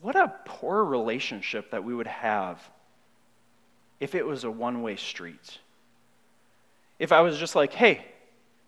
what 0.00 0.14
a 0.14 0.32
poor 0.44 0.84
relationship 0.84 1.72
that 1.72 1.82
we 1.82 1.94
would 1.94 2.06
have 2.06 2.60
if 4.02 4.16
it 4.16 4.26
was 4.26 4.42
a 4.42 4.50
one 4.50 4.82
way 4.82 4.96
street. 4.96 5.58
If 6.98 7.12
I 7.12 7.20
was 7.20 7.38
just 7.38 7.54
like, 7.54 7.72
hey, 7.72 8.04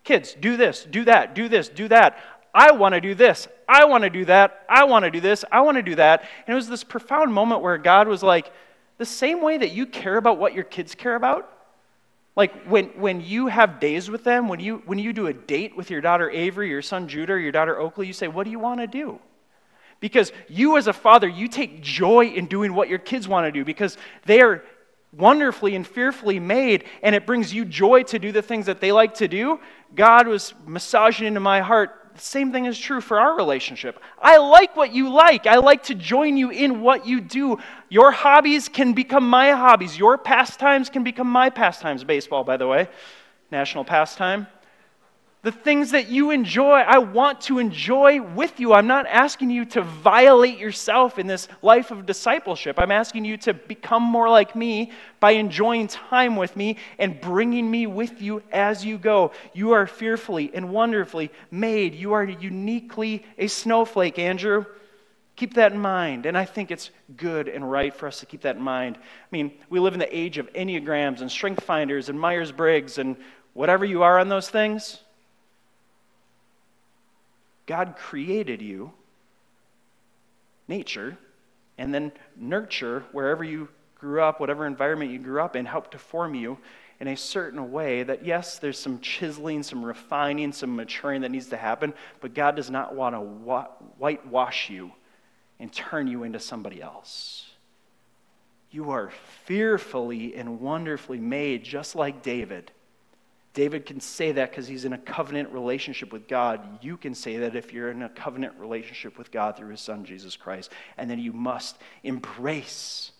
kids, 0.05 0.33
do 0.33 0.55
this, 0.55 0.87
do 0.89 1.03
that, 1.03 1.35
do 1.35 1.49
this, 1.49 1.67
do 1.67 1.89
that. 1.89 2.17
I 2.53 2.71
want 2.71 2.95
to 2.95 3.01
do 3.01 3.13
this. 3.13 3.49
I 3.67 3.83
want 3.83 4.05
to 4.05 4.09
do 4.09 4.23
that. 4.25 4.63
I 4.69 4.85
want 4.85 5.03
to 5.03 5.11
do 5.11 5.19
this. 5.19 5.43
I 5.51 5.59
want 5.59 5.75
to 5.75 5.83
do 5.83 5.95
that. 5.95 6.21
And 6.47 6.53
it 6.53 6.55
was 6.55 6.69
this 6.69 6.85
profound 6.85 7.33
moment 7.33 7.61
where 7.61 7.77
God 7.77 8.07
was 8.07 8.23
like, 8.23 8.49
the 8.97 9.05
same 9.05 9.41
way 9.41 9.57
that 9.57 9.73
you 9.73 9.85
care 9.85 10.15
about 10.15 10.37
what 10.37 10.53
your 10.53 10.63
kids 10.63 10.95
care 10.95 11.15
about, 11.15 11.51
like 12.37 12.63
when, 12.63 12.85
when 12.91 13.19
you 13.19 13.47
have 13.47 13.81
days 13.81 14.09
with 14.09 14.23
them, 14.23 14.47
when 14.47 14.61
you, 14.61 14.83
when 14.85 14.99
you 14.99 15.11
do 15.11 15.27
a 15.27 15.33
date 15.33 15.75
with 15.75 15.89
your 15.89 15.99
daughter 15.99 16.29
Avery, 16.29 16.69
your 16.69 16.81
son 16.81 17.09
Judah, 17.09 17.33
or 17.33 17.39
your 17.39 17.51
daughter 17.51 17.77
Oakley, 17.77 18.07
you 18.07 18.13
say, 18.13 18.29
What 18.29 18.45
do 18.45 18.51
you 18.51 18.59
want 18.59 18.79
to 18.79 18.87
do? 18.87 19.19
Because 19.99 20.31
you, 20.47 20.77
as 20.77 20.87
a 20.87 20.93
father, 20.93 21.27
you 21.27 21.49
take 21.49 21.81
joy 21.81 22.27
in 22.27 22.45
doing 22.45 22.73
what 22.73 22.87
your 22.87 22.99
kids 22.99 23.27
want 23.27 23.47
to 23.47 23.51
do 23.51 23.65
because 23.65 23.97
they 24.25 24.39
are 24.39 24.63
wonderfully 25.17 25.75
and 25.75 25.85
fearfully 25.85 26.39
made, 26.39 26.85
and 27.01 27.15
it 27.15 27.25
brings 27.25 27.53
you 27.53 27.65
joy 27.65 28.03
to 28.03 28.19
do 28.19 28.31
the 28.31 28.41
things 28.41 28.65
that 28.65 28.81
they 28.81 28.91
like 28.91 29.15
to 29.15 29.27
do. 29.27 29.59
God 29.95 30.27
was 30.27 30.53
massaging 30.65 31.27
into 31.27 31.39
my 31.39 31.61
heart 31.61 32.05
the 32.15 32.21
same 32.21 32.53
thing 32.53 32.65
is 32.65 32.79
true 32.79 33.01
for 33.01 33.19
our 33.19 33.35
relationship. 33.35 33.99
I 34.21 34.37
like 34.37 34.77
what 34.77 34.93
you 34.93 35.09
like. 35.09 35.45
I 35.47 35.57
like 35.57 35.83
to 35.83 35.95
join 35.95 36.37
you 36.37 36.49
in 36.49 36.79
what 36.79 37.05
you 37.05 37.19
do. 37.19 37.59
Your 37.89 38.11
hobbies 38.11 38.69
can 38.69 38.93
become 38.93 39.29
my 39.29 39.51
hobbies. 39.51 39.97
Your 39.97 40.17
pastimes 40.17 40.89
can 40.89 41.03
become 41.03 41.27
my 41.27 41.49
pastimes. 41.49 42.05
Baseball, 42.05 42.45
by 42.45 42.55
the 42.55 42.67
way, 42.67 42.87
national 43.51 43.83
pastime 43.83 44.47
the 45.45 45.51
things 45.51 45.91
that 45.91 46.09
you 46.09 46.31
enjoy, 46.31 46.71
I 46.71 46.97
want 46.97 47.39
to 47.41 47.59
enjoy 47.59 48.19
with 48.19 48.59
you. 48.59 48.73
I'm 48.73 48.87
not 48.87 49.05
asking 49.05 49.51
you 49.51 49.63
to 49.65 49.83
violate 49.83 50.57
yourself 50.57 51.19
in 51.19 51.27
this 51.27 51.47
life 51.61 51.91
of 51.91 52.07
discipleship. 52.07 52.79
I'm 52.79 52.91
asking 52.91 53.25
you 53.25 53.37
to 53.37 53.53
become 53.53 54.01
more 54.01 54.27
like 54.27 54.55
me 54.55 54.91
by 55.19 55.33
enjoying 55.33 55.87
time 55.87 56.35
with 56.35 56.55
me 56.55 56.77
and 56.97 57.21
bringing 57.21 57.69
me 57.69 57.85
with 57.85 58.23
you 58.23 58.41
as 58.51 58.83
you 58.83 58.97
go. 58.97 59.33
You 59.53 59.73
are 59.73 59.85
fearfully 59.85 60.49
and 60.51 60.71
wonderfully 60.71 61.29
made. 61.51 61.93
You 61.93 62.13
are 62.13 62.23
uniquely 62.23 63.23
a 63.37 63.45
snowflake, 63.45 64.17
Andrew. 64.17 64.65
Keep 65.35 65.53
that 65.53 65.73
in 65.73 65.77
mind. 65.77 66.25
And 66.25 66.35
I 66.35 66.45
think 66.45 66.71
it's 66.71 66.89
good 67.17 67.49
and 67.49 67.69
right 67.69 67.93
for 67.93 68.07
us 68.07 68.19
to 68.21 68.25
keep 68.25 68.41
that 68.41 68.55
in 68.55 68.63
mind. 68.63 68.97
I 68.97 69.27
mean, 69.29 69.51
we 69.69 69.79
live 69.79 69.93
in 69.93 69.99
the 69.99 70.17
age 70.17 70.39
of 70.39 70.51
Enneagrams 70.53 71.21
and 71.21 71.29
Strength 71.29 71.63
Finders 71.63 72.09
and 72.09 72.19
Myers 72.19 72.51
Briggs 72.51 72.97
and 72.97 73.15
whatever 73.53 73.85
you 73.85 74.01
are 74.01 74.17
on 74.17 74.27
those 74.27 74.49
things. 74.49 75.01
God 77.65 77.95
created 77.97 78.61
you, 78.61 78.91
nature, 80.67 81.17
and 81.77 81.93
then 81.93 82.11
nurture 82.35 83.03
wherever 83.11 83.43
you 83.43 83.67
grew 83.95 84.21
up, 84.21 84.39
whatever 84.39 84.65
environment 84.65 85.11
you 85.11 85.19
grew 85.19 85.41
up 85.41 85.55
in, 85.55 85.65
helped 85.65 85.91
to 85.91 85.97
form 85.97 86.35
you 86.35 86.57
in 86.99 87.07
a 87.07 87.17
certain 87.17 87.71
way 87.71 88.03
that, 88.03 88.25
yes, 88.25 88.59
there's 88.59 88.79
some 88.79 88.99
chiseling, 88.99 89.63
some 89.63 89.83
refining, 89.83 90.53
some 90.53 90.75
maturing 90.75 91.21
that 91.21 91.31
needs 91.31 91.47
to 91.47 91.57
happen, 91.57 91.93
but 92.21 92.33
God 92.33 92.55
does 92.55 92.69
not 92.69 92.95
want 92.95 93.15
to 93.15 93.19
whitewash 93.19 94.69
you 94.69 94.91
and 95.59 95.71
turn 95.71 96.07
you 96.07 96.23
into 96.23 96.39
somebody 96.39 96.81
else. 96.81 97.49
You 98.71 98.91
are 98.91 99.11
fearfully 99.45 100.35
and 100.35 100.59
wonderfully 100.61 101.19
made, 101.19 101.63
just 101.63 101.95
like 101.95 102.21
David. 102.21 102.71
David 103.55 103.85
can 103.85 104.01
say 104.01 104.33
that 104.33 104.51
because 104.51 104.67
he's 104.67 104.83
in 104.83 104.91
a 104.91 104.97
covenant 104.97 105.49
relationship 105.49 106.11
with 106.11 106.27
God. 106.27 106.61
You 106.81 106.97
can 106.97 107.15
say 107.15 107.37
that 107.37 107.55
if 107.55 107.71
you're 107.71 107.89
in 107.89 108.03
a 108.03 108.09
covenant 108.09 108.53
relationship 108.59 109.17
with 109.17 109.31
God 109.31 109.55
through 109.55 109.69
his 109.69 109.79
son, 109.79 110.03
Jesus 110.03 110.35
Christ. 110.35 110.71
And 110.97 111.09
then 111.09 111.19
you 111.19 111.31
must 111.31 111.77
embrace 112.03 113.13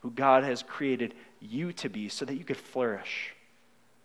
who 0.00 0.10
God 0.10 0.44
has 0.44 0.62
created 0.62 1.14
you 1.40 1.72
to 1.72 1.88
be 1.88 2.10
so 2.10 2.26
that 2.26 2.36
you 2.36 2.44
could 2.44 2.58
flourish, 2.58 3.34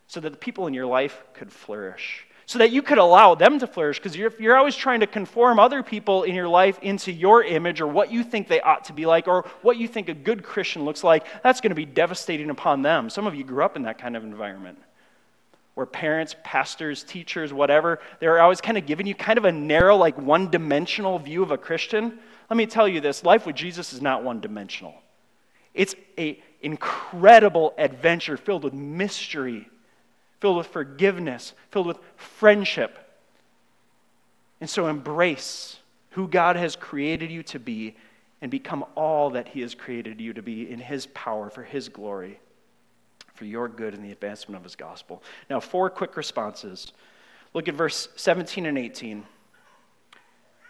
so 0.07 0.21
that 0.21 0.31
the 0.31 0.37
people 0.37 0.67
in 0.67 0.73
your 0.73 0.85
life 0.85 1.21
could 1.33 1.51
flourish, 1.51 2.27
so 2.45 2.59
that 2.59 2.71
you 2.71 2.81
could 2.81 2.97
allow 2.97 3.35
them 3.35 3.59
to 3.59 3.67
flourish. 3.67 3.99
Because 3.99 4.15
you're, 4.15 4.31
you're 4.39 4.55
always 4.55 4.77
trying 4.77 5.01
to 5.01 5.07
conform 5.07 5.59
other 5.59 5.83
people 5.83 6.23
in 6.23 6.33
your 6.33 6.47
life 6.47 6.79
into 6.81 7.11
your 7.11 7.43
image 7.43 7.81
or 7.81 7.87
what 7.87 8.09
you 8.09 8.23
think 8.23 8.47
they 8.47 8.61
ought 8.61 8.85
to 8.85 8.93
be 8.93 9.05
like 9.05 9.27
or 9.27 9.45
what 9.61 9.75
you 9.75 9.89
think 9.89 10.07
a 10.07 10.13
good 10.13 10.43
Christian 10.43 10.85
looks 10.85 11.03
like, 11.03 11.25
that's 11.43 11.59
going 11.59 11.71
to 11.71 11.75
be 11.75 11.85
devastating 11.85 12.49
upon 12.49 12.83
them. 12.83 13.09
Some 13.09 13.27
of 13.27 13.35
you 13.35 13.43
grew 13.43 13.65
up 13.65 13.75
in 13.75 13.81
that 13.81 13.97
kind 13.97 14.15
of 14.15 14.23
environment 14.23 14.77
where 15.75 15.85
parents, 15.85 16.35
pastors, 16.43 17.03
teachers, 17.03 17.51
whatever, 17.51 17.99
they're 18.19 18.41
always 18.41 18.61
kind 18.61 18.77
of 18.77 18.85
giving 18.85 19.07
you 19.07 19.15
kind 19.15 19.37
of 19.37 19.45
a 19.45 19.51
narrow, 19.51 19.95
like 19.95 20.17
one 20.17 20.49
dimensional 20.49 21.17
view 21.17 21.41
of 21.41 21.51
a 21.51 21.57
Christian. 21.57 22.19
Let 22.49 22.57
me 22.57 22.65
tell 22.65 22.87
you 22.87 23.01
this 23.01 23.23
life 23.23 23.45
with 23.45 23.55
Jesus 23.55 23.93
is 23.93 24.01
not 24.01 24.23
one 24.23 24.39
dimensional. 24.39 24.93
It's 25.73 25.95
an 26.17 26.37
incredible 26.61 27.73
adventure 27.77 28.37
filled 28.37 28.63
with 28.63 28.73
mystery, 28.73 29.67
filled 30.39 30.57
with 30.57 30.67
forgiveness, 30.67 31.53
filled 31.71 31.87
with 31.87 31.97
friendship. 32.15 32.99
And 34.61 34.69
so 34.69 34.87
embrace 34.87 35.77
who 36.11 36.27
God 36.27 36.55
has 36.55 36.75
created 36.75 37.31
you 37.31 37.41
to 37.43 37.59
be 37.59 37.95
and 38.41 38.51
become 38.51 38.85
all 38.93 39.31
that 39.31 39.47
He 39.47 39.61
has 39.61 39.73
created 39.73 40.21
you 40.21 40.33
to 40.33 40.43
be 40.43 40.69
in 40.69 40.77
His 40.77 41.07
power 41.07 41.49
for 41.49 41.63
His 41.63 41.89
glory 41.89 42.39
for 43.33 43.45
your 43.45 43.67
good 43.67 43.93
and 43.93 44.03
the 44.03 44.11
advancement 44.11 44.57
of 44.57 44.63
his 44.63 44.75
gospel. 44.75 45.23
Now, 45.49 45.59
four 45.59 45.89
quick 45.89 46.15
responses. 46.17 46.93
Look 47.53 47.67
at 47.67 47.75
verse 47.75 48.09
17 48.15 48.65
and 48.65 48.77
18. 48.77 49.23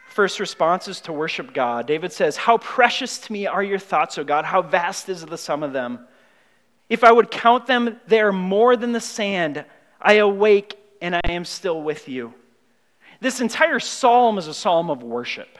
First 0.08 0.40
response 0.40 0.88
is 0.88 1.02
to 1.02 1.14
worship 1.14 1.54
God. 1.54 1.88
David 1.88 2.14
says, 2.14 2.38
How 2.38 2.60
precious 2.60 3.18
to 3.20 3.34
me 3.34 3.48
are 3.48 3.64
your 3.64 3.80
thoughts, 3.80 4.18
O 4.18 4.24
God! 4.24 4.46
How 4.46 4.62
vast 4.62 5.10
is 5.10 5.26
the 5.26 5.38
sum 5.38 5.64
of 5.64 5.74
them! 5.74 6.08
If 6.88 7.04
I 7.04 7.12
would 7.12 7.32
count 7.32 7.66
them, 7.66 8.00
they 8.08 8.22
are 8.22 8.32
more 8.32 8.76
than 8.76 8.92
the 8.92 9.02
sand. 9.02 9.66
I 10.00 10.16
awake 10.16 10.78
and 11.02 11.16
I 11.16 11.22
am 11.30 11.46
still 11.46 11.82
with 11.82 12.08
you. 12.08 12.34
This 13.22 13.42
entire 13.42 13.80
psalm 13.80 14.38
is 14.38 14.48
a 14.48 14.54
psalm 14.54 14.90
of 14.90 15.02
worship. 15.02 15.58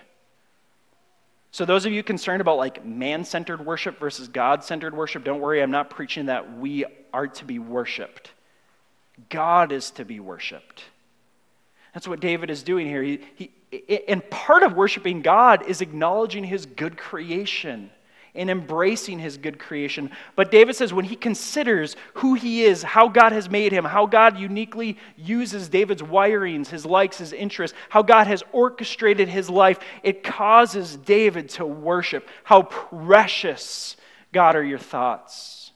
So, 1.54 1.66
those 1.66 1.86
of 1.86 1.94
you 1.94 2.02
concerned 2.02 2.42
about 2.42 2.58
like 2.58 2.84
man 2.84 3.24
centered 3.24 3.64
worship 3.64 4.00
versus 4.00 4.28
God 4.28 4.64
centered 4.64 4.98
worship, 4.98 5.24
don't 5.24 5.40
worry, 5.40 5.62
I'm 5.62 5.70
not 5.70 5.92
preaching 5.92 6.26
that 6.26 6.58
we 6.58 6.84
are 7.14 7.28
to 7.28 7.46
be 7.46 7.60
worshiped. 7.60 8.32
God 9.30 9.72
is 9.72 9.92
to 9.92 10.04
be 10.04 10.20
worshiped. 10.20 10.84
That's 11.94 12.08
what 12.08 12.20
David 12.20 12.50
is 12.50 12.64
doing 12.64 12.88
here. 12.88 13.04
He, 13.04 13.22
he, 13.36 13.52
and 14.08 14.28
part 14.32 14.64
of 14.64 14.74
worshiping 14.74 15.22
God 15.22 15.68
is 15.68 15.82
acknowledging 15.82 16.44
his 16.44 16.66
good 16.66 16.98
creation. 16.98 17.92
And 18.36 18.50
embracing 18.50 19.20
his 19.20 19.38
good 19.38 19.60
creation. 19.60 20.10
But 20.36 20.50
David 20.50 20.76
says 20.76 20.94
when 20.94 21.06
he 21.06 21.16
considers 21.16 21.96
who 22.16 22.34
he 22.34 22.64
is, 22.64 22.82
how 22.82 23.08
God 23.08 23.32
has 23.32 23.50
made 23.50 23.72
him, 23.72 23.86
how 23.86 24.06
God 24.06 24.40
uniquely 24.40 24.98
uses 25.16 25.70
David's 25.70 26.02
wirings, 26.02 26.68
his 26.68 26.86
likes, 26.86 27.20
his 27.20 27.32
interests, 27.34 27.78
how 27.90 28.02
God 28.02 28.28
has 28.28 28.44
orchestrated 28.52 29.30
his 29.30 29.50
life, 29.50 29.80
it 30.02 30.24
causes 30.24 30.96
David 30.98 31.50
to 31.50 31.66
worship. 31.66 32.28
How 32.44 32.64
precious, 32.64 33.98
God, 34.32 34.56
are 34.56 34.64
your 34.64 34.80
thoughts. 34.80 35.72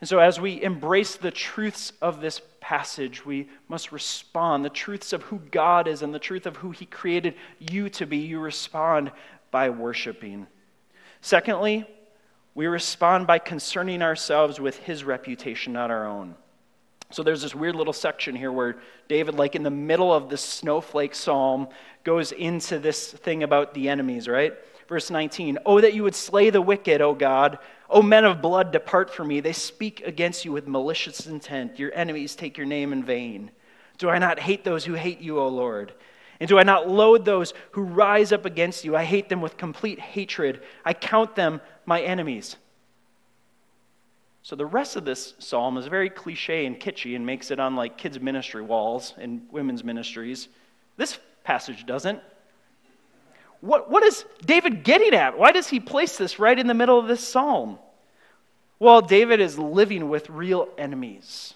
And 0.00 0.08
so, 0.08 0.18
as 0.18 0.40
we 0.40 0.62
embrace 0.62 1.16
the 1.16 1.30
truths 1.30 1.92
of 2.02 2.20
this 2.20 2.40
passage, 2.60 3.24
we 3.24 3.48
must 3.68 3.92
respond. 3.92 4.64
The 4.64 4.70
truths 4.70 5.12
of 5.12 5.22
who 5.24 5.38
God 5.50 5.88
is 5.88 6.02
and 6.02 6.14
the 6.14 6.18
truth 6.18 6.46
of 6.46 6.56
who 6.56 6.70
He 6.70 6.84
created 6.84 7.34
you 7.58 7.88
to 7.90 8.06
be, 8.06 8.18
you 8.18 8.38
respond 8.38 9.10
by 9.50 9.70
worshiping. 9.70 10.46
Secondly, 11.20 11.86
we 12.54 12.66
respond 12.66 13.26
by 13.26 13.38
concerning 13.38 14.02
ourselves 14.02 14.58
with 14.58 14.78
his 14.78 15.04
reputation, 15.04 15.72
not 15.72 15.90
our 15.90 16.06
own. 16.06 16.34
So 17.10 17.22
there's 17.22 17.42
this 17.42 17.54
weird 17.54 17.76
little 17.76 17.92
section 17.92 18.34
here 18.34 18.50
where 18.50 18.76
David, 19.08 19.34
like 19.36 19.54
in 19.54 19.62
the 19.62 19.70
middle 19.70 20.12
of 20.12 20.28
the 20.28 20.36
snowflake 20.36 21.14
psalm, 21.14 21.68
goes 22.02 22.32
into 22.32 22.78
this 22.78 23.12
thing 23.12 23.42
about 23.42 23.74
the 23.74 23.88
enemies, 23.88 24.26
right? 24.26 24.54
Verse 24.88 25.10
19 25.10 25.58
Oh, 25.64 25.80
that 25.80 25.94
you 25.94 26.02
would 26.02 26.14
slay 26.14 26.50
the 26.50 26.62
wicked, 26.62 27.00
O 27.00 27.14
God. 27.14 27.58
O 27.88 28.02
men 28.02 28.24
of 28.24 28.42
blood, 28.42 28.72
depart 28.72 29.12
from 29.12 29.28
me. 29.28 29.40
They 29.40 29.52
speak 29.52 30.00
against 30.04 30.44
you 30.44 30.52
with 30.52 30.66
malicious 30.66 31.26
intent. 31.26 31.78
Your 31.78 31.94
enemies 31.94 32.34
take 32.34 32.56
your 32.56 32.66
name 32.66 32.92
in 32.92 33.04
vain. 33.04 33.50
Do 33.98 34.08
I 34.08 34.18
not 34.18 34.40
hate 34.40 34.64
those 34.64 34.84
who 34.84 34.94
hate 34.94 35.20
you, 35.20 35.38
O 35.38 35.48
Lord? 35.48 35.92
And 36.40 36.48
do 36.48 36.58
I 36.58 36.62
not 36.62 36.88
loathe 36.88 37.24
those 37.24 37.54
who 37.72 37.82
rise 37.82 38.32
up 38.32 38.44
against 38.44 38.84
you? 38.84 38.96
I 38.96 39.04
hate 39.04 39.28
them 39.28 39.40
with 39.40 39.56
complete 39.56 39.98
hatred. 39.98 40.62
I 40.84 40.92
count 40.92 41.34
them 41.34 41.60
my 41.86 42.00
enemies. 42.00 42.56
So 44.42 44.54
the 44.54 44.66
rest 44.66 44.94
of 44.96 45.04
this 45.04 45.34
psalm 45.38 45.76
is 45.76 45.86
very 45.86 46.08
cliche 46.08 46.66
and 46.66 46.78
kitschy 46.78 47.16
and 47.16 47.26
makes 47.26 47.50
it 47.50 47.58
on 47.58 47.74
like 47.74 47.98
kids' 47.98 48.20
ministry 48.20 48.62
walls 48.62 49.14
and 49.18 49.46
women's 49.50 49.82
ministries. 49.82 50.48
This 50.96 51.18
passage 51.42 51.84
doesn't. 51.84 52.20
What, 53.60 53.90
what 53.90 54.04
is 54.04 54.24
David 54.44 54.84
getting 54.84 55.14
at? 55.14 55.36
Why 55.36 55.50
does 55.50 55.66
he 55.66 55.80
place 55.80 56.16
this 56.16 56.38
right 56.38 56.58
in 56.58 56.66
the 56.66 56.74
middle 56.74 56.98
of 56.98 57.08
this 57.08 57.26
psalm? 57.26 57.78
Well, 58.78 59.00
David 59.00 59.40
is 59.40 59.58
living 59.58 60.08
with 60.08 60.28
real 60.28 60.68
enemies, 60.76 61.54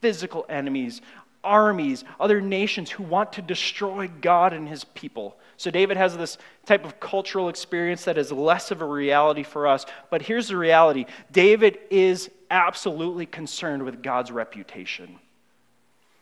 physical 0.00 0.46
enemies, 0.48 1.02
armies, 1.44 2.04
other 2.20 2.40
nations 2.40 2.90
who 2.90 3.02
want 3.02 3.32
to 3.34 3.42
destroy 3.42 4.08
God 4.20 4.52
and 4.52 4.68
his 4.68 4.84
people. 4.84 5.36
So 5.56 5.70
David 5.70 5.96
has 5.96 6.16
this 6.16 6.38
type 6.66 6.84
of 6.84 6.98
cultural 6.98 7.48
experience 7.48 8.04
that 8.04 8.18
is 8.18 8.32
less 8.32 8.70
of 8.70 8.82
a 8.82 8.84
reality 8.84 9.42
for 9.42 9.66
us. 9.66 9.86
But 10.10 10.22
here's 10.22 10.48
the 10.48 10.56
reality 10.56 11.06
David 11.30 11.78
is 11.90 12.30
absolutely 12.50 13.26
concerned 13.26 13.82
with 13.82 14.02
God's 14.02 14.30
reputation. 14.30 15.18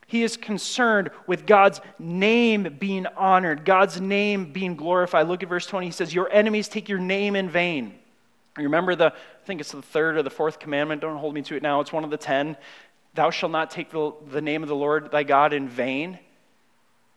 He 0.07 0.25
is 0.25 0.37
concerned 0.37 1.11
with 1.29 1.47
God's 1.47 1.81
name 1.99 2.77
being 2.81 3.07
honored, 3.17 3.65
God's 3.65 4.01
name 4.01 4.53
being 4.53 4.75
glorified. 4.75 5.29
Look 5.29 5.45
at 5.45 5.49
verse 5.49 5.67
20. 5.67 5.87
He 5.87 5.93
says, 5.93 6.13
Your 6.13 6.29
enemies 6.33 6.67
take 6.67 6.89
your 6.89 6.99
name 6.99 7.37
in 7.37 7.49
vain. 7.49 7.95
Remember 8.57 8.97
the, 8.97 9.07
I 9.07 9.45
think 9.47 9.61
it's 9.61 9.71
the 9.71 9.81
third 9.81 10.17
or 10.17 10.23
the 10.23 10.31
fourth 10.31 10.59
commandment. 10.59 11.01
Don't 11.01 11.17
hold 11.17 11.35
me 11.35 11.43
to 11.43 11.57
it 11.57 11.63
now. 11.63 11.81
It's 11.81 11.93
one 11.93 12.03
of 12.03 12.11
the 12.11 12.17
ten. 12.17 12.57
Thou 13.15 13.31
shalt 13.31 13.53
not 13.53 13.71
take 13.71 13.91
the, 13.91 14.13
the 14.31 14.41
name 14.41 14.63
of 14.63 14.69
the 14.69 14.77
Lord 14.77 15.11
thy 15.11 15.23
God 15.25 15.53
in 15.53 15.69
vain. 15.69 16.19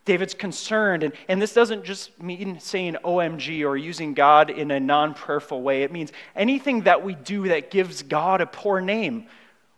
David's 0.06 0.34
concerned, 0.34 1.04
and, 1.04 1.14
and 1.30 1.42
this 1.42 1.54
doesn't 1.54 1.86
just 1.86 2.22
mean 2.22 2.60
saying 2.60 2.98
OMG 3.06 3.66
or 3.66 3.78
using 3.78 4.14
God 4.14 4.50
in 4.50 4.70
a 4.72 4.80
non 4.80 5.14
prayerful 5.14 5.62
way. 5.62 5.84
It 5.84 5.92
means 5.92 6.12
anything 6.36 6.82
that 6.82 7.04
we 7.04 7.16
do 7.16 7.48
that 7.50 7.72
gives 7.72 8.04
God 8.04 8.42
a 8.42 8.46
poor 8.46 8.82
name. 8.82 9.28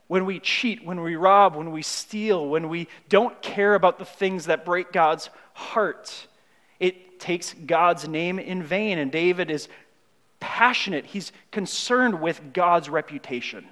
When 0.07 0.25
we 0.25 0.39
cheat, 0.39 0.83
when 0.83 1.01
we 1.01 1.15
rob, 1.15 1.55
when 1.55 1.71
we 1.71 1.81
steal, 1.81 2.47
when 2.47 2.69
we 2.69 2.87
don't 3.09 3.39
care 3.41 3.75
about 3.75 3.99
the 3.99 4.05
things 4.05 4.45
that 4.45 4.65
break 4.65 4.91
God's 4.91 5.29
heart, 5.53 6.27
it 6.79 7.19
takes 7.19 7.53
God's 7.53 8.07
name 8.07 8.39
in 8.39 8.63
vain. 8.63 8.97
And 8.97 9.11
David 9.11 9.51
is 9.51 9.67
passionate, 10.39 11.05
he's 11.05 11.31
concerned 11.51 12.21
with 12.21 12.53
God's 12.53 12.87
reputation 12.87 13.65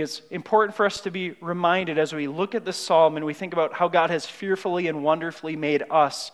it's 0.00 0.22
important 0.30 0.76
for 0.76 0.86
us 0.86 1.00
to 1.02 1.10
be 1.10 1.36
reminded 1.40 1.98
as 1.98 2.12
we 2.12 2.28
look 2.28 2.54
at 2.54 2.64
this 2.64 2.76
psalm 2.76 3.16
and 3.16 3.24
we 3.24 3.34
think 3.34 3.52
about 3.52 3.72
how 3.72 3.88
God 3.88 4.10
has 4.10 4.26
fearfully 4.26 4.88
and 4.88 5.02
wonderfully 5.02 5.56
made 5.56 5.84
us. 5.90 6.30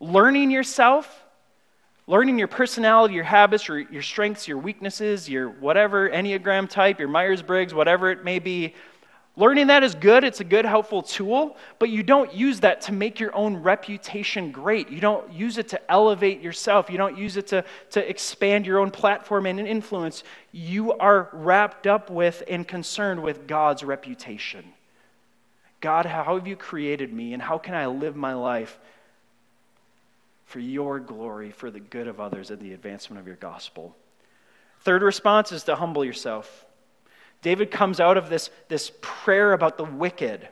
Learning 0.00 0.50
yourself, 0.50 1.24
learning 2.06 2.38
your 2.38 2.48
personality, 2.48 3.14
your 3.14 3.24
habits, 3.24 3.68
your, 3.68 3.80
your 3.80 4.02
strengths, 4.02 4.48
your 4.48 4.58
weaknesses, 4.58 5.28
your 5.28 5.48
whatever, 5.48 6.10
Enneagram 6.10 6.68
type, 6.68 6.98
your 6.98 7.08
Myers 7.08 7.42
Briggs, 7.42 7.72
whatever 7.72 8.10
it 8.10 8.24
may 8.24 8.38
be, 8.38 8.74
Learning 9.34 9.68
that 9.68 9.82
is 9.82 9.94
good, 9.94 10.24
it's 10.24 10.40
a 10.40 10.44
good, 10.44 10.66
helpful 10.66 11.02
tool, 11.02 11.56
but 11.78 11.88
you 11.88 12.02
don't 12.02 12.34
use 12.34 12.60
that 12.60 12.82
to 12.82 12.92
make 12.92 13.18
your 13.18 13.34
own 13.34 13.56
reputation 13.56 14.52
great. 14.52 14.90
You 14.90 15.00
don't 15.00 15.32
use 15.32 15.56
it 15.56 15.68
to 15.68 15.90
elevate 15.90 16.42
yourself. 16.42 16.90
You 16.90 16.98
don't 16.98 17.16
use 17.16 17.38
it 17.38 17.46
to, 17.46 17.64
to 17.92 18.06
expand 18.06 18.66
your 18.66 18.78
own 18.78 18.90
platform 18.90 19.46
and 19.46 19.58
influence. 19.58 20.22
You 20.52 20.92
are 20.92 21.30
wrapped 21.32 21.86
up 21.86 22.10
with 22.10 22.42
and 22.46 22.68
concerned 22.68 23.22
with 23.22 23.46
God's 23.46 23.82
reputation. 23.82 24.74
God, 25.80 26.04
how 26.04 26.36
have 26.36 26.46
you 26.46 26.54
created 26.54 27.10
me, 27.10 27.32
and 27.32 27.42
how 27.42 27.56
can 27.56 27.74
I 27.74 27.86
live 27.86 28.14
my 28.14 28.34
life 28.34 28.78
for 30.44 30.60
your 30.60 31.00
glory, 31.00 31.52
for 31.52 31.70
the 31.70 31.80
good 31.80 32.06
of 32.06 32.20
others, 32.20 32.50
and 32.50 32.60
the 32.60 32.74
advancement 32.74 33.18
of 33.18 33.26
your 33.26 33.36
gospel? 33.36 33.96
Third 34.82 35.02
response 35.02 35.52
is 35.52 35.64
to 35.64 35.76
humble 35.76 36.04
yourself. 36.04 36.66
David 37.42 37.70
comes 37.70 38.00
out 38.00 38.16
of 38.16 38.30
this, 38.30 38.50
this 38.68 38.92
prayer 39.00 39.52
about 39.52 39.76
the 39.76 39.84
wicked, 39.84 40.48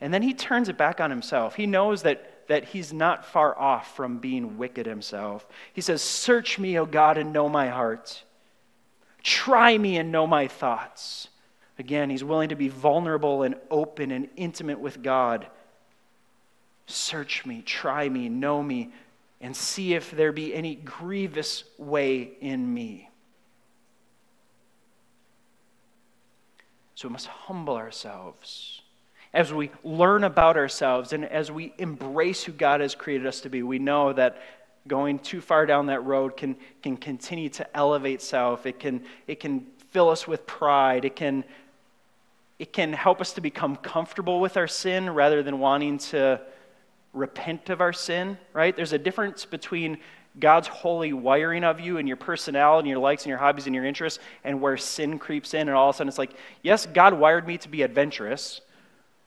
and 0.00 0.12
then 0.12 0.22
he 0.22 0.34
turns 0.34 0.68
it 0.68 0.76
back 0.76 1.00
on 1.00 1.10
himself. 1.10 1.54
He 1.54 1.66
knows 1.66 2.02
that, 2.02 2.46
that 2.48 2.64
he's 2.64 2.92
not 2.92 3.24
far 3.24 3.58
off 3.58 3.96
from 3.96 4.18
being 4.18 4.58
wicked 4.58 4.84
himself. 4.84 5.46
He 5.72 5.80
says, 5.80 6.02
Search 6.02 6.58
me, 6.58 6.78
O 6.78 6.84
God, 6.84 7.16
and 7.16 7.32
know 7.32 7.48
my 7.48 7.68
heart. 7.68 8.22
Try 9.22 9.76
me 9.76 9.96
and 9.96 10.12
know 10.12 10.26
my 10.26 10.46
thoughts. 10.46 11.28
Again, 11.78 12.10
he's 12.10 12.22
willing 12.22 12.50
to 12.50 12.56
be 12.56 12.68
vulnerable 12.68 13.42
and 13.42 13.56
open 13.70 14.10
and 14.10 14.28
intimate 14.36 14.78
with 14.78 15.02
God. 15.02 15.46
Search 16.86 17.44
me, 17.44 17.62
try 17.62 18.08
me, 18.08 18.28
know 18.28 18.62
me, 18.62 18.92
and 19.40 19.56
see 19.56 19.94
if 19.94 20.10
there 20.10 20.32
be 20.32 20.54
any 20.54 20.74
grievous 20.74 21.64
way 21.78 22.32
in 22.40 22.72
me. 22.72 23.10
So 26.96 27.08
we 27.08 27.12
must 27.12 27.26
humble 27.26 27.76
ourselves. 27.76 28.80
As 29.34 29.52
we 29.52 29.70
learn 29.84 30.24
about 30.24 30.56
ourselves 30.56 31.12
and 31.12 31.26
as 31.26 31.52
we 31.52 31.74
embrace 31.76 32.42
who 32.42 32.52
God 32.52 32.80
has 32.80 32.94
created 32.94 33.26
us 33.26 33.42
to 33.42 33.50
be, 33.50 33.62
we 33.62 33.78
know 33.78 34.14
that 34.14 34.40
going 34.88 35.18
too 35.18 35.42
far 35.42 35.66
down 35.66 35.86
that 35.86 36.02
road 36.04 36.38
can, 36.38 36.56
can 36.82 36.96
continue 36.96 37.50
to 37.50 37.76
elevate 37.76 38.22
self. 38.22 38.64
It 38.64 38.80
can, 38.80 39.02
it 39.26 39.40
can 39.40 39.66
fill 39.90 40.08
us 40.08 40.26
with 40.26 40.46
pride. 40.46 41.04
It 41.04 41.16
can, 41.16 41.44
it 42.58 42.72
can 42.72 42.94
help 42.94 43.20
us 43.20 43.34
to 43.34 43.42
become 43.42 43.76
comfortable 43.76 44.40
with 44.40 44.56
our 44.56 44.68
sin 44.68 45.10
rather 45.10 45.42
than 45.42 45.58
wanting 45.58 45.98
to 45.98 46.40
repent 47.12 47.68
of 47.68 47.82
our 47.82 47.92
sin, 47.92 48.38
right? 48.54 48.74
There's 48.74 48.94
a 48.94 48.98
difference 48.98 49.44
between 49.44 49.98
God's 50.38 50.68
holy 50.68 51.12
wiring 51.12 51.64
of 51.64 51.80
you 51.80 51.98
and 51.98 52.06
your 52.06 52.16
personality 52.16 52.88
and 52.88 52.90
your 52.90 52.98
likes 52.98 53.22
and 53.22 53.30
your 53.30 53.38
hobbies 53.38 53.66
and 53.66 53.74
your 53.74 53.84
interests, 53.84 54.22
and 54.44 54.60
where 54.60 54.76
sin 54.76 55.18
creeps 55.18 55.54
in, 55.54 55.62
and 55.62 55.70
all 55.70 55.88
of 55.88 55.94
a 55.94 55.96
sudden 55.96 56.08
it's 56.08 56.18
like, 56.18 56.32
yes, 56.62 56.86
God 56.86 57.14
wired 57.14 57.46
me 57.46 57.58
to 57.58 57.68
be 57.68 57.82
adventurous. 57.82 58.60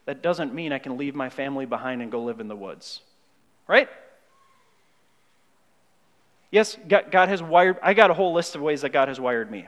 That 0.05 0.21
doesn't 0.21 0.53
mean 0.53 0.71
I 0.71 0.79
can 0.79 0.97
leave 0.97 1.15
my 1.15 1.29
family 1.29 1.65
behind 1.65 2.01
and 2.01 2.11
go 2.11 2.23
live 2.23 2.39
in 2.39 2.47
the 2.47 2.55
woods. 2.55 3.01
Right? 3.67 3.89
Yes, 6.51 6.77
God 6.87 7.29
has 7.29 7.43
wired, 7.43 7.77
I 7.83 7.93
got 7.93 8.09
a 8.09 8.13
whole 8.13 8.33
list 8.33 8.55
of 8.55 8.61
ways 8.61 8.81
that 8.81 8.89
God 8.89 9.07
has 9.07 9.19
wired 9.19 9.51
me. 9.51 9.67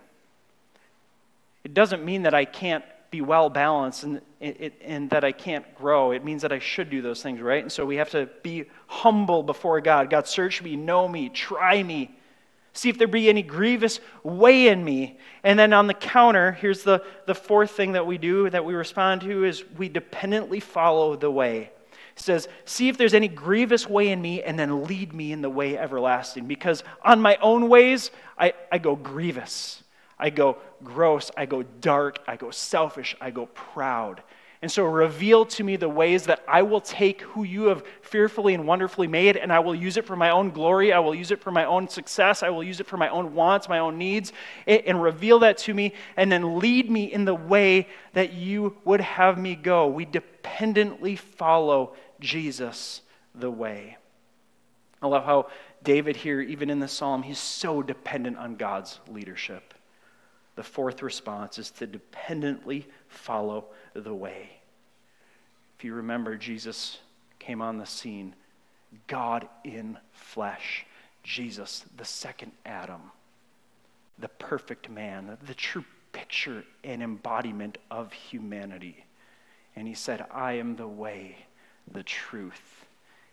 It 1.63 1.73
doesn't 1.75 2.03
mean 2.03 2.23
that 2.23 2.33
I 2.33 2.45
can't 2.45 2.83
be 3.11 3.19
well 3.21 3.49
balanced 3.49 4.03
and, 4.03 4.21
and 4.39 5.09
that 5.09 5.25
I 5.25 5.33
can't 5.33 5.75
grow. 5.75 6.11
It 6.11 6.23
means 6.23 6.41
that 6.43 6.53
I 6.53 6.59
should 6.59 6.89
do 6.89 7.01
those 7.01 7.21
things, 7.21 7.41
right? 7.41 7.61
And 7.61 7.71
so 7.71 7.85
we 7.85 7.97
have 7.97 8.09
to 8.11 8.29
be 8.41 8.65
humble 8.87 9.43
before 9.43 9.81
God. 9.81 10.09
God, 10.09 10.27
search 10.27 10.63
me, 10.63 10.77
know 10.77 11.07
me, 11.09 11.27
try 11.27 11.83
me. 11.83 12.17
See 12.73 12.87
if 12.87 12.97
there 12.97 13.07
be 13.07 13.27
any 13.27 13.41
grievous 13.41 13.99
way 14.23 14.69
in 14.69 14.83
me. 14.83 15.19
And 15.43 15.59
then 15.59 15.73
on 15.73 15.87
the 15.87 15.93
counter, 15.93 16.53
here's 16.53 16.83
the, 16.83 17.03
the 17.27 17.35
fourth 17.35 17.71
thing 17.71 17.91
that 17.91 18.07
we 18.07 18.17
do 18.17 18.49
that 18.49 18.63
we 18.63 18.73
respond 18.73 19.21
to 19.21 19.43
is 19.43 19.65
we 19.77 19.89
dependently 19.89 20.61
follow 20.61 21.17
the 21.17 21.29
way. 21.29 21.69
It 22.15 22.23
says, 22.23 22.47
See 22.63 22.87
if 22.87 22.97
there's 22.97 23.13
any 23.13 23.27
grievous 23.27 23.89
way 23.89 24.09
in 24.09 24.21
me, 24.21 24.41
and 24.41 24.57
then 24.57 24.85
lead 24.85 25.11
me 25.11 25.33
in 25.33 25.41
the 25.41 25.49
way 25.49 25.77
everlasting. 25.77 26.45
Because 26.45 26.81
on 27.03 27.21
my 27.21 27.37
own 27.41 27.67
ways, 27.67 28.09
I, 28.37 28.53
I 28.71 28.77
go 28.77 28.95
grievous. 28.95 29.83
I 30.21 30.29
go 30.29 30.57
gross, 30.83 31.31
I 31.35 31.47
go 31.47 31.63
dark, 31.63 32.19
I 32.27 32.37
go 32.37 32.51
selfish, 32.51 33.15
I 33.19 33.31
go 33.31 33.47
proud. 33.47 34.21
And 34.61 34.71
so 34.71 34.85
reveal 34.85 35.43
to 35.47 35.63
me 35.63 35.75
the 35.75 35.89
ways 35.89 36.27
that 36.27 36.43
I 36.47 36.61
will 36.61 36.81
take 36.81 37.21
who 37.21 37.43
you 37.43 37.63
have 37.63 37.83
fearfully 38.03 38.53
and 38.53 38.67
wonderfully 38.67 39.07
made 39.07 39.35
and 39.35 39.51
I 39.51 39.57
will 39.57 39.73
use 39.73 39.97
it 39.97 40.05
for 40.05 40.15
my 40.15 40.29
own 40.29 40.51
glory. 40.51 40.93
I 40.93 40.99
will 40.99 41.15
use 41.15 41.31
it 41.31 41.41
for 41.41 41.49
my 41.49 41.65
own 41.65 41.87
success. 41.87 42.43
I 42.43 42.49
will 42.49 42.63
use 42.63 42.79
it 42.79 42.85
for 42.85 42.97
my 42.97 43.09
own 43.09 43.33
wants, 43.33 43.67
my 43.67 43.79
own 43.79 43.97
needs. 43.97 44.31
And 44.67 45.01
reveal 45.01 45.39
that 45.39 45.57
to 45.59 45.73
me 45.73 45.93
and 46.15 46.31
then 46.31 46.59
lead 46.59 46.91
me 46.91 47.11
in 47.11 47.25
the 47.25 47.33
way 47.33 47.87
that 48.13 48.33
you 48.33 48.77
would 48.85 49.01
have 49.01 49.39
me 49.39 49.55
go. 49.55 49.87
We 49.87 50.05
dependently 50.05 51.15
follow 51.15 51.95
Jesus 52.19 53.01
the 53.33 53.49
way. 53.49 53.97
I 55.01 55.07
love 55.07 55.25
how 55.25 55.47
David 55.83 56.15
here, 56.15 56.39
even 56.39 56.69
in 56.69 56.79
the 56.79 56.87
psalm, 56.87 57.23
he's 57.23 57.39
so 57.39 57.81
dependent 57.81 58.37
on 58.37 58.57
God's 58.57 58.99
leadership. 59.07 59.73
The 60.55 60.63
fourth 60.63 61.01
response 61.01 61.57
is 61.57 61.71
to 61.71 61.87
dependently 61.87 62.87
follow 63.07 63.65
the 63.93 64.13
way. 64.13 64.49
If 65.77 65.85
you 65.85 65.93
remember, 65.93 66.35
Jesus 66.37 66.99
came 67.39 67.61
on 67.61 67.77
the 67.77 67.85
scene, 67.85 68.35
God 69.07 69.47
in 69.63 69.97
flesh, 70.11 70.85
Jesus, 71.23 71.85
the 71.97 72.05
second 72.05 72.51
Adam, 72.65 73.01
the 74.19 74.27
perfect 74.27 74.89
man, 74.89 75.37
the 75.47 75.53
true 75.53 75.85
picture 76.11 76.63
and 76.83 77.01
embodiment 77.01 77.77
of 77.89 78.11
humanity. 78.11 79.05
And 79.75 79.87
he 79.87 79.93
said, 79.93 80.25
I 80.31 80.53
am 80.53 80.75
the 80.75 80.87
way, 80.87 81.37
the 81.91 82.03
truth, 82.03 82.85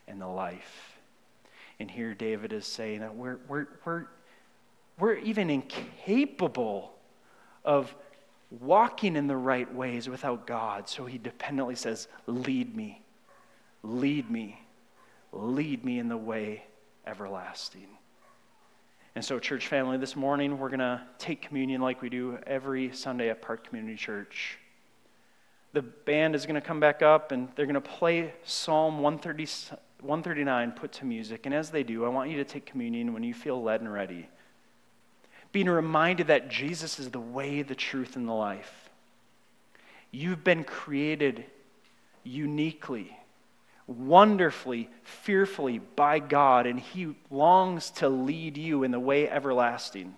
and 0.06 0.20
the 0.20 0.26
life. 0.28 0.98
And 1.80 1.90
here 1.90 2.14
David 2.14 2.52
is 2.52 2.66
saying 2.66 3.00
that 3.00 3.14
we're, 3.14 3.38
we're, 3.48 3.68
we're, 3.84 4.06
we're 4.98 5.16
even 5.16 5.50
incapable 5.50 6.94
of 7.64 7.94
walking 8.50 9.16
in 9.16 9.26
the 9.26 9.36
right 9.36 9.72
ways 9.74 10.08
without 10.08 10.46
God. 10.46 10.88
So 10.88 11.06
he 11.06 11.18
dependently 11.18 11.74
says, 11.74 12.08
Lead 12.26 12.74
me, 12.74 13.02
lead 13.82 14.30
me, 14.30 14.60
lead 15.32 15.84
me 15.84 15.98
in 15.98 16.08
the 16.08 16.16
way 16.16 16.64
everlasting. 17.06 17.88
And 19.14 19.24
so, 19.24 19.38
church 19.38 19.66
family, 19.66 19.98
this 19.98 20.14
morning 20.14 20.58
we're 20.58 20.68
going 20.68 20.78
to 20.78 21.00
take 21.18 21.42
communion 21.42 21.80
like 21.80 22.00
we 22.00 22.08
do 22.08 22.38
every 22.46 22.92
Sunday 22.92 23.30
at 23.30 23.42
Park 23.42 23.66
Community 23.66 23.96
Church. 23.96 24.58
The 25.72 25.82
band 25.82 26.34
is 26.34 26.46
going 26.46 26.54
to 26.54 26.60
come 26.60 26.80
back 26.80 27.02
up 27.02 27.32
and 27.32 27.48
they're 27.56 27.66
going 27.66 27.74
to 27.74 27.80
play 27.80 28.32
Psalm 28.44 29.00
130, 29.00 29.76
139 30.00 30.72
put 30.72 30.92
to 30.92 31.04
music. 31.04 31.46
And 31.46 31.54
as 31.54 31.70
they 31.70 31.82
do, 31.82 32.04
I 32.04 32.08
want 32.08 32.30
you 32.30 32.36
to 32.36 32.44
take 32.44 32.64
communion 32.64 33.12
when 33.12 33.22
you 33.22 33.34
feel 33.34 33.62
led 33.62 33.80
and 33.80 33.92
ready 33.92 34.28
being 35.52 35.68
reminded 35.68 36.26
that 36.28 36.48
Jesus 36.48 36.98
is 36.98 37.10
the 37.10 37.20
way, 37.20 37.62
the 37.62 37.74
truth, 37.74 38.16
and 38.16 38.28
the 38.28 38.32
life. 38.32 38.90
You've 40.10 40.44
been 40.44 40.64
created 40.64 41.44
uniquely, 42.24 43.16
wonderfully, 43.86 44.90
fearfully 45.02 45.78
by 45.78 46.18
God, 46.18 46.66
and 46.66 46.78
He 46.78 47.14
longs 47.30 47.90
to 47.92 48.08
lead 48.08 48.56
you 48.56 48.82
in 48.84 48.90
the 48.90 49.00
way 49.00 49.28
everlasting. 49.28 50.14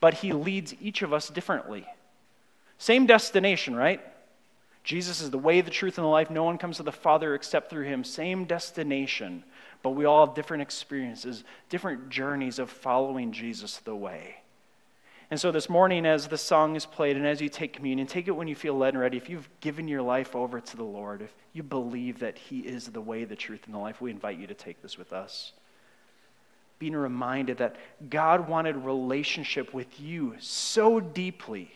But 0.00 0.14
He 0.14 0.32
leads 0.32 0.74
each 0.80 1.02
of 1.02 1.12
us 1.12 1.28
differently. 1.28 1.86
Same 2.78 3.06
destination, 3.06 3.74
right? 3.74 4.00
Jesus 4.84 5.20
is 5.20 5.30
the 5.30 5.38
way, 5.38 5.60
the 5.60 5.70
truth, 5.70 5.98
and 5.98 6.04
the 6.04 6.10
life. 6.10 6.30
No 6.30 6.44
one 6.44 6.56
comes 6.56 6.76
to 6.78 6.82
the 6.82 6.92
Father 6.92 7.34
except 7.34 7.68
through 7.68 7.84
Him. 7.84 8.04
Same 8.04 8.44
destination 8.44 9.42
but 9.82 9.90
we 9.90 10.04
all 10.04 10.26
have 10.26 10.34
different 10.34 10.62
experiences, 10.62 11.44
different 11.68 12.08
journeys 12.08 12.58
of 12.58 12.70
following 12.70 13.32
Jesus 13.32 13.78
the 13.78 13.94
way. 13.94 14.38
And 15.30 15.38
so 15.38 15.52
this 15.52 15.68
morning, 15.68 16.06
as 16.06 16.28
the 16.28 16.38
song 16.38 16.74
is 16.74 16.86
played 16.86 17.16
and 17.16 17.26
as 17.26 17.40
you 17.40 17.50
take 17.50 17.74
communion, 17.74 18.06
take 18.06 18.28
it 18.28 18.36
when 18.36 18.48
you 18.48 18.54
feel 18.54 18.74
led 18.74 18.94
and 18.94 19.00
ready. 19.00 19.18
If 19.18 19.28
you've 19.28 19.48
given 19.60 19.86
your 19.86 20.00
life 20.00 20.34
over 20.34 20.58
to 20.58 20.76
the 20.76 20.84
Lord, 20.84 21.20
if 21.20 21.32
you 21.52 21.62
believe 21.62 22.20
that 22.20 22.38
He 22.38 22.60
is 22.60 22.86
the 22.86 23.00
way, 23.00 23.24
the 23.24 23.36
truth, 23.36 23.62
and 23.66 23.74
the 23.74 23.78
life, 23.78 24.00
we 24.00 24.10
invite 24.10 24.38
you 24.38 24.46
to 24.46 24.54
take 24.54 24.80
this 24.80 24.96
with 24.96 25.12
us. 25.12 25.52
Being 26.78 26.96
reminded 26.96 27.58
that 27.58 27.76
God 28.08 28.48
wanted 28.48 28.76
relationship 28.76 29.74
with 29.74 30.00
you 30.00 30.36
so 30.38 30.98
deeply 30.98 31.72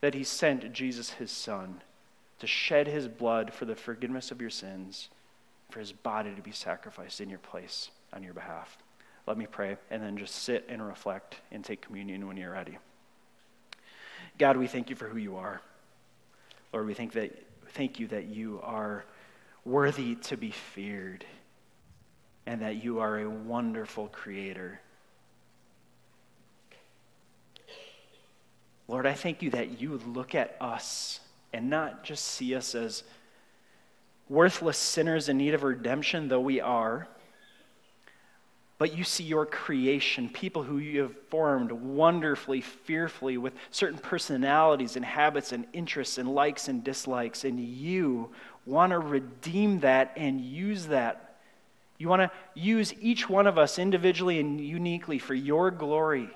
that 0.00 0.14
He 0.14 0.24
sent 0.24 0.72
Jesus, 0.72 1.10
His 1.10 1.30
Son, 1.30 1.82
to 2.38 2.46
shed 2.46 2.86
His 2.86 3.08
blood 3.08 3.52
for 3.52 3.66
the 3.66 3.76
forgiveness 3.76 4.30
of 4.30 4.40
your 4.40 4.48
sins 4.48 5.10
for 5.70 5.80
his 5.80 5.92
body 5.92 6.34
to 6.34 6.42
be 6.42 6.52
sacrificed 6.52 7.20
in 7.20 7.30
your 7.30 7.38
place 7.38 7.90
on 8.12 8.22
your 8.22 8.34
behalf. 8.34 8.78
Let 9.26 9.38
me 9.38 9.46
pray 9.46 9.76
and 9.90 10.02
then 10.02 10.16
just 10.16 10.34
sit 10.34 10.66
and 10.68 10.86
reflect 10.86 11.36
and 11.52 11.64
take 11.64 11.80
communion 11.80 12.26
when 12.26 12.36
you're 12.36 12.52
ready. 12.52 12.78
God, 14.38 14.56
we 14.56 14.66
thank 14.66 14.90
you 14.90 14.96
for 14.96 15.06
who 15.06 15.18
you 15.18 15.36
are. 15.36 15.60
Lord, 16.72 16.86
we 16.86 16.94
think 16.94 17.12
that, 17.12 17.46
thank 17.70 18.00
you 18.00 18.06
that 18.08 18.26
you 18.26 18.60
are 18.62 19.04
worthy 19.64 20.14
to 20.14 20.36
be 20.36 20.50
feared 20.50 21.24
and 22.46 22.62
that 22.62 22.82
you 22.82 23.00
are 23.00 23.20
a 23.20 23.28
wonderful 23.28 24.08
creator. 24.08 24.80
Lord, 28.88 29.06
I 29.06 29.14
thank 29.14 29.42
you 29.42 29.50
that 29.50 29.80
you 29.80 30.00
look 30.06 30.34
at 30.34 30.56
us 30.60 31.20
and 31.52 31.70
not 31.70 32.02
just 32.02 32.24
see 32.24 32.54
us 32.54 32.74
as 32.74 33.04
worthless 34.30 34.78
sinners 34.78 35.28
in 35.28 35.36
need 35.36 35.52
of 35.52 35.64
redemption, 35.64 36.28
though 36.28 36.40
we 36.40 36.60
are. 36.60 37.08
But 38.78 38.96
you 38.96 39.04
see 39.04 39.24
your 39.24 39.44
creation, 39.44 40.30
people 40.30 40.62
who 40.62 40.78
you 40.78 41.02
have 41.02 41.14
formed 41.28 41.70
wonderfully, 41.70 42.62
fearfully, 42.62 43.36
with 43.36 43.52
certain 43.70 43.98
personalities 43.98 44.96
and 44.96 45.04
habits 45.04 45.52
and 45.52 45.66
interests 45.74 46.16
and 46.16 46.32
likes 46.34 46.68
and 46.68 46.82
dislikes. 46.82 47.44
And 47.44 47.60
you 47.60 48.30
want 48.64 48.92
to 48.92 48.98
redeem 48.98 49.80
that 49.80 50.12
and 50.16 50.40
use 50.40 50.86
that. 50.86 51.36
You 51.98 52.08
want 52.08 52.22
to 52.22 52.30
use 52.54 52.94
each 52.98 53.28
one 53.28 53.46
of 53.46 53.58
us 53.58 53.78
individually 53.78 54.40
and 54.40 54.58
uniquely 54.58 55.18
for 55.18 55.34
your 55.34 55.70
glory, 55.70 56.30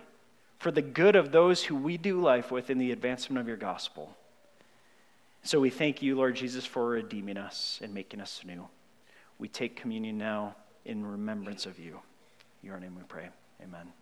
for 0.58 0.70
the 0.70 0.82
good 0.82 1.16
of 1.16 1.32
those 1.32 1.62
who 1.62 1.76
we 1.76 1.96
do 1.96 2.20
life 2.20 2.50
with 2.50 2.68
in 2.68 2.76
the 2.76 2.92
advancement 2.92 3.40
of 3.40 3.48
your 3.48 3.56
gospel. 3.56 4.14
So 5.46 5.60
we 5.60 5.68
thank 5.68 6.00
you, 6.00 6.16
Lord 6.16 6.36
Jesus, 6.36 6.64
for 6.64 6.86
redeeming 6.86 7.36
us 7.36 7.78
and 7.82 7.92
making 7.92 8.22
us 8.22 8.40
new. 8.46 8.66
We 9.38 9.46
take 9.46 9.76
communion 9.76 10.16
now 10.16 10.56
in 10.86 11.04
remembrance 11.04 11.66
of 11.66 11.78
you. 11.78 12.00
In 12.62 12.68
your 12.68 12.80
name 12.80 12.96
we 12.96 13.02
pray. 13.02 13.28
Amen. 13.62 13.92